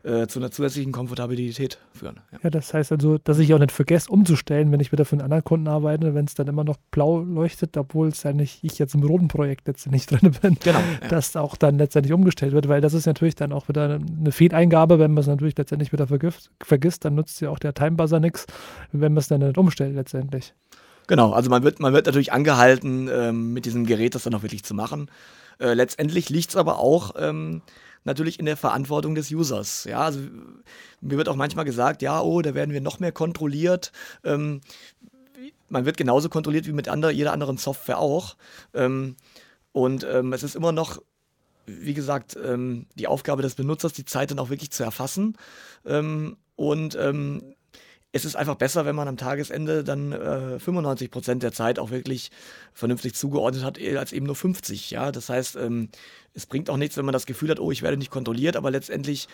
äh, 0.03 0.27
zu 0.27 0.39
einer 0.39 0.51
zusätzlichen 0.51 0.93
Komfortabilität 0.93 1.79
führen. 1.93 2.21
Ja. 2.33 2.39
ja. 2.45 2.51
das 2.51 2.73
heißt 2.73 2.93
also, 2.93 3.19
dass 3.19 3.39
ich 3.39 3.53
auch 3.55 3.59
nicht 3.59 3.73
vergesse, 3.73 4.11
umzustellen, 4.11 4.71
wenn 4.73 4.81
ich 4.81 4.93
wieder 4.93 5.05
für 5.05 5.13
einen 5.13 5.23
anderen 5.23 5.45
Kunden 5.45 5.69
arbeite, 5.69 6.15
wenn 6.15 6.25
es 6.25 6.35
dann 6.35 6.47
immer 6.47 6.65
noch 6.65 6.77
blau 6.91 7.21
leuchtet, 7.21 7.77
obwohl 7.77 8.09
es 8.09 8.23
ja 8.23 8.33
nicht, 8.33 8.63
ich 8.63 8.79
jetzt 8.79 8.95
im 8.95 9.03
roten 9.03 9.29
Projekt 9.29 9.67
letztendlich 9.67 10.07
drin 10.07 10.33
bin, 10.41 10.57
genau, 10.63 10.81
ja. 11.03 11.09
dass 11.09 11.37
auch 11.37 11.57
dann 11.57 11.79
letztendlich 11.79 12.13
umgestellt 12.13 12.53
wird, 12.53 12.69
weil 12.69 12.81
das 12.81 12.95
ist 12.95 13.07
natürlich 13.07 13.35
dann 13.35 13.53
auch 13.53 13.69
wieder 13.69 13.99
eine 13.99 14.33
Fehleingabe, 14.33 14.99
wenn 14.99 15.13
man 15.13 15.23
es 15.23 15.27
natürlich 15.27 15.57
letztendlich 15.57 15.93
wieder 15.93 16.07
vergisst, 16.07 16.51
vergisst 16.63 17.05
dann 17.05 17.15
nutzt 17.15 17.41
ja 17.41 17.51
auch 17.51 17.59
der 17.59 17.75
Timebuzzer 17.75 18.21
nichts, 18.21 18.47
wenn 18.93 19.13
man 19.13 19.19
es 19.19 19.29
dann 19.29 19.41
nicht 19.41 19.59
umstellt 19.59 19.95
letztendlich. 19.95 20.55
Genau, 21.09 21.33
also 21.33 21.49
man 21.49 21.63
wird, 21.63 21.81
man 21.81 21.95
wird 21.95 22.07
natürlich 22.07 22.33
angehalten, 22.33 23.09
ähm, 23.11 23.53
mit 23.55 23.65
diesem 23.65 23.87
Gerät 23.87 24.15
das 24.15 24.25
dann 24.25 24.35
auch 24.35 24.43
wirklich 24.43 24.63
zu 24.63 24.75
machen. 24.75 25.11
Äh, 25.59 25.73
letztendlich 25.75 26.29
liegt 26.29 26.51
es 26.51 26.57
aber 26.57 26.79
auch 26.79 27.15
ähm, 27.19 27.63
natürlich 28.05 28.39
in 28.39 28.47
der 28.47 28.57
Verantwortung 28.57 29.15
des 29.15 29.31
Users. 29.31 29.85
Ja, 29.85 30.01
also 30.01 30.21
mir 31.01 31.17
wird 31.17 31.29
auch 31.29 31.37
manchmal 31.37 31.65
gesagt, 31.65 32.03
ja, 32.03 32.21
oh, 32.21 32.43
da 32.43 32.55
werden 32.55 32.73
wir 32.73 32.81
noch 32.81 33.01
mehr 33.01 33.13
kontrolliert. 33.13 33.93
Ähm, 34.25 34.61
man 35.69 35.85
wird 35.85 35.97
genauso 35.97 36.29
kontrolliert 36.29 36.67
wie 36.67 36.73
mit 36.73 36.89
ander, 36.89 37.11
jeder 37.11 37.33
anderen 37.33 37.59
Software 37.59 37.99
auch. 37.99 38.37
Ähm, 38.75 39.17
und 39.73 40.05
ähm, 40.05 40.33
es 40.33 40.43
ist 40.43 40.57
immer 40.57 40.73
noch, 40.73 41.01
wie 41.67 41.95
gesagt, 41.95 42.37
ähm, 42.43 42.87
die 42.95 43.07
Aufgabe 43.07 43.43
des 43.43 43.55
Benutzers, 43.55 43.93
die 43.93 44.05
Zeit 44.05 44.31
dann 44.31 44.39
auch 44.39 44.51
wirklich 44.51 44.71
zu 44.71 44.83
erfassen. 44.83 45.37
Ähm, 45.85 46.37
und 46.57 46.97
ähm, 46.97 47.55
es 48.13 48.25
ist 48.25 48.37
einfach 48.37 48.55
besser, 48.55 48.87
wenn 48.87 48.97
man 48.97 49.07
am 49.07 49.17
Tagesende 49.17 49.85
dann 49.85 50.13
äh, 50.13 50.59
95 50.59 51.11
Prozent 51.11 51.43
der 51.43 51.53
Zeit 51.53 51.79
auch 51.79 51.91
wirklich 51.91 52.31
vernünftig 52.73 53.15
zugeordnet 53.15 53.65
hat, 53.65 53.79
als 53.79 54.13
eben 54.13 54.27
nur 54.27 54.35
50. 54.35 54.91
Ja, 54.91 55.13
das 55.13 55.29
heißt, 55.29 55.57
ähm, 55.57 55.91
es 56.33 56.47
bringt 56.47 56.71
auch 56.71 56.79
nichts, 56.79 56.97
wenn 56.97 57.05
man 57.05 57.13
das 57.13 57.27
Gefühl 57.27 57.51
hat, 57.51 57.61
oh, 57.61 57.71
ich 57.71 57.83
werde 57.83 57.99
nicht 57.99 58.11
kontrolliert, 58.11 58.57
aber 58.57 58.71
letztendlich 58.71 59.29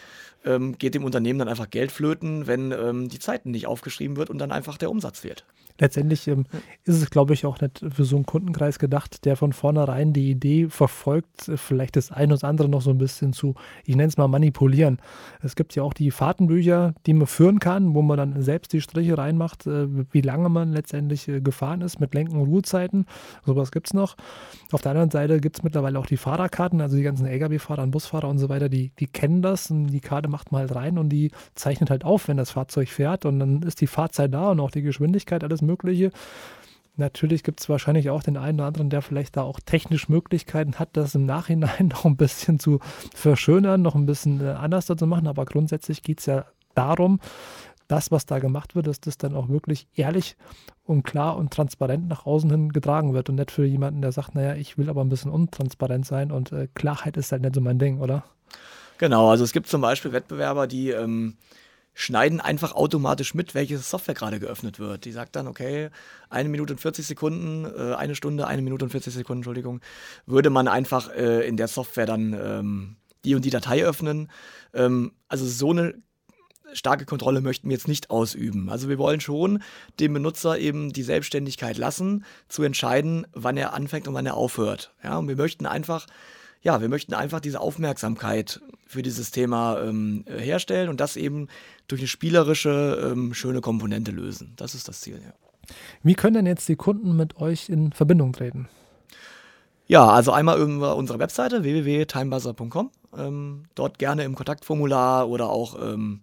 ähm, 0.45 0.77
geht 0.77 0.95
dem 0.95 1.05
Unternehmen 1.05 1.39
dann 1.39 1.49
einfach 1.49 1.71
Geld 1.71 1.93
flöten, 1.93 2.47
wenn 2.49 2.73
ähm, 2.73 3.09
die 3.09 3.21
Zeiten 3.21 3.53
nicht 3.53 3.67
aufgeschrieben 3.67 4.17
wird 4.17 4.31
und 4.31 4.39
dann 4.39 4.51
einfach 4.51 4.77
der 4.77 4.91
Umsatz 4.91 5.21
fehlt 5.21 5.45
letztendlich 5.79 6.29
ähm, 6.29 6.47
ist 6.85 7.03
es, 7.03 7.11
glaube 7.11 7.35
ich, 7.35 7.47
auch 7.47 7.61
nicht 7.61 7.85
für 7.89 8.05
so 8.05 8.17
einen 8.17 8.27
Kundenkreis 8.27 8.79
gedacht, 8.79 9.25
der 9.25 9.37
von 9.37 9.53
vornherein 9.53 10.13
die 10.13 10.31
Idee 10.31 10.69
verfolgt, 10.69 11.49
äh, 11.49 11.57
vielleicht 11.57 11.97
das 11.97 12.13
eine 12.13 12.35
oder 12.35 12.49
andere 12.49 12.69
noch 12.69 12.83
so 12.83 12.91
ein 12.91 12.99
bisschen 12.99 13.33
zu, 13.33 13.55
ich 13.85 13.97
nenne 13.97 14.09
es 14.09 14.17
mal 14.17 14.29
manipulieren. 14.29 14.99
Es 15.43 15.57
gibt 15.57 15.75
ja 15.75 15.83
auch 15.83 15.93
die 15.93 16.11
Fahrtenbücher, 16.11 16.95
die 17.07 17.15
man 17.15 17.27
führen 17.27 17.59
kann, 17.59 17.95
wo 17.95 18.03
man 18.03 18.17
dann 18.17 18.43
selbst 18.43 18.73
die 18.73 18.81
Striche 18.81 19.19
reinmacht, 19.19 19.67
äh, 19.67 19.89
wie 20.13 20.21
lange 20.21 20.49
man 20.49 20.73
letztendlich 20.73 21.29
äh, 21.29 21.41
gefahren 21.41 21.81
ist 21.81 21.99
mit 22.01 22.15
Lenken 22.15 22.37
und 22.37 22.49
Ruhezeiten. 22.49 23.07
Sowas 23.45 23.73
gibt 23.73 23.89
es 23.89 23.95
noch. 23.95 24.17
Auf 24.71 24.83
der 24.83 24.93
anderen 24.93 25.11
Seite 25.11 25.41
gibt 25.41 25.59
es 25.59 25.63
mittlerweile 25.65 25.99
auch 25.99 26.07
die 26.07 26.17
Fahrerkarten, 26.17 26.81
also 26.81 26.97
die 26.97 27.03
ganzen 27.03 27.27
Lkw-Fahrer 27.27 27.83
und 27.83 27.91
Busfahrer 27.91 28.29
und 28.29 28.39
so 28.39 28.49
weiter, 28.49 28.69
die, 28.69 28.93
die 29.01 29.07
kennen 29.07 29.43
das 29.43 29.71
und 29.71 29.89
die 29.89 30.01
Karte 30.01 30.29
macht 30.29 30.53
man 30.53 30.61
halt 30.61 30.75
rein 30.75 30.99
und 30.99 31.09
die 31.09 31.33
zeichnet 31.55 31.91
halt 31.91 32.05
auf, 32.05 32.29
wenn 32.29 32.37
das 32.37 32.53
Fahrzeug 32.53 32.89
fährt 32.89 33.25
und 33.27 33.41
dann 33.41 33.63
ist 33.63 33.81
die 33.81 33.87
Fahrzeit 33.89 34.33
da 34.33 34.51
und 34.51 34.61
auch 34.61 34.71
die 34.71 34.83
Geschwindigkeit, 34.83 35.43
alles 35.43 35.64
Mögliche. 35.65 36.11
Natürlich 36.97 37.43
gibt 37.43 37.61
es 37.61 37.69
wahrscheinlich 37.69 38.11
auch 38.11 38.23
den 38.23 38.37
einen 38.37 38.61
oder 38.61 38.69
anderen, 38.69 38.89
der 38.89 39.03
vielleicht 39.03 39.37
da 39.37 39.43
auch 39.43 39.59
technisch 39.59 40.09
Möglichkeiten 40.09 40.79
hat, 40.79 40.91
das 40.93 41.15
im 41.15 41.27
Nachhinein 41.27 41.89
noch 41.93 42.05
ein 42.05 42.17
bisschen 42.17 42.59
zu 42.59 42.79
verschönern, 43.15 43.83
noch 43.83 43.97
ein 43.97 44.07
bisschen 44.07 44.41
äh, 44.41 44.51
anders 44.51 44.87
zu 44.87 45.07
machen. 45.07 45.27
Aber 45.27 45.45
grundsätzlich 45.45 46.03
geht 46.03 46.21
es 46.21 46.27
ja 46.27 46.47
darum, 46.75 47.21
das, 47.89 48.11
was 48.11 48.27
da 48.27 48.39
gemacht 48.39 48.75
wird, 48.75 48.87
dass 48.87 49.01
das 49.01 49.19
dann 49.19 49.35
auch 49.35 49.49
wirklich 49.49 49.89
ehrlich 49.95 50.37
und 50.85 51.03
klar 51.03 51.37
und 51.37 51.53
transparent 51.53 52.09
nach 52.09 52.27
außen 52.27 52.51
hin 52.51 52.73
getragen 52.73 53.13
wird 53.13 53.29
und 53.29 53.37
nicht 53.37 53.51
für 53.51 53.65
jemanden, 53.65 54.01
der 54.01 54.13
sagt, 54.13 54.35
naja, 54.35 54.55
ich 54.55 54.79
will 54.79 54.89
aber 54.89 55.03
ein 55.03 55.09
bisschen 55.09 55.31
untransparent 55.31 56.07
sein 56.07 56.31
und 56.31 56.53
äh, 56.53 56.69
Klarheit 56.75 57.17
ist 57.17 57.33
halt 57.33 57.43
nicht 57.43 57.55
so 57.55 57.61
mein 57.61 57.79
Ding, 57.79 58.01
oder? 58.01 58.25
Genau, 58.99 59.31
also 59.31 59.45
es 59.45 59.53
gibt 59.53 59.67
zum 59.67 59.81
Beispiel 59.81 60.13
Wettbewerber, 60.13 60.67
die 60.67 60.91
ähm, 60.91 61.37
schneiden 61.95 62.41
einfach 62.41 62.73
automatisch 62.73 63.35
mit, 63.35 63.55
welche 63.55 63.79
Software 63.79 64.15
gerade 64.15 64.41
geöffnet 64.41 64.79
wird. 64.79 65.05
Die 65.05 65.13
sagt 65.13 65.37
dann, 65.37 65.47
okay, 65.47 65.91
eine 66.29 66.49
Minute 66.49 66.75
und 66.75 66.81
40 66.81 67.07
Sekunden, 67.07 67.65
äh, 67.65 67.95
eine 67.95 68.15
Stunde, 68.15 68.47
eine 68.47 68.63
Minute 68.63 68.85
und 68.85 68.91
40 68.91 69.15
Sekunden, 69.15 69.39
Entschuldigung, 69.39 69.81
würde 70.27 70.51
man 70.51 70.69
einfach 70.69 71.11
äh, 71.11 71.47
in 71.47 71.57
der 71.57 71.69
Software 71.69 72.07
dann 72.07 72.33
ähm, 72.33 72.97
die 73.25 73.35
und 73.35 73.45
die 73.45 73.51
Datei 73.51 73.85
öffnen. 73.85 74.31
Ähm, 74.75 75.13
also 75.29 75.47
so 75.47 75.71
eine 75.71 75.95
starke 76.73 77.05
Kontrolle 77.05 77.41
möchten 77.41 77.69
wir 77.69 77.77
jetzt 77.77 77.89
nicht 77.89 78.11
ausüben. 78.11 78.69
Also 78.69 78.89
wir 78.89 78.99
wollen 78.99 79.21
schon 79.21 79.63
dem 80.01 80.13
Benutzer 80.13 80.59
eben 80.59 80.93
die 80.93 81.03
Selbstständigkeit 81.03 81.79
lassen, 81.79 82.25
zu 82.49 82.63
entscheiden, 82.65 83.27
wann 83.33 83.57
er 83.57 83.75
anfängt 83.75 84.09
und 84.09 84.15
wann 84.15 84.27
er 84.27 84.37
aufhört. 84.37 84.93
Ja, 85.03 85.19
und 85.19 85.29
wir 85.29 85.37
möchten 85.37 85.67
einfach 85.67 86.07
ja, 86.65 86.81
wir 86.81 86.89
möchten 86.89 87.15
einfach 87.15 87.41
diese 87.41 87.61
Aufmerksamkeit 87.61 88.61
für 88.87 89.03
dieses 89.03 89.31
Thema 89.31 89.81
ähm, 89.83 90.25
herstellen 90.27 90.89
und 90.89 90.99
das 90.99 91.17
eben 91.17 91.49
durch 91.89 92.01
eine 92.01 92.09
spielerische, 92.09 93.13
ähm, 93.13 93.35
schöne 93.35 93.61
Komponente 93.61 94.11
lösen. 94.11 94.55
Das 94.57 94.75
ist 94.75 94.89
das 94.89 95.01
Ziel, 95.01 95.21
ja. 95.23 95.33
Wie 96.03 96.15
können 96.15 96.35
denn 96.35 96.47
jetzt 96.47 96.69
die 96.69 96.77
Kunden 96.77 97.17
mit 97.17 97.37
euch 97.37 97.69
in 97.69 97.93
Verbindung 97.93 98.33
treten? 98.33 98.69
Ja, 99.87 100.09
also 100.09 100.33
einmal 100.33 100.59
über 100.61 100.97
unsere 100.97 101.19
Webseite 101.19 101.63
www.timebuzzer.com. 101.63 102.91
Ähm, 103.17 103.65
dort 103.75 103.99
gerne 103.99 104.25
im 104.25 104.35
Kontaktformular 104.35 105.29
oder 105.29 105.51
auch 105.51 105.81
ähm, 105.81 106.21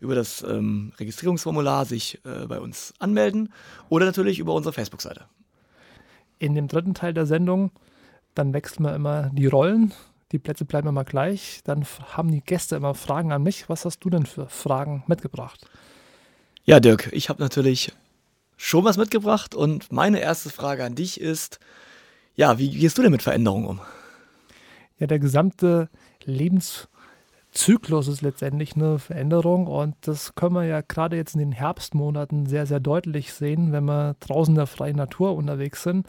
über 0.00 0.14
das 0.14 0.42
ähm, 0.42 0.92
Registrierungsformular 0.98 1.84
sich 1.84 2.20
äh, 2.24 2.46
bei 2.46 2.60
uns 2.60 2.94
anmelden 3.00 3.52
oder 3.88 4.06
natürlich 4.06 4.38
über 4.38 4.54
unsere 4.54 4.72
Facebook-Seite. 4.72 5.24
In 6.38 6.54
dem 6.54 6.68
dritten 6.68 6.94
Teil 6.94 7.14
der 7.14 7.26
Sendung 7.26 7.72
dann 8.34 8.52
wechseln 8.52 8.84
wir 8.84 8.94
immer 8.94 9.30
die 9.32 9.46
Rollen. 9.46 9.92
Die 10.32 10.38
Plätze 10.38 10.64
bleiben 10.64 10.88
immer 10.88 11.04
gleich. 11.04 11.60
Dann 11.64 11.84
haben 12.12 12.30
die 12.30 12.40
Gäste 12.40 12.76
immer 12.76 12.94
Fragen 12.94 13.32
an 13.32 13.42
mich. 13.42 13.68
Was 13.68 13.84
hast 13.84 14.00
du 14.00 14.10
denn 14.10 14.24
für 14.24 14.48
Fragen 14.48 15.04
mitgebracht? 15.06 15.66
Ja, 16.64 16.80
Dirk, 16.80 17.10
ich 17.12 17.28
habe 17.28 17.42
natürlich 17.42 17.92
schon 18.56 18.84
was 18.84 18.96
mitgebracht 18.96 19.54
und 19.54 19.90
meine 19.90 20.20
erste 20.20 20.48
Frage 20.48 20.84
an 20.84 20.94
dich 20.94 21.20
ist, 21.20 21.58
ja, 22.34 22.58
wie 22.58 22.70
gehst 22.70 22.96
du 22.96 23.02
denn 23.02 23.10
mit 23.10 23.22
Veränderungen 23.22 23.66
um? 23.66 23.80
Ja, 24.98 25.08
der 25.08 25.18
gesamte 25.18 25.90
Lebenszyklus 26.24 28.06
ist 28.06 28.22
letztendlich 28.22 28.76
eine 28.76 29.00
Veränderung 29.00 29.66
und 29.66 29.96
das 30.02 30.36
können 30.36 30.54
wir 30.54 30.64
ja 30.64 30.80
gerade 30.80 31.16
jetzt 31.16 31.34
in 31.34 31.40
den 31.40 31.52
Herbstmonaten 31.52 32.46
sehr, 32.46 32.66
sehr 32.66 32.80
deutlich 32.80 33.32
sehen, 33.32 33.72
wenn 33.72 33.84
wir 33.84 34.14
draußen 34.20 34.52
in 34.52 34.58
der 34.58 34.68
freien 34.68 34.96
Natur 34.96 35.34
unterwegs 35.34 35.82
sind 35.82 36.06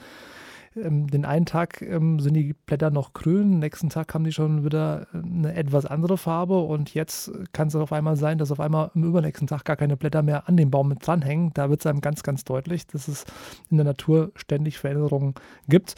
ähm, 0.75 1.07
den 1.07 1.25
einen 1.25 1.45
Tag 1.45 1.81
ähm, 1.81 2.19
sind 2.19 2.33
die 2.33 2.53
Blätter 2.53 2.91
noch 2.91 3.13
grün, 3.13 3.59
nächsten 3.59 3.89
Tag 3.89 4.13
haben 4.13 4.23
die 4.23 4.31
schon 4.31 4.63
wieder 4.63 5.07
äh, 5.13 5.17
eine 5.17 5.55
etwas 5.55 5.85
andere 5.85 6.17
Farbe 6.17 6.59
und 6.59 6.93
jetzt 6.93 7.31
kann 7.53 7.67
es 7.67 7.75
auf 7.75 7.91
einmal 7.91 8.15
sein, 8.15 8.37
dass 8.37 8.51
auf 8.51 8.59
einmal 8.59 8.91
im 8.95 9.03
übernächsten 9.03 9.47
Tag 9.47 9.65
gar 9.65 9.75
keine 9.75 9.97
Blätter 9.97 10.23
mehr 10.23 10.47
an 10.47 10.57
dem 10.57 10.71
Baum 10.71 10.89
mit 10.89 11.05
dranhängen. 11.05 11.51
Da 11.53 11.69
wird 11.69 11.81
es 11.81 11.85
einem 11.85 12.01
ganz, 12.01 12.23
ganz 12.23 12.43
deutlich, 12.43 12.87
dass 12.87 13.07
es 13.07 13.25
in 13.69 13.77
der 13.77 13.85
Natur 13.85 14.31
ständig 14.35 14.79
Veränderungen 14.79 15.33
gibt. 15.67 15.95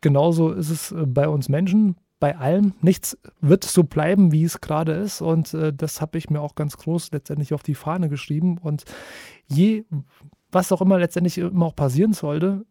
Genauso 0.00 0.52
ist 0.52 0.70
es 0.70 0.92
äh, 0.92 1.06
bei 1.06 1.28
uns 1.28 1.48
Menschen 1.48 1.96
bei 2.18 2.36
allem. 2.36 2.74
Nichts 2.80 3.18
wird 3.40 3.64
so 3.64 3.84
bleiben, 3.84 4.32
wie 4.32 4.44
es 4.44 4.60
gerade 4.60 4.92
ist. 4.92 5.20
Und 5.20 5.52
äh, 5.54 5.72
das 5.72 6.00
habe 6.00 6.18
ich 6.18 6.30
mir 6.30 6.40
auch 6.40 6.54
ganz 6.54 6.76
groß 6.76 7.10
letztendlich 7.12 7.52
auf 7.52 7.62
die 7.62 7.74
Fahne 7.74 8.08
geschrieben. 8.08 8.58
Und 8.58 8.84
je, 9.46 9.84
was 10.50 10.72
auch 10.72 10.80
immer 10.80 10.98
letztendlich 10.98 11.38
immer 11.38 11.66
auch 11.66 11.76
passieren 11.76 12.12
sollte, 12.12 12.64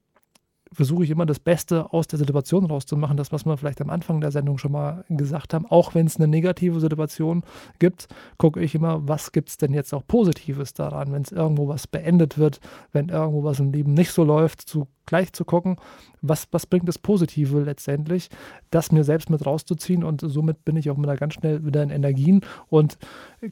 versuche 0.76 1.04
ich 1.04 1.10
immer 1.10 1.26
das 1.26 1.40
Beste 1.40 1.92
aus 1.94 2.08
der 2.08 2.20
Situation 2.20 2.66
rauszumachen. 2.66 3.18
Das, 3.18 3.32
was 3.32 3.46
wir 3.46 3.58
vielleicht 3.58 3.82
am 3.82 3.90
Anfang 3.90 4.22
der 4.22 4.32
Sendung 4.32 4.58
schon 4.58 4.74
mal 4.74 5.06
gesagt 5.10 5.54
haben. 5.54 5.66
Auch 5.66 5.96
wenn 5.96 6.06
es 6.06 6.18
eine 6.18 6.28
negative 6.28 6.80
Situation 6.80 7.44
gibt, 7.80 8.08
gucke 8.38 8.62
ich 8.62 8.76
immer, 8.76 9.08
was 9.08 9.32
gibt 9.32 9.50
es 9.50 9.58
denn 9.58 9.74
jetzt 9.74 9.94
auch 9.94 10.06
Positives 10.06 10.74
daran, 10.74 11.12
wenn 11.12 11.22
es 11.22 11.32
irgendwo 11.32 11.68
was 11.68 11.88
beendet 11.88 12.38
wird, 12.38 12.60
wenn 12.92 13.10
irgendwo 13.10 13.44
was 13.44 13.60
im 13.60 13.72
Leben 13.72 13.94
nicht 13.94 14.12
so 14.12 14.24
läuft, 14.24 14.62
zu 14.62 14.88
gleich 15.06 15.34
zu 15.34 15.46
gucken, 15.46 15.78
was, 16.22 16.48
was 16.52 16.66
bringt 16.66 16.88
das 16.88 16.98
Positive 16.98 17.62
letztendlich, 17.62 18.30
das 18.72 18.92
mir 18.92 19.04
selbst 19.04 19.30
mit 19.30 19.46
rauszuziehen 19.46 20.04
und 20.04 20.22
somit 20.22 20.66
bin 20.66 20.76
ich 20.76 20.90
auch 20.90 20.98
wieder 20.98 21.16
ganz 21.16 21.36
schnell 21.36 21.66
wieder 21.66 21.84
in 21.84 21.90
Energien 21.90 22.42
und 22.70 22.98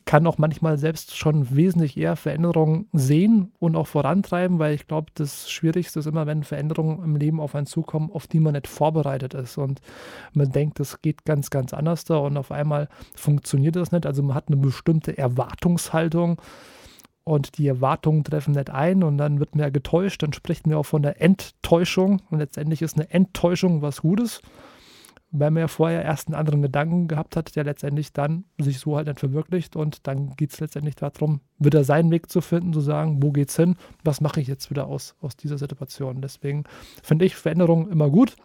kann 0.06 0.26
auch 0.28 0.38
manchmal 0.38 0.78
selbst 0.78 1.16
schon 1.16 1.56
wesentlich 1.56 1.98
eher 1.98 2.16
Veränderungen 2.16 2.88
sehen 2.94 3.52
und 3.60 3.76
auch 3.76 3.88
vorantreiben, 3.88 4.60
weil 4.60 4.74
ich 4.74 4.88
glaube, 4.88 5.12
das 5.16 5.50
Schwierigste 5.52 6.00
ist 6.00 6.08
immer, 6.08 6.26
wenn 6.26 6.44
Veränderungen 6.44 7.04
im 7.04 7.16
Leben 7.16 7.40
auf 7.40 7.56
einen 7.56 7.68
zukommen, 7.68 8.12
auf 8.12 8.28
die 8.28 8.40
man 8.40 8.54
nicht 8.54 8.68
vorbereitet 8.68 9.34
ist 9.34 9.58
und 9.58 9.82
man 10.34 10.52
denkt, 10.52 10.80
das 10.80 11.02
geht 11.02 11.26
ganz, 11.26 11.50
ganz 11.50 11.74
anders 11.74 12.06
da 12.06 12.18
und 12.18 12.38
auf 12.38 12.52
einmal 12.52 12.90
funktioniert 13.16 13.76
das 13.76 13.92
nicht. 13.92 14.06
Also 14.06 14.24
man 14.24 14.36
hat 14.36 14.48
eine 14.48 14.58
bestimmte 14.58 15.18
Erwartungshaltung 15.18 16.42
und 17.24 17.58
die 17.58 17.68
Erwartungen 17.68 18.24
treffen 18.24 18.54
nicht 18.54 18.70
ein 18.70 19.04
und 19.04 19.18
dann 19.18 19.40
wird 19.40 19.56
mir 19.56 19.72
getäuscht, 19.72 20.24
dann 20.24 20.34
spricht 20.34 20.68
mir 20.68 20.78
auch 20.78 20.86
von 20.86 21.02
der 21.02 21.22
Enttäuschung 21.22 22.22
und 22.30 22.40
letztendlich 22.40 22.82
ist 22.82 22.96
eine 22.96 23.10
Enttäuschung 23.10 23.82
was 23.82 24.02
Gutes, 24.02 24.42
weil 25.32 25.50
man 25.50 25.62
ja 25.62 25.68
vorher 25.68 26.04
erst 26.04 26.28
einen 26.28 26.36
anderen 26.36 26.62
Gedanken 26.62 27.08
gehabt 27.08 27.36
hat, 27.36 27.56
der 27.56 27.64
letztendlich 27.64 28.14
dann 28.14 28.44
sich 28.60 28.80
so 28.80 28.96
halt 28.98 29.08
nicht 29.08 29.20
verwirklicht 29.20 29.76
und 29.76 30.06
dann 30.06 30.36
geht 30.36 30.52
es 30.52 30.60
letztendlich 30.60 30.96
darum, 30.96 31.42
wieder 31.58 31.84
seinen 31.84 32.12
Weg 32.12 32.30
zu 32.30 32.42
finden, 32.42 32.74
zu 32.74 32.82
sagen, 32.82 33.24
wo 33.24 33.32
geht's 33.32 33.56
hin, 33.56 33.76
was 34.04 34.22
mache 34.22 34.42
ich 34.42 34.48
jetzt 34.48 34.70
wieder 34.70 34.86
aus, 34.86 35.16
aus 35.22 35.36
dieser 35.36 35.58
Situation. 35.58 36.22
Deswegen 36.22 36.66
finde 37.02 37.26
ich 37.26 37.36
Veränderungen 37.36 37.90
immer 37.90 38.10
gut, 38.10 38.36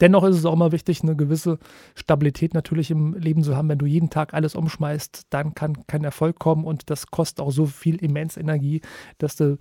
Dennoch 0.00 0.24
ist 0.24 0.36
es 0.36 0.44
auch 0.44 0.52
immer 0.52 0.72
wichtig, 0.72 1.02
eine 1.02 1.16
gewisse 1.16 1.58
Stabilität 1.94 2.54
natürlich 2.54 2.90
im 2.90 3.14
Leben 3.14 3.42
zu 3.42 3.56
haben. 3.56 3.68
Wenn 3.68 3.78
du 3.78 3.86
jeden 3.86 4.10
Tag 4.10 4.34
alles 4.34 4.54
umschmeißt, 4.54 5.26
dann 5.30 5.54
kann 5.54 5.86
kein 5.86 6.04
Erfolg 6.04 6.38
kommen 6.38 6.64
und 6.64 6.90
das 6.90 7.08
kostet 7.08 7.40
auch 7.40 7.50
so 7.50 7.66
viel 7.66 7.96
immens 7.96 8.36
Energie, 8.36 8.80
dass 9.18 9.36
du 9.36 9.58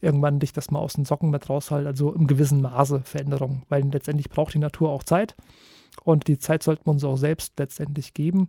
irgendwann 0.00 0.40
dich 0.40 0.52
das 0.52 0.70
mal 0.70 0.78
aus 0.80 0.94
den 0.94 1.04
Socken 1.04 1.30
mit 1.30 1.48
raushalt. 1.48 1.86
Also 1.86 2.12
im 2.12 2.26
gewissen 2.26 2.62
Maße 2.62 3.02
Veränderung, 3.04 3.62
weil 3.68 3.84
letztendlich 3.84 4.30
braucht 4.30 4.54
die 4.54 4.58
Natur 4.58 4.90
auch 4.90 5.02
Zeit 5.02 5.36
und 6.04 6.26
die 6.28 6.38
Zeit 6.38 6.62
sollten 6.62 6.86
wir 6.86 6.92
uns 6.92 7.04
auch 7.04 7.16
selbst 7.16 7.58
letztendlich 7.58 8.14
geben 8.14 8.48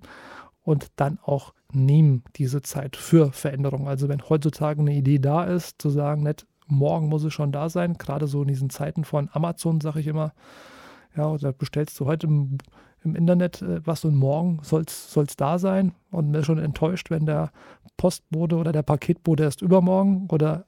und 0.64 0.88
dann 0.96 1.20
auch 1.22 1.54
nehmen 1.72 2.24
diese 2.36 2.62
Zeit 2.62 2.96
für 2.96 3.32
Veränderung. 3.32 3.88
Also 3.88 4.08
wenn 4.08 4.22
heutzutage 4.30 4.80
eine 4.80 4.94
Idee 4.94 5.20
da 5.20 5.44
ist, 5.44 5.82
zu 5.82 5.90
sagen, 5.90 6.24
nicht 6.24 6.46
morgen 6.68 7.08
muss 7.08 7.24
es 7.24 7.34
schon 7.34 7.52
da 7.52 7.70
sein, 7.70 7.98
gerade 7.98 8.28
so 8.28 8.42
in 8.42 8.48
diesen 8.48 8.70
Zeiten 8.70 9.04
von 9.04 9.30
Amazon, 9.34 9.82
sage 9.82 10.00
ich 10.00 10.08
immer, 10.08 10.34
ja, 11.16 11.28
oder 11.28 11.54
bestellst 11.54 12.00
du 12.00 12.06
heute 12.06 12.28
im, 12.28 12.58
im 13.04 13.16
Internet 13.16 13.62
äh, 13.62 13.86
was 13.86 14.06
und 14.06 14.16
morgen 14.16 14.60
soll 14.64 14.84
es 14.86 15.36
da 15.38 15.60
sein 15.60 15.94
und 16.12 16.32
mir 16.32 16.44
schon 16.44 16.60
enttäuscht, 16.60 17.10
wenn 17.10 17.26
der 17.26 17.52
Postbote 17.98 18.56
oder 18.56 18.72
der 18.72 18.84
Paketbote 18.84 19.44
erst 19.44 19.62
übermorgen 19.62 20.28
oder 20.32 20.66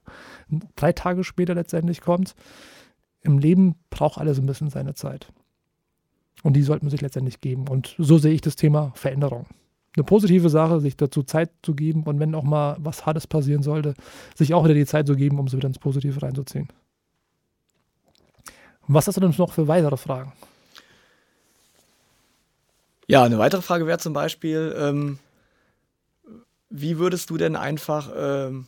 drei 0.76 0.94
Tage 0.94 1.24
später 1.24 1.56
letztendlich 1.56 2.02
kommt. 2.02 2.36
Im 3.22 3.40
Leben 3.40 3.76
braucht 3.90 4.20
alles 4.20 4.38
ein 4.38 4.46
bisschen 4.46 4.70
seine 4.70 4.94
Zeit. 4.94 5.32
Und 6.44 6.54
die 6.54 6.62
sollte 6.62 6.86
man 6.86 6.92
sich 6.92 7.02
letztendlich 7.02 7.42
geben. 7.42 7.68
Und 7.68 7.96
so 7.98 8.20
sehe 8.20 8.34
ich 8.34 8.42
das 8.42 8.56
Thema 8.56 8.92
Veränderung. 8.94 9.48
Eine 9.96 10.04
positive 10.04 10.50
Sache, 10.50 10.80
sich 10.80 10.98
dazu 10.98 11.24
Zeit 11.24 11.50
zu 11.64 11.74
geben 11.74 12.04
und 12.04 12.20
wenn 12.20 12.36
auch 12.36 12.44
mal 12.44 12.76
was 12.80 13.06
Hartes 13.06 13.28
passieren 13.28 13.64
sollte, 13.64 13.94
sich 14.36 14.54
auch 14.54 14.66
wieder 14.66 14.74
die 14.74 14.86
Zeit 14.86 15.08
zu 15.08 15.16
geben, 15.16 15.40
um 15.40 15.48
sie 15.48 15.58
wieder 15.58 15.68
ins 15.68 15.80
Positive 15.80 16.22
reinzuziehen. 16.22 16.68
Was 18.88 19.08
hast 19.08 19.16
du 19.16 19.22
denn 19.22 19.34
noch 19.38 19.54
für 19.54 19.68
weitere 19.68 19.98
Fragen? 19.98 20.32
Ja, 23.08 23.24
eine 23.24 23.38
weitere 23.38 23.62
Frage 23.62 23.86
wäre 23.88 24.00
zum 24.00 24.14
Beispiel, 24.14 24.76
ähm, 24.78 25.20
wie 26.70 26.98
würdest 26.98 27.30
du 27.30 27.38
denn 27.38 27.56
einfach 27.56 28.10
ähm, 28.16 28.68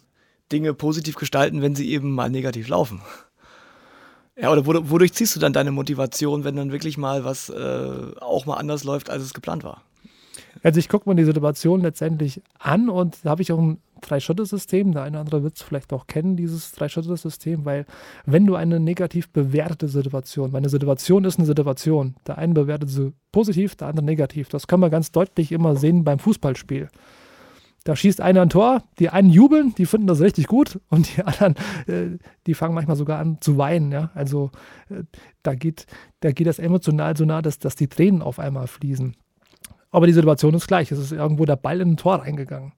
Dinge 0.51 0.73
positiv 0.73 1.15
gestalten, 1.15 1.61
wenn 1.61 1.75
sie 1.75 1.89
eben 1.89 2.13
mal 2.13 2.29
negativ 2.29 2.67
laufen? 2.67 3.01
Ja, 4.39 4.51
oder 4.51 4.67
wodurch 4.67 5.13
ziehst 5.13 5.35
du 5.35 5.39
dann 5.39 5.51
deine 5.51 5.71
Motivation, 5.71 6.43
wenn 6.43 6.55
dann 6.55 6.71
wirklich 6.71 6.95
mal 6.95 7.25
was 7.25 7.49
äh, 7.49 8.11
auch 8.19 8.45
mal 8.45 8.57
anders 8.57 8.83
läuft, 8.83 9.09
als 9.09 9.23
es 9.23 9.33
geplant 9.33 9.63
war? 9.63 9.81
Also 10.63 10.79
ich 10.79 10.89
gucke 10.89 11.09
mir 11.09 11.15
die 11.15 11.23
Situation 11.23 11.81
letztendlich 11.81 12.41
an 12.59 12.89
und 12.89 13.17
da 13.23 13.31
habe 13.31 13.41
ich 13.41 13.51
auch 13.51 13.59
ein 13.59 13.79
Drei-Schritte-System. 14.01 14.91
Der 14.91 15.03
eine 15.03 15.17
oder 15.17 15.21
andere 15.21 15.43
wird 15.43 15.55
es 15.55 15.61
vielleicht 15.61 15.91
auch 15.93 16.07
kennen, 16.07 16.35
dieses 16.35 16.71
Drei-Schritte-System, 16.73 17.65
weil 17.65 17.85
wenn 18.25 18.45
du 18.45 18.55
eine 18.55 18.79
negativ 18.79 19.29
bewertete 19.29 19.87
Situation, 19.87 20.53
weil 20.53 20.59
eine 20.59 20.69
Situation 20.69 21.25
ist 21.25 21.39
eine 21.39 21.47
Situation, 21.47 22.15
der 22.25 22.37
eine 22.37 22.53
bewertet 22.53 22.89
sie 22.89 23.13
positiv, 23.31 23.75
der 23.75 23.87
andere 23.87 24.05
negativ. 24.05 24.49
Das 24.49 24.67
kann 24.67 24.79
man 24.79 24.91
ganz 24.91 25.11
deutlich 25.11 25.51
immer 25.51 25.75
sehen 25.75 26.03
beim 26.03 26.19
Fußballspiel. 26.19 26.89
Da 27.83 27.95
schießt 27.95 28.19
einer 28.19 28.41
ein 28.41 28.49
Tor, 28.49 28.83
die 28.99 29.09
einen 29.09 29.29
jubeln, 29.29 29.73
die 29.75 29.85
finden 29.85 30.07
das 30.07 30.19
richtig 30.19 30.47
gut 30.47 30.77
und 30.89 31.15
die 31.15 31.23
anderen, 31.23 31.55
äh, 31.87 32.17
die 32.45 32.53
fangen 32.53 32.75
manchmal 32.75 32.97
sogar 32.97 33.19
an 33.19 33.37
zu 33.39 33.57
weinen. 33.57 33.93
Ja? 33.93 34.11
Also 34.13 34.51
äh, 34.89 35.03
da, 35.41 35.55
geht, 35.55 35.85
da 36.19 36.31
geht 36.31 36.47
das 36.47 36.59
emotional 36.59 37.15
so 37.15 37.23
nah, 37.23 37.41
dass, 37.41 37.59
dass 37.59 37.77
die 37.77 37.87
Tränen 37.87 38.21
auf 38.21 38.39
einmal 38.39 38.67
fließen. 38.67 39.15
Aber 39.91 40.07
die 40.07 40.13
Situation 40.13 40.53
ist 40.53 40.67
gleich. 40.67 40.91
Es 40.91 40.99
ist 40.99 41.11
irgendwo 41.11 41.45
der 41.45 41.55
Ball 41.55 41.81
in 41.81 41.91
ein 41.91 41.97
Tor 41.97 42.21
reingegangen. 42.21 42.73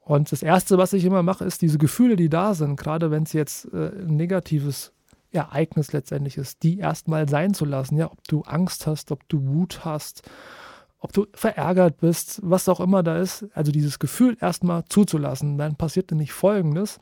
Und 0.00 0.30
das 0.30 0.42
Erste, 0.42 0.76
was 0.78 0.92
ich 0.92 1.04
immer 1.04 1.22
mache, 1.22 1.44
ist 1.44 1.62
diese 1.62 1.78
Gefühle, 1.78 2.16
die 2.16 2.28
da 2.28 2.54
sind, 2.54 2.76
gerade 2.76 3.10
wenn 3.10 3.22
es 3.22 3.32
jetzt 3.32 3.72
äh, 3.72 3.88
ein 3.88 4.16
negatives 4.16 4.92
Ereignis 5.32 5.92
letztendlich 5.92 6.36
ist, 6.36 6.62
die 6.62 6.78
erstmal 6.78 7.28
sein 7.28 7.54
zu 7.54 7.64
lassen. 7.64 7.96
Ja, 7.96 8.10
ob 8.10 8.22
du 8.28 8.42
Angst 8.42 8.86
hast, 8.86 9.10
ob 9.10 9.28
du 9.28 9.44
Wut 9.46 9.84
hast, 9.84 10.22
ob 11.00 11.12
du 11.12 11.26
verärgert 11.34 11.98
bist, 11.98 12.40
was 12.42 12.68
auch 12.68 12.80
immer 12.80 13.02
da 13.02 13.18
ist. 13.18 13.46
Also 13.54 13.72
dieses 13.72 13.98
Gefühl 13.98 14.36
erstmal 14.40 14.84
zuzulassen. 14.86 15.58
Dann 15.58 15.76
passiert 15.76 16.10
nämlich 16.10 16.32
Folgendes. 16.32 17.00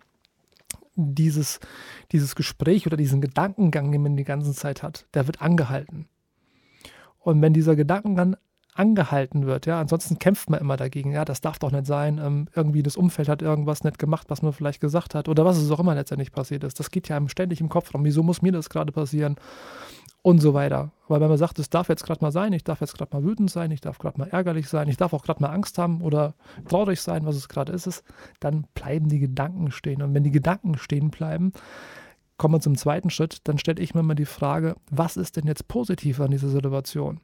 Dieses, 0.94 1.58
dieses 2.12 2.34
Gespräch 2.34 2.86
oder 2.86 2.96
diesen 2.96 3.20
Gedankengang, 3.20 3.90
den 3.92 4.02
man 4.02 4.16
die 4.16 4.24
ganze 4.24 4.52
Zeit 4.52 4.82
hat, 4.82 5.06
der 5.14 5.26
wird 5.26 5.40
angehalten. 5.40 6.06
Und 7.18 7.40
wenn 7.40 7.54
dieser 7.54 7.76
Gedankengang 7.76 8.36
angehalten 8.74 9.46
wird. 9.46 9.66
Ja, 9.66 9.80
ansonsten 9.80 10.18
kämpft 10.18 10.48
man 10.48 10.60
immer 10.60 10.76
dagegen. 10.76 11.12
Ja, 11.12 11.24
das 11.24 11.40
darf 11.40 11.58
doch 11.58 11.72
nicht 11.72 11.86
sein. 11.86 12.18
Ähm, 12.18 12.48
irgendwie 12.54 12.82
das 12.82 12.96
Umfeld 12.96 13.28
hat 13.28 13.42
irgendwas 13.42 13.84
nicht 13.84 13.98
gemacht, 13.98 14.28
was 14.30 14.42
man 14.42 14.52
vielleicht 14.52 14.80
gesagt 14.80 15.14
hat 15.14 15.28
oder 15.28 15.44
was 15.44 15.58
es 15.58 15.70
auch 15.70 15.80
immer 15.80 15.94
letztendlich 15.94 16.32
passiert 16.32 16.64
ist. 16.64 16.80
Das 16.80 16.90
geht 16.90 17.08
ja 17.08 17.16
einem 17.16 17.28
ständig 17.28 17.60
im 17.60 17.68
Kopf 17.68 17.92
rum. 17.92 18.04
Wieso 18.04 18.22
muss 18.22 18.42
mir 18.42 18.52
das 18.52 18.70
gerade 18.70 18.92
passieren? 18.92 19.36
Und 20.24 20.38
so 20.38 20.54
weiter. 20.54 20.92
Weil 21.08 21.20
wenn 21.20 21.28
man 21.28 21.36
sagt, 21.36 21.58
es 21.58 21.68
darf 21.68 21.88
jetzt 21.88 22.04
gerade 22.04 22.24
mal 22.24 22.30
sein, 22.30 22.52
ich 22.52 22.62
darf 22.62 22.80
jetzt 22.80 22.96
gerade 22.96 23.14
mal 23.14 23.24
wütend 23.24 23.50
sein, 23.50 23.72
ich 23.72 23.80
darf 23.80 23.98
gerade 23.98 24.18
mal 24.20 24.28
ärgerlich 24.28 24.68
sein, 24.68 24.86
ich 24.88 24.96
darf 24.96 25.12
auch 25.12 25.24
gerade 25.24 25.42
mal 25.42 25.50
Angst 25.50 25.78
haben 25.78 26.00
oder 26.00 26.34
traurig 26.68 27.00
sein, 27.00 27.26
was 27.26 27.34
es 27.34 27.48
gerade 27.48 27.72
ist, 27.72 27.88
ist, 27.88 28.04
dann 28.38 28.64
bleiben 28.74 29.08
die 29.08 29.18
Gedanken 29.18 29.72
stehen. 29.72 30.00
Und 30.00 30.14
wenn 30.14 30.22
die 30.22 30.30
Gedanken 30.30 30.78
stehen 30.78 31.10
bleiben, 31.10 31.52
kommen 32.36 32.54
wir 32.54 32.60
zum 32.60 32.76
zweiten 32.76 33.10
Schritt, 33.10 33.38
dann 33.44 33.58
stelle 33.58 33.82
ich 33.82 33.94
mir 33.94 34.04
mal 34.04 34.14
die 34.14 34.24
Frage, 34.24 34.76
was 34.90 35.16
ist 35.16 35.36
denn 35.36 35.48
jetzt 35.48 35.66
positiv 35.66 36.20
an 36.20 36.30
dieser 36.30 36.48
Situation? 36.48 37.20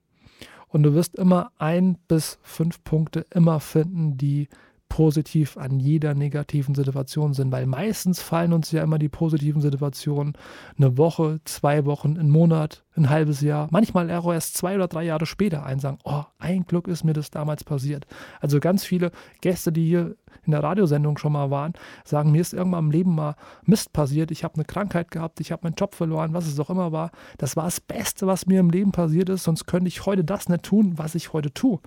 Und 0.68 0.82
du 0.82 0.94
wirst 0.94 1.16
immer 1.16 1.50
ein 1.58 1.96
bis 2.08 2.38
fünf 2.42 2.84
Punkte 2.84 3.24
immer 3.30 3.60
finden, 3.60 4.18
die 4.18 4.48
positiv 4.88 5.56
an 5.56 5.78
jeder 5.78 6.14
negativen 6.14 6.74
Situation 6.74 7.34
sind, 7.34 7.52
weil 7.52 7.66
meistens 7.66 8.20
fallen 8.20 8.52
uns 8.52 8.72
ja 8.72 8.82
immer 8.82 8.98
die 8.98 9.08
positiven 9.08 9.60
Situationen 9.60 10.34
eine 10.76 10.96
Woche, 10.96 11.40
zwei 11.44 11.84
Wochen, 11.84 12.18
einen 12.18 12.30
Monat, 12.30 12.84
ein 12.96 13.10
halbes 13.10 13.40
Jahr, 13.40 13.68
manchmal 13.70 14.10
erst 14.10 14.56
zwei 14.56 14.74
oder 14.74 14.88
drei 14.88 15.04
Jahre 15.04 15.26
später 15.26 15.64
ein, 15.64 15.78
sagen, 15.78 15.98
oh, 16.04 16.24
ein 16.38 16.64
Glück 16.66 16.88
ist 16.88 17.04
mir 17.04 17.12
das 17.12 17.30
damals 17.30 17.64
passiert. 17.64 18.06
Also 18.40 18.60
ganz 18.60 18.84
viele 18.84 19.12
Gäste, 19.40 19.72
die 19.72 19.86
hier 19.86 20.16
in 20.44 20.52
der 20.52 20.62
Radiosendung 20.62 21.18
schon 21.18 21.32
mal 21.32 21.50
waren, 21.50 21.74
sagen, 22.04 22.32
mir 22.32 22.40
ist 22.40 22.54
irgendwann 22.54 22.86
im 22.86 22.90
Leben 22.90 23.14
mal 23.14 23.36
Mist 23.64 23.92
passiert, 23.92 24.30
ich 24.30 24.44
habe 24.44 24.54
eine 24.54 24.64
Krankheit 24.64 25.10
gehabt, 25.10 25.40
ich 25.40 25.52
habe 25.52 25.60
meinen 25.64 25.76
Job 25.76 25.94
verloren, 25.94 26.34
was 26.34 26.46
es 26.46 26.58
auch 26.58 26.70
immer 26.70 26.92
war. 26.92 27.10
Das 27.36 27.56
war 27.56 27.64
das 27.64 27.80
Beste, 27.80 28.26
was 28.26 28.46
mir 28.46 28.60
im 28.60 28.70
Leben 28.70 28.92
passiert 28.92 29.28
ist, 29.28 29.44
sonst 29.44 29.66
könnte 29.66 29.88
ich 29.88 30.06
heute 30.06 30.24
das 30.24 30.48
nicht 30.48 30.64
tun, 30.64 30.94
was 30.96 31.14
ich 31.14 31.32
heute 31.32 31.52
tue. 31.52 31.80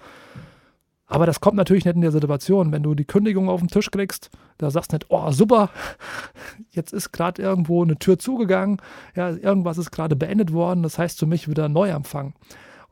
Aber 1.11 1.25
das 1.25 1.41
kommt 1.41 1.57
natürlich 1.57 1.83
nicht 1.83 1.95
in 1.95 2.01
der 2.01 2.13
Situation, 2.13 2.71
wenn 2.71 2.83
du 2.83 2.95
die 2.95 3.03
Kündigung 3.03 3.49
auf 3.49 3.59
den 3.59 3.67
Tisch 3.67 3.91
kriegst, 3.91 4.29
da 4.57 4.71
sagst 4.71 4.93
du 4.93 4.95
nicht, 4.95 5.07
oh 5.09 5.29
super, 5.31 5.69
jetzt 6.71 6.93
ist 6.93 7.11
gerade 7.11 7.41
irgendwo 7.41 7.83
eine 7.83 7.99
Tür 7.99 8.17
zugegangen, 8.17 8.77
ja, 9.13 9.29
irgendwas 9.29 9.77
ist 9.77 9.91
gerade 9.91 10.15
beendet 10.15 10.53
worden, 10.53 10.83
das 10.83 10.97
heißt 10.97 11.19
für 11.19 11.25
mich 11.25 11.49
wieder 11.49 11.67
Neuanfang. 11.67 12.33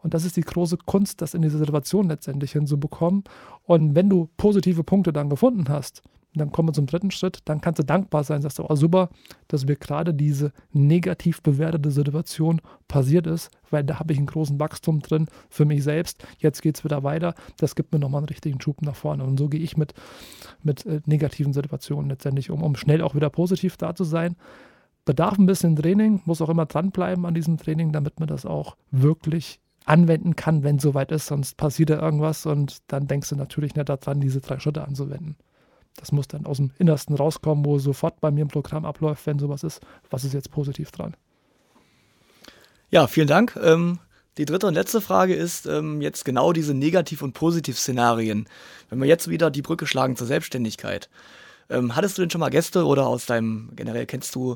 Und 0.03 0.13
das 0.13 0.25
ist 0.25 0.35
die 0.35 0.41
große 0.41 0.79
Kunst, 0.85 1.21
das 1.21 1.33
in 1.33 1.41
diese 1.41 1.59
Situation 1.59 2.09
letztendlich 2.09 2.51
hinzubekommen. 2.51 3.23
Und 3.63 3.95
wenn 3.95 4.09
du 4.09 4.27
positive 4.35 4.83
Punkte 4.83 5.13
dann 5.13 5.29
gefunden 5.29 5.69
hast, 5.69 6.01
dann 6.35 6.51
kommen 6.51 6.69
wir 6.69 6.73
zum 6.73 6.85
dritten 6.85 7.11
Schritt. 7.11 7.39
Dann 7.45 7.59
kannst 7.61 7.79
du 7.79 7.83
dankbar 7.83 8.23
sein, 8.23 8.41
sagst 8.41 8.59
du, 8.59 8.65
oh 8.69 8.75
super, 8.75 9.09
dass 9.47 9.65
mir 9.65 9.75
gerade 9.75 10.13
diese 10.13 10.51
negativ 10.71 11.41
bewertete 11.41 11.89
Situation 11.91 12.61
passiert 12.87 13.25
ist, 13.25 13.49
weil 13.71 13.83
da 13.83 13.99
habe 13.99 14.13
ich 14.13 14.19
einen 14.19 14.27
großen 14.27 14.59
Wachstum 14.59 14.99
drin 15.01 15.27
für 15.49 15.65
mich 15.65 15.83
selbst. 15.83 16.23
Jetzt 16.37 16.61
geht 16.61 16.77
es 16.77 16.83
wieder 16.83 17.03
weiter. 17.03 17.33
Das 17.57 17.75
gibt 17.75 17.91
mir 17.91 17.99
nochmal 17.99 18.19
einen 18.19 18.29
richtigen 18.29 18.61
Schub 18.61 18.81
nach 18.81 18.95
vorne. 18.95 19.23
Und 19.23 19.37
so 19.37 19.49
gehe 19.49 19.59
ich 19.59 19.75
mit, 19.75 19.93
mit 20.61 20.85
äh, 20.85 21.01
negativen 21.05 21.53
Situationen 21.53 22.09
letztendlich 22.09 22.51
um, 22.51 22.61
um 22.61 22.75
schnell 22.75 23.01
auch 23.01 23.15
wieder 23.15 23.29
positiv 23.29 23.77
da 23.77 23.95
zu 23.95 24.03
sein. 24.03 24.35
Bedarf 25.05 25.39
ein 25.39 25.47
bisschen 25.47 25.75
Training, 25.75 26.21
muss 26.25 26.41
auch 26.41 26.49
immer 26.49 26.67
dranbleiben 26.67 27.25
an 27.25 27.33
diesem 27.33 27.57
Training, 27.57 27.91
damit 27.91 28.19
man 28.19 28.27
das 28.27 28.45
auch 28.45 28.75
wirklich 28.91 29.59
anwenden 29.85 30.35
kann, 30.35 30.61
wenn 30.61 30.75
es 30.75 30.83
soweit 30.83 31.11
ist. 31.11 31.25
Sonst 31.25 31.57
passiert 31.57 31.89
da 31.89 31.99
irgendwas 31.99 32.45
und 32.45 32.77
dann 32.87 33.07
denkst 33.07 33.29
du 33.29 33.35
natürlich 33.35 33.75
nicht 33.75 33.89
daran, 33.89 34.21
diese 34.21 34.41
drei 34.41 34.59
Schritte 34.59 34.83
anzuwenden. 34.83 35.35
Das 35.99 36.13
muss 36.13 36.27
dann 36.29 36.45
aus 36.45 36.57
dem 36.57 36.71
Innersten 36.79 37.15
rauskommen, 37.15 37.65
wo 37.65 37.77
sofort 37.77 38.21
bei 38.21 38.31
mir 38.31 38.41
im 38.41 38.47
Programm 38.47 38.85
abläuft, 38.85 39.25
wenn 39.25 39.37
sowas 39.37 39.63
ist. 39.63 39.81
Was 40.09 40.23
ist 40.23 40.33
jetzt 40.33 40.49
positiv 40.49 40.91
dran? 40.91 41.15
Ja, 42.89 43.07
vielen 43.07 43.27
Dank. 43.27 43.59
Ähm, 43.61 43.99
die 44.37 44.45
dritte 44.45 44.67
und 44.67 44.73
letzte 44.73 45.01
Frage 45.01 45.35
ist 45.35 45.65
ähm, 45.65 46.01
jetzt 46.01 46.23
genau 46.23 46.53
diese 46.53 46.73
Negativ- 46.73 47.21
und 47.21 47.33
Positiv-Szenarien. 47.33 48.47
Wenn 48.89 48.99
wir 48.99 49.07
jetzt 49.07 49.29
wieder 49.29 49.51
die 49.51 49.61
Brücke 49.61 49.85
schlagen 49.85 50.15
zur 50.15 50.27
Selbstständigkeit. 50.27 51.09
Ähm, 51.69 51.95
hattest 51.95 52.17
du 52.17 52.21
denn 52.21 52.29
schon 52.29 52.39
mal 52.39 52.49
Gäste 52.49 52.85
oder 52.85 53.05
aus 53.05 53.25
deinem, 53.25 53.71
generell 53.75 54.05
kennst 54.05 54.33
du 54.35 54.55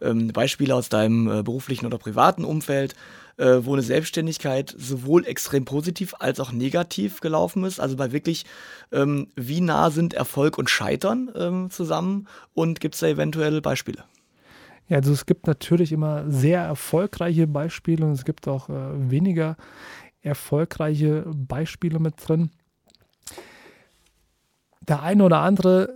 ähm, 0.00 0.28
Beispiele 0.28 0.74
aus 0.74 0.88
deinem 0.88 1.28
äh, 1.28 1.42
beruflichen 1.42 1.86
oder 1.86 1.98
privaten 1.98 2.44
Umfeld, 2.44 2.94
äh, 3.36 3.58
wo 3.62 3.74
eine 3.74 3.82
Selbstständigkeit 3.82 4.74
sowohl 4.76 5.26
extrem 5.26 5.64
positiv 5.64 6.14
als 6.18 6.40
auch 6.40 6.52
negativ 6.52 7.20
gelaufen 7.20 7.64
ist. 7.64 7.80
Also 7.80 7.96
bei 7.96 8.12
wirklich, 8.12 8.44
ähm, 8.92 9.28
wie 9.36 9.60
nah 9.60 9.90
sind 9.90 10.14
Erfolg 10.14 10.58
und 10.58 10.70
Scheitern 10.70 11.30
ähm, 11.36 11.70
zusammen 11.70 12.28
und 12.54 12.80
gibt 12.80 12.94
es 12.94 13.00
da 13.00 13.08
eventuell 13.08 13.60
Beispiele? 13.60 14.04
Ja, 14.88 14.98
also 14.98 15.12
es 15.12 15.26
gibt 15.26 15.46
natürlich 15.46 15.92
immer 15.92 16.30
sehr 16.30 16.62
erfolgreiche 16.62 17.46
Beispiele 17.46 18.06
und 18.06 18.12
es 18.12 18.24
gibt 18.24 18.46
auch 18.46 18.68
äh, 18.68 19.10
weniger 19.10 19.56
erfolgreiche 20.22 21.24
Beispiele 21.26 21.98
mit 21.98 22.14
drin. 22.26 22.50
Der 24.80 25.02
eine 25.02 25.24
oder 25.24 25.40
andere 25.40 25.92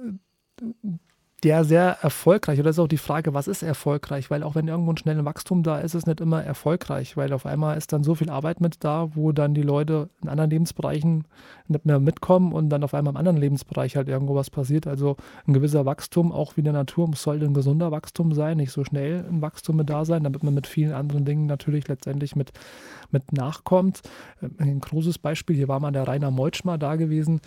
der 1.42 1.64
sehr 1.64 1.98
erfolgreich, 2.02 2.58
oder 2.58 2.70
ist 2.70 2.78
auch 2.78 2.88
die 2.88 2.96
Frage, 2.96 3.34
was 3.34 3.48
ist 3.48 3.62
erfolgreich? 3.62 4.30
Weil 4.30 4.42
auch 4.42 4.54
wenn 4.54 4.68
irgendwo 4.68 4.92
ein 4.92 4.96
schnelles 4.96 5.24
Wachstum 5.24 5.62
da 5.62 5.78
ist, 5.78 5.90
ist 5.94 6.02
es 6.02 6.06
nicht 6.06 6.20
immer 6.20 6.42
erfolgreich, 6.42 7.16
weil 7.16 7.32
auf 7.32 7.46
einmal 7.46 7.76
ist 7.76 7.92
dann 7.92 8.04
so 8.04 8.14
viel 8.14 8.30
Arbeit 8.30 8.60
mit 8.60 8.84
da, 8.84 9.14
wo 9.14 9.32
dann 9.32 9.54
die 9.54 9.62
Leute 9.62 10.08
in 10.22 10.28
anderen 10.28 10.50
Lebensbereichen 10.50 11.24
nicht 11.68 11.86
mehr 11.86 11.98
mitkommen 11.98 12.52
und 12.52 12.68
dann 12.70 12.84
auf 12.84 12.94
einmal 12.94 13.12
im 13.12 13.16
anderen 13.16 13.38
Lebensbereich 13.38 13.96
halt 13.96 14.08
irgendwo 14.08 14.34
was 14.34 14.50
passiert. 14.50 14.86
Also 14.86 15.16
ein 15.46 15.52
gewisser 15.52 15.84
Wachstum, 15.86 16.32
auch 16.32 16.56
wie 16.56 16.60
in 16.60 16.64
der 16.64 16.72
Natur, 16.72 17.10
sollte 17.14 17.44
ein 17.44 17.54
gesunder 17.54 17.90
Wachstum 17.90 18.32
sein, 18.32 18.58
nicht 18.58 18.72
so 18.72 18.84
schnell 18.84 19.24
ein 19.28 19.42
Wachstum 19.42 19.76
mit 19.76 19.90
da 19.90 20.04
sein, 20.04 20.24
damit 20.24 20.42
man 20.42 20.54
mit 20.54 20.66
vielen 20.66 20.92
anderen 20.92 21.24
Dingen 21.24 21.46
natürlich 21.46 21.88
letztendlich 21.88 22.36
mit, 22.36 22.52
mit 23.10 23.32
nachkommt. 23.32 24.02
Ein 24.58 24.80
großes 24.80 25.18
Beispiel, 25.18 25.56
hier 25.56 25.68
war 25.68 25.80
mal 25.80 25.90
der 25.90 26.06
Rainer 26.06 26.30
Meutschmer 26.30 26.78
da 26.78 26.96
gewesen, 26.96 27.40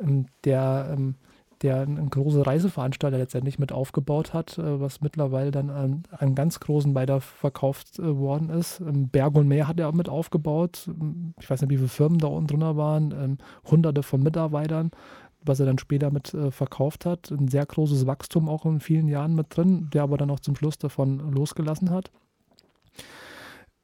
ähm, 0.00 0.26
der 0.44 0.90
ähm, 0.92 1.16
der 1.62 1.80
einen 1.80 2.10
großen 2.10 2.42
Reiseveranstalter 2.42 3.18
letztendlich 3.18 3.58
mit 3.58 3.72
aufgebaut 3.72 4.34
hat, 4.34 4.58
äh, 4.58 4.80
was 4.80 5.00
mittlerweile 5.00 5.50
dann 5.50 5.70
an, 5.70 6.02
an 6.10 6.34
ganz 6.34 6.60
großen 6.60 6.94
weiterverkauft 6.94 7.98
äh, 7.98 8.16
worden 8.16 8.50
ist. 8.50 8.80
Ähm, 8.80 9.08
Berg 9.08 9.34
und 9.34 9.48
Meer 9.48 9.68
hat 9.68 9.78
er 9.80 9.88
auch 9.88 9.94
mit 9.94 10.08
aufgebaut. 10.08 10.88
Ähm, 10.88 11.34
ich 11.40 11.48
weiß 11.48 11.60
nicht, 11.62 11.70
wie 11.70 11.76
viele 11.76 11.88
Firmen 11.88 12.18
da 12.18 12.28
unten 12.28 12.58
drin 12.58 12.76
waren, 12.76 13.12
ähm, 13.12 13.38
hunderte 13.70 14.02
von 14.02 14.22
Mitarbeitern, 14.22 14.90
was 15.44 15.60
er 15.60 15.66
dann 15.66 15.78
später 15.78 16.10
mit 16.10 16.34
äh, 16.34 16.50
verkauft 16.50 17.06
hat. 17.06 17.30
Ein 17.30 17.48
sehr 17.48 17.66
großes 17.66 18.06
Wachstum 18.06 18.48
auch 18.48 18.66
in 18.66 18.80
vielen 18.80 19.08
Jahren 19.08 19.34
mit 19.34 19.56
drin, 19.56 19.88
der 19.92 20.02
aber 20.02 20.18
dann 20.18 20.30
auch 20.30 20.40
zum 20.40 20.56
Schluss 20.56 20.78
davon 20.78 21.32
losgelassen 21.32 21.90
hat 21.90 22.10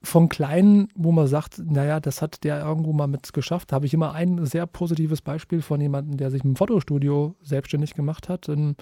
von 0.02 0.28
Kleinen, 0.28 0.88
wo 0.94 1.10
man 1.12 1.26
sagt, 1.26 1.58
naja, 1.58 1.98
das 1.98 2.22
hat 2.22 2.44
der 2.44 2.60
irgendwo 2.60 2.92
mal 2.92 3.08
mit 3.08 3.32
geschafft, 3.32 3.72
habe 3.72 3.86
ich 3.86 3.94
immer 3.94 4.12
ein 4.12 4.46
sehr 4.46 4.66
positives 4.66 5.22
Beispiel 5.22 5.60
von 5.60 5.80
jemandem, 5.80 6.16
der 6.16 6.30
sich 6.30 6.44
im 6.44 6.56
Fotostudio 6.56 7.34
selbstständig 7.42 7.94
gemacht 7.94 8.28
hat, 8.28 8.48
in, 8.48 8.76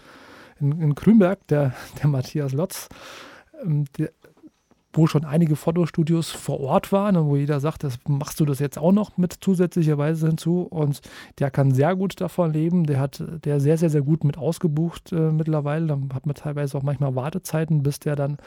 in, 0.61 0.73
in 0.81 0.95
Grünberg, 0.95 1.47
der, 1.49 1.73
der 2.01 2.09
Matthias 2.09 2.53
Lotz. 2.53 2.89
Ähm, 3.62 3.85
wo 4.97 5.07
schon 5.07 5.24
einige 5.24 5.57
Fotostudios 5.57 6.30
vor 6.30 6.61
Ort 6.61 6.90
waren 6.92 7.16
und 7.16 7.28
wo 7.28 7.36
jeder 7.36 7.61
sagt, 7.61 7.84
das 7.84 7.99
machst 8.09 8.40
du 8.40 8.44
das 8.44 8.59
jetzt 8.59 8.78
auch 8.78 8.92
noch 8.92 9.16
mit 9.16 9.32
zusätzlicherweise 9.40 10.26
hinzu. 10.26 10.62
Und 10.62 11.01
der 11.38 11.51
kann 11.51 11.72
sehr 11.72 11.94
gut 11.94 12.20
davon 12.20 12.53
leben, 12.53 12.84
der 12.84 13.01
hat 13.01 13.22
der 13.44 13.61
sehr, 13.61 13.76
sehr, 13.76 13.90
sehr 13.90 14.03
gut 14.03 14.24
mit 14.24 14.38
ausgebucht 14.38 15.12
äh, 15.12 15.30
mittlerweile, 15.30 15.86
dann 15.86 16.09
hat 16.14 16.26
man 16.26 16.34
teilweise 16.34 16.76
auch 16.78 16.82
manchmal 16.82 17.14
Wartezeiten, 17.14 17.82
bis 17.82 18.01
der 18.01 18.16
dann, 18.16 18.38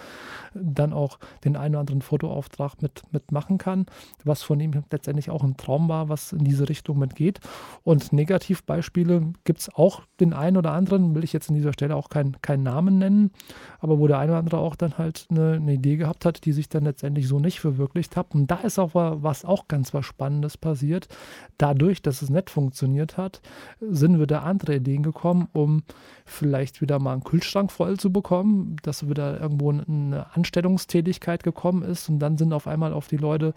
dann 0.53 0.93
auch 0.93 1.19
den 1.43 1.55
einen 1.55 1.75
oder 1.75 1.81
anderen 1.81 2.01
Fotoauftrag 2.01 2.81
mit, 2.81 3.03
mitmachen 3.11 3.57
kann, 3.57 3.85
was 4.23 4.41
von 4.41 4.59
ihm 4.59 4.71
letztendlich 4.91 5.29
auch 5.29 5.43
ein 5.43 5.57
Traum 5.57 5.87
war, 5.87 6.09
was 6.09 6.33
in 6.33 6.43
diese 6.43 6.67
Richtung 6.67 6.97
mitgeht. 6.97 7.39
Und 7.83 8.11
Negativbeispiele 8.11 9.33
gibt 9.43 9.59
es 9.59 9.73
auch 9.73 10.01
den 10.19 10.33
einen 10.33 10.57
oder 10.57 10.71
anderen, 10.71 11.13
will 11.15 11.23
ich 11.23 11.33
jetzt 11.33 11.49
an 11.49 11.55
dieser 11.55 11.73
Stelle 11.73 11.95
auch 11.95 12.09
keinen 12.09 12.41
kein 12.41 12.63
Namen 12.63 12.97
nennen, 12.97 13.31
aber 13.79 13.99
wo 13.99 14.07
der 14.07 14.17
eine 14.17 14.31
oder 14.31 14.39
andere 14.39 14.57
auch 14.57 14.75
dann 14.75 14.97
halt 14.97 15.27
eine, 15.29 15.53
eine 15.53 15.73
Idee 15.73 15.97
gehabt 15.97 16.25
hat, 16.25 16.38
die 16.41 16.51
sich 16.51 16.69
dann 16.69 16.83
letztendlich 16.83 17.27
so 17.27 17.39
nicht 17.39 17.59
verwirklicht 17.59 18.15
hat. 18.15 18.33
Und 18.33 18.47
da 18.47 18.55
ist 18.57 18.79
auch 18.79 18.91
was 18.93 19.45
auch 19.45 19.67
ganz 19.67 19.93
was 19.93 20.05
Spannendes 20.05 20.57
passiert. 20.57 21.07
Dadurch, 21.57 22.01
dass 22.01 22.21
es 22.21 22.29
nicht 22.29 22.49
funktioniert 22.49 23.17
hat, 23.17 23.41
sind 23.79 24.19
wir 24.19 24.27
da 24.27 24.41
andere 24.41 24.75
Ideen 24.75 25.03
gekommen, 25.03 25.47
um 25.53 25.83
vielleicht 26.25 26.81
wieder 26.81 26.99
mal 26.99 27.13
einen 27.13 27.23
Kühlschrank 27.23 27.71
voll 27.71 27.97
zu 27.97 28.11
bekommen, 28.11 28.75
dass 28.83 29.07
wieder 29.09 29.39
irgendwo 29.39 29.71
eine 29.71 30.27
Anstellungstätigkeit 30.33 31.43
gekommen 31.43 31.83
ist 31.83 32.09
und 32.09 32.19
dann 32.19 32.37
sind 32.37 32.53
auf 32.53 32.67
einmal 32.67 32.93
auf 32.93 33.07
die 33.07 33.17
Leute 33.17 33.53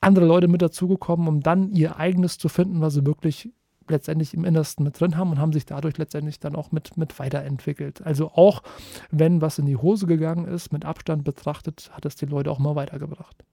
andere 0.00 0.26
Leute 0.26 0.48
mit 0.48 0.60
dazugekommen, 0.60 1.28
um 1.28 1.40
dann 1.40 1.70
ihr 1.72 1.96
eigenes 1.96 2.38
zu 2.38 2.48
finden, 2.48 2.80
was 2.80 2.94
sie 2.94 3.06
wirklich 3.06 3.50
letztendlich 3.90 4.34
im 4.34 4.44
Innersten 4.44 4.84
mit 4.84 4.98
drin 4.98 5.16
haben 5.16 5.30
und 5.30 5.38
haben 5.38 5.52
sich 5.52 5.66
dadurch 5.66 5.98
letztendlich 5.98 6.40
dann 6.40 6.56
auch 6.56 6.72
mit, 6.72 6.96
mit 6.96 7.18
weiterentwickelt. 7.18 8.02
Also 8.04 8.30
auch 8.32 8.62
wenn 9.10 9.40
was 9.40 9.58
in 9.58 9.66
die 9.66 9.76
Hose 9.76 10.06
gegangen 10.06 10.46
ist, 10.46 10.72
mit 10.72 10.84
Abstand 10.84 11.24
betrachtet, 11.24 11.90
hat 11.92 12.04
es 12.04 12.16
die 12.16 12.26
Leute 12.26 12.50
auch 12.50 12.58
mal 12.58 12.76
weitergebracht. 12.76 13.44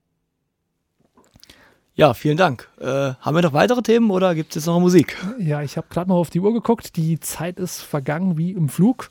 Ja, 1.93 2.13
vielen 2.13 2.37
Dank. 2.37 2.69
Äh, 2.79 3.13
haben 3.19 3.35
wir 3.35 3.41
noch 3.41 3.53
weitere 3.53 3.81
Themen 3.81 4.11
oder 4.11 4.33
gibt 4.33 4.51
es 4.51 4.55
jetzt 4.55 4.65
noch 4.65 4.79
Musik? 4.79 5.17
Ja, 5.39 5.61
ich 5.61 5.75
habe 5.75 5.87
gerade 5.89 6.09
noch 6.09 6.17
auf 6.17 6.29
die 6.29 6.39
Uhr 6.39 6.53
geguckt. 6.53 6.95
Die 6.95 7.19
Zeit 7.19 7.59
ist 7.59 7.81
vergangen 7.81 8.37
wie 8.37 8.51
im 8.51 8.69
Flug. 8.69 9.09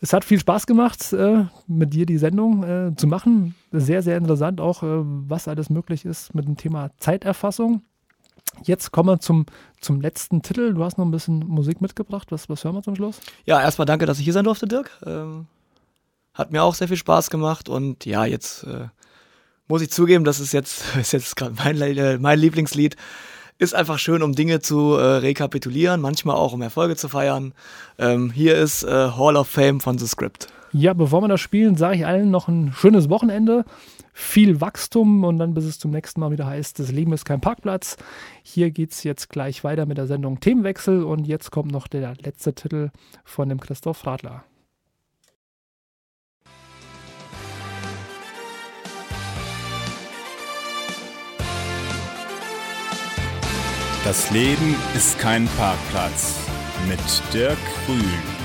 Es 0.00 0.12
hat 0.12 0.24
viel 0.24 0.38
Spaß 0.38 0.66
gemacht, 0.66 1.12
äh, 1.12 1.46
mit 1.66 1.94
dir 1.94 2.06
die 2.06 2.18
Sendung 2.18 2.62
äh, 2.62 2.94
zu 2.94 3.06
machen. 3.06 3.54
Sehr, 3.72 4.02
sehr 4.02 4.18
interessant 4.18 4.60
auch, 4.60 4.82
äh, 4.82 4.86
was 4.86 5.48
alles 5.48 5.68
möglich 5.68 6.04
ist 6.04 6.34
mit 6.34 6.44
dem 6.44 6.56
Thema 6.56 6.90
Zeiterfassung. 6.98 7.82
Jetzt 8.62 8.92
kommen 8.92 9.08
wir 9.08 9.20
zum, 9.20 9.46
zum 9.80 10.00
letzten 10.00 10.42
Titel. 10.42 10.74
Du 10.74 10.84
hast 10.84 10.98
noch 10.98 11.04
ein 11.04 11.10
bisschen 11.10 11.40
Musik 11.40 11.80
mitgebracht. 11.80 12.28
Was, 12.30 12.48
was 12.48 12.64
hören 12.64 12.74
wir 12.74 12.82
zum 12.82 12.96
Schluss? 12.96 13.20
Ja, 13.44 13.60
erstmal 13.60 13.86
danke, 13.86 14.06
dass 14.06 14.18
ich 14.18 14.24
hier 14.24 14.32
sein 14.32 14.44
durfte, 14.44 14.66
Dirk. 14.66 14.90
Ähm, 15.04 15.46
hat 16.32 16.52
mir 16.52 16.62
auch 16.62 16.74
sehr 16.74 16.88
viel 16.88 16.96
Spaß 16.96 17.30
gemacht 17.30 17.68
und 17.68 18.04
ja, 18.04 18.24
jetzt 18.24 18.64
äh, 18.64 18.88
muss 19.68 19.82
ich 19.82 19.90
zugeben, 19.90 20.24
das 20.24 20.40
ist 20.40 20.52
jetzt, 20.52 20.96
ist 21.00 21.12
jetzt 21.12 21.36
gerade 21.36 21.54
mein, 21.56 21.80
äh, 21.80 22.18
mein 22.18 22.38
Lieblingslied. 22.38 22.96
Ist 23.56 23.74
einfach 23.74 24.00
schön, 24.00 24.24
um 24.24 24.34
Dinge 24.34 24.60
zu 24.60 24.94
äh, 24.94 25.18
rekapitulieren, 25.18 26.00
manchmal 26.00 26.34
auch 26.34 26.52
um 26.52 26.60
Erfolge 26.60 26.96
zu 26.96 27.08
feiern. 27.08 27.54
Ähm, 27.98 28.32
hier 28.32 28.56
ist 28.56 28.82
äh, 28.82 28.88
Hall 28.88 29.36
of 29.36 29.48
Fame 29.48 29.80
von 29.80 29.96
The 29.96 30.08
Script. 30.08 30.48
Ja, 30.72 30.92
bevor 30.92 31.20
wir 31.20 31.28
das 31.28 31.40
spielen, 31.40 31.76
sage 31.76 31.94
ich 31.94 32.04
allen 32.04 32.32
noch 32.32 32.48
ein 32.48 32.72
schönes 32.76 33.08
Wochenende 33.08 33.64
viel 34.14 34.60
Wachstum 34.60 35.24
und 35.24 35.38
dann 35.38 35.54
bis 35.54 35.64
es 35.64 35.78
zum 35.78 35.90
nächsten 35.90 36.20
Mal 36.20 36.30
wieder 36.30 36.46
heißt, 36.46 36.78
das 36.78 36.92
Leben 36.92 37.12
ist 37.12 37.24
kein 37.24 37.40
Parkplatz. 37.40 37.96
Hier 38.42 38.70
geht 38.70 38.92
es 38.92 39.02
jetzt 39.02 39.28
gleich 39.28 39.64
weiter 39.64 39.86
mit 39.86 39.98
der 39.98 40.06
Sendung 40.06 40.40
Themenwechsel 40.40 41.02
und 41.02 41.26
jetzt 41.26 41.50
kommt 41.50 41.72
noch 41.72 41.88
der 41.88 42.14
letzte 42.22 42.54
Titel 42.54 42.90
von 43.24 43.48
dem 43.48 43.60
Christoph 43.60 44.06
Radler. 44.06 44.44
Das 54.04 54.30
Leben 54.30 54.76
ist 54.94 55.18
kein 55.18 55.46
Parkplatz 55.56 56.38
mit 56.86 57.00
Dirk 57.32 57.58
Grün. 57.86 58.43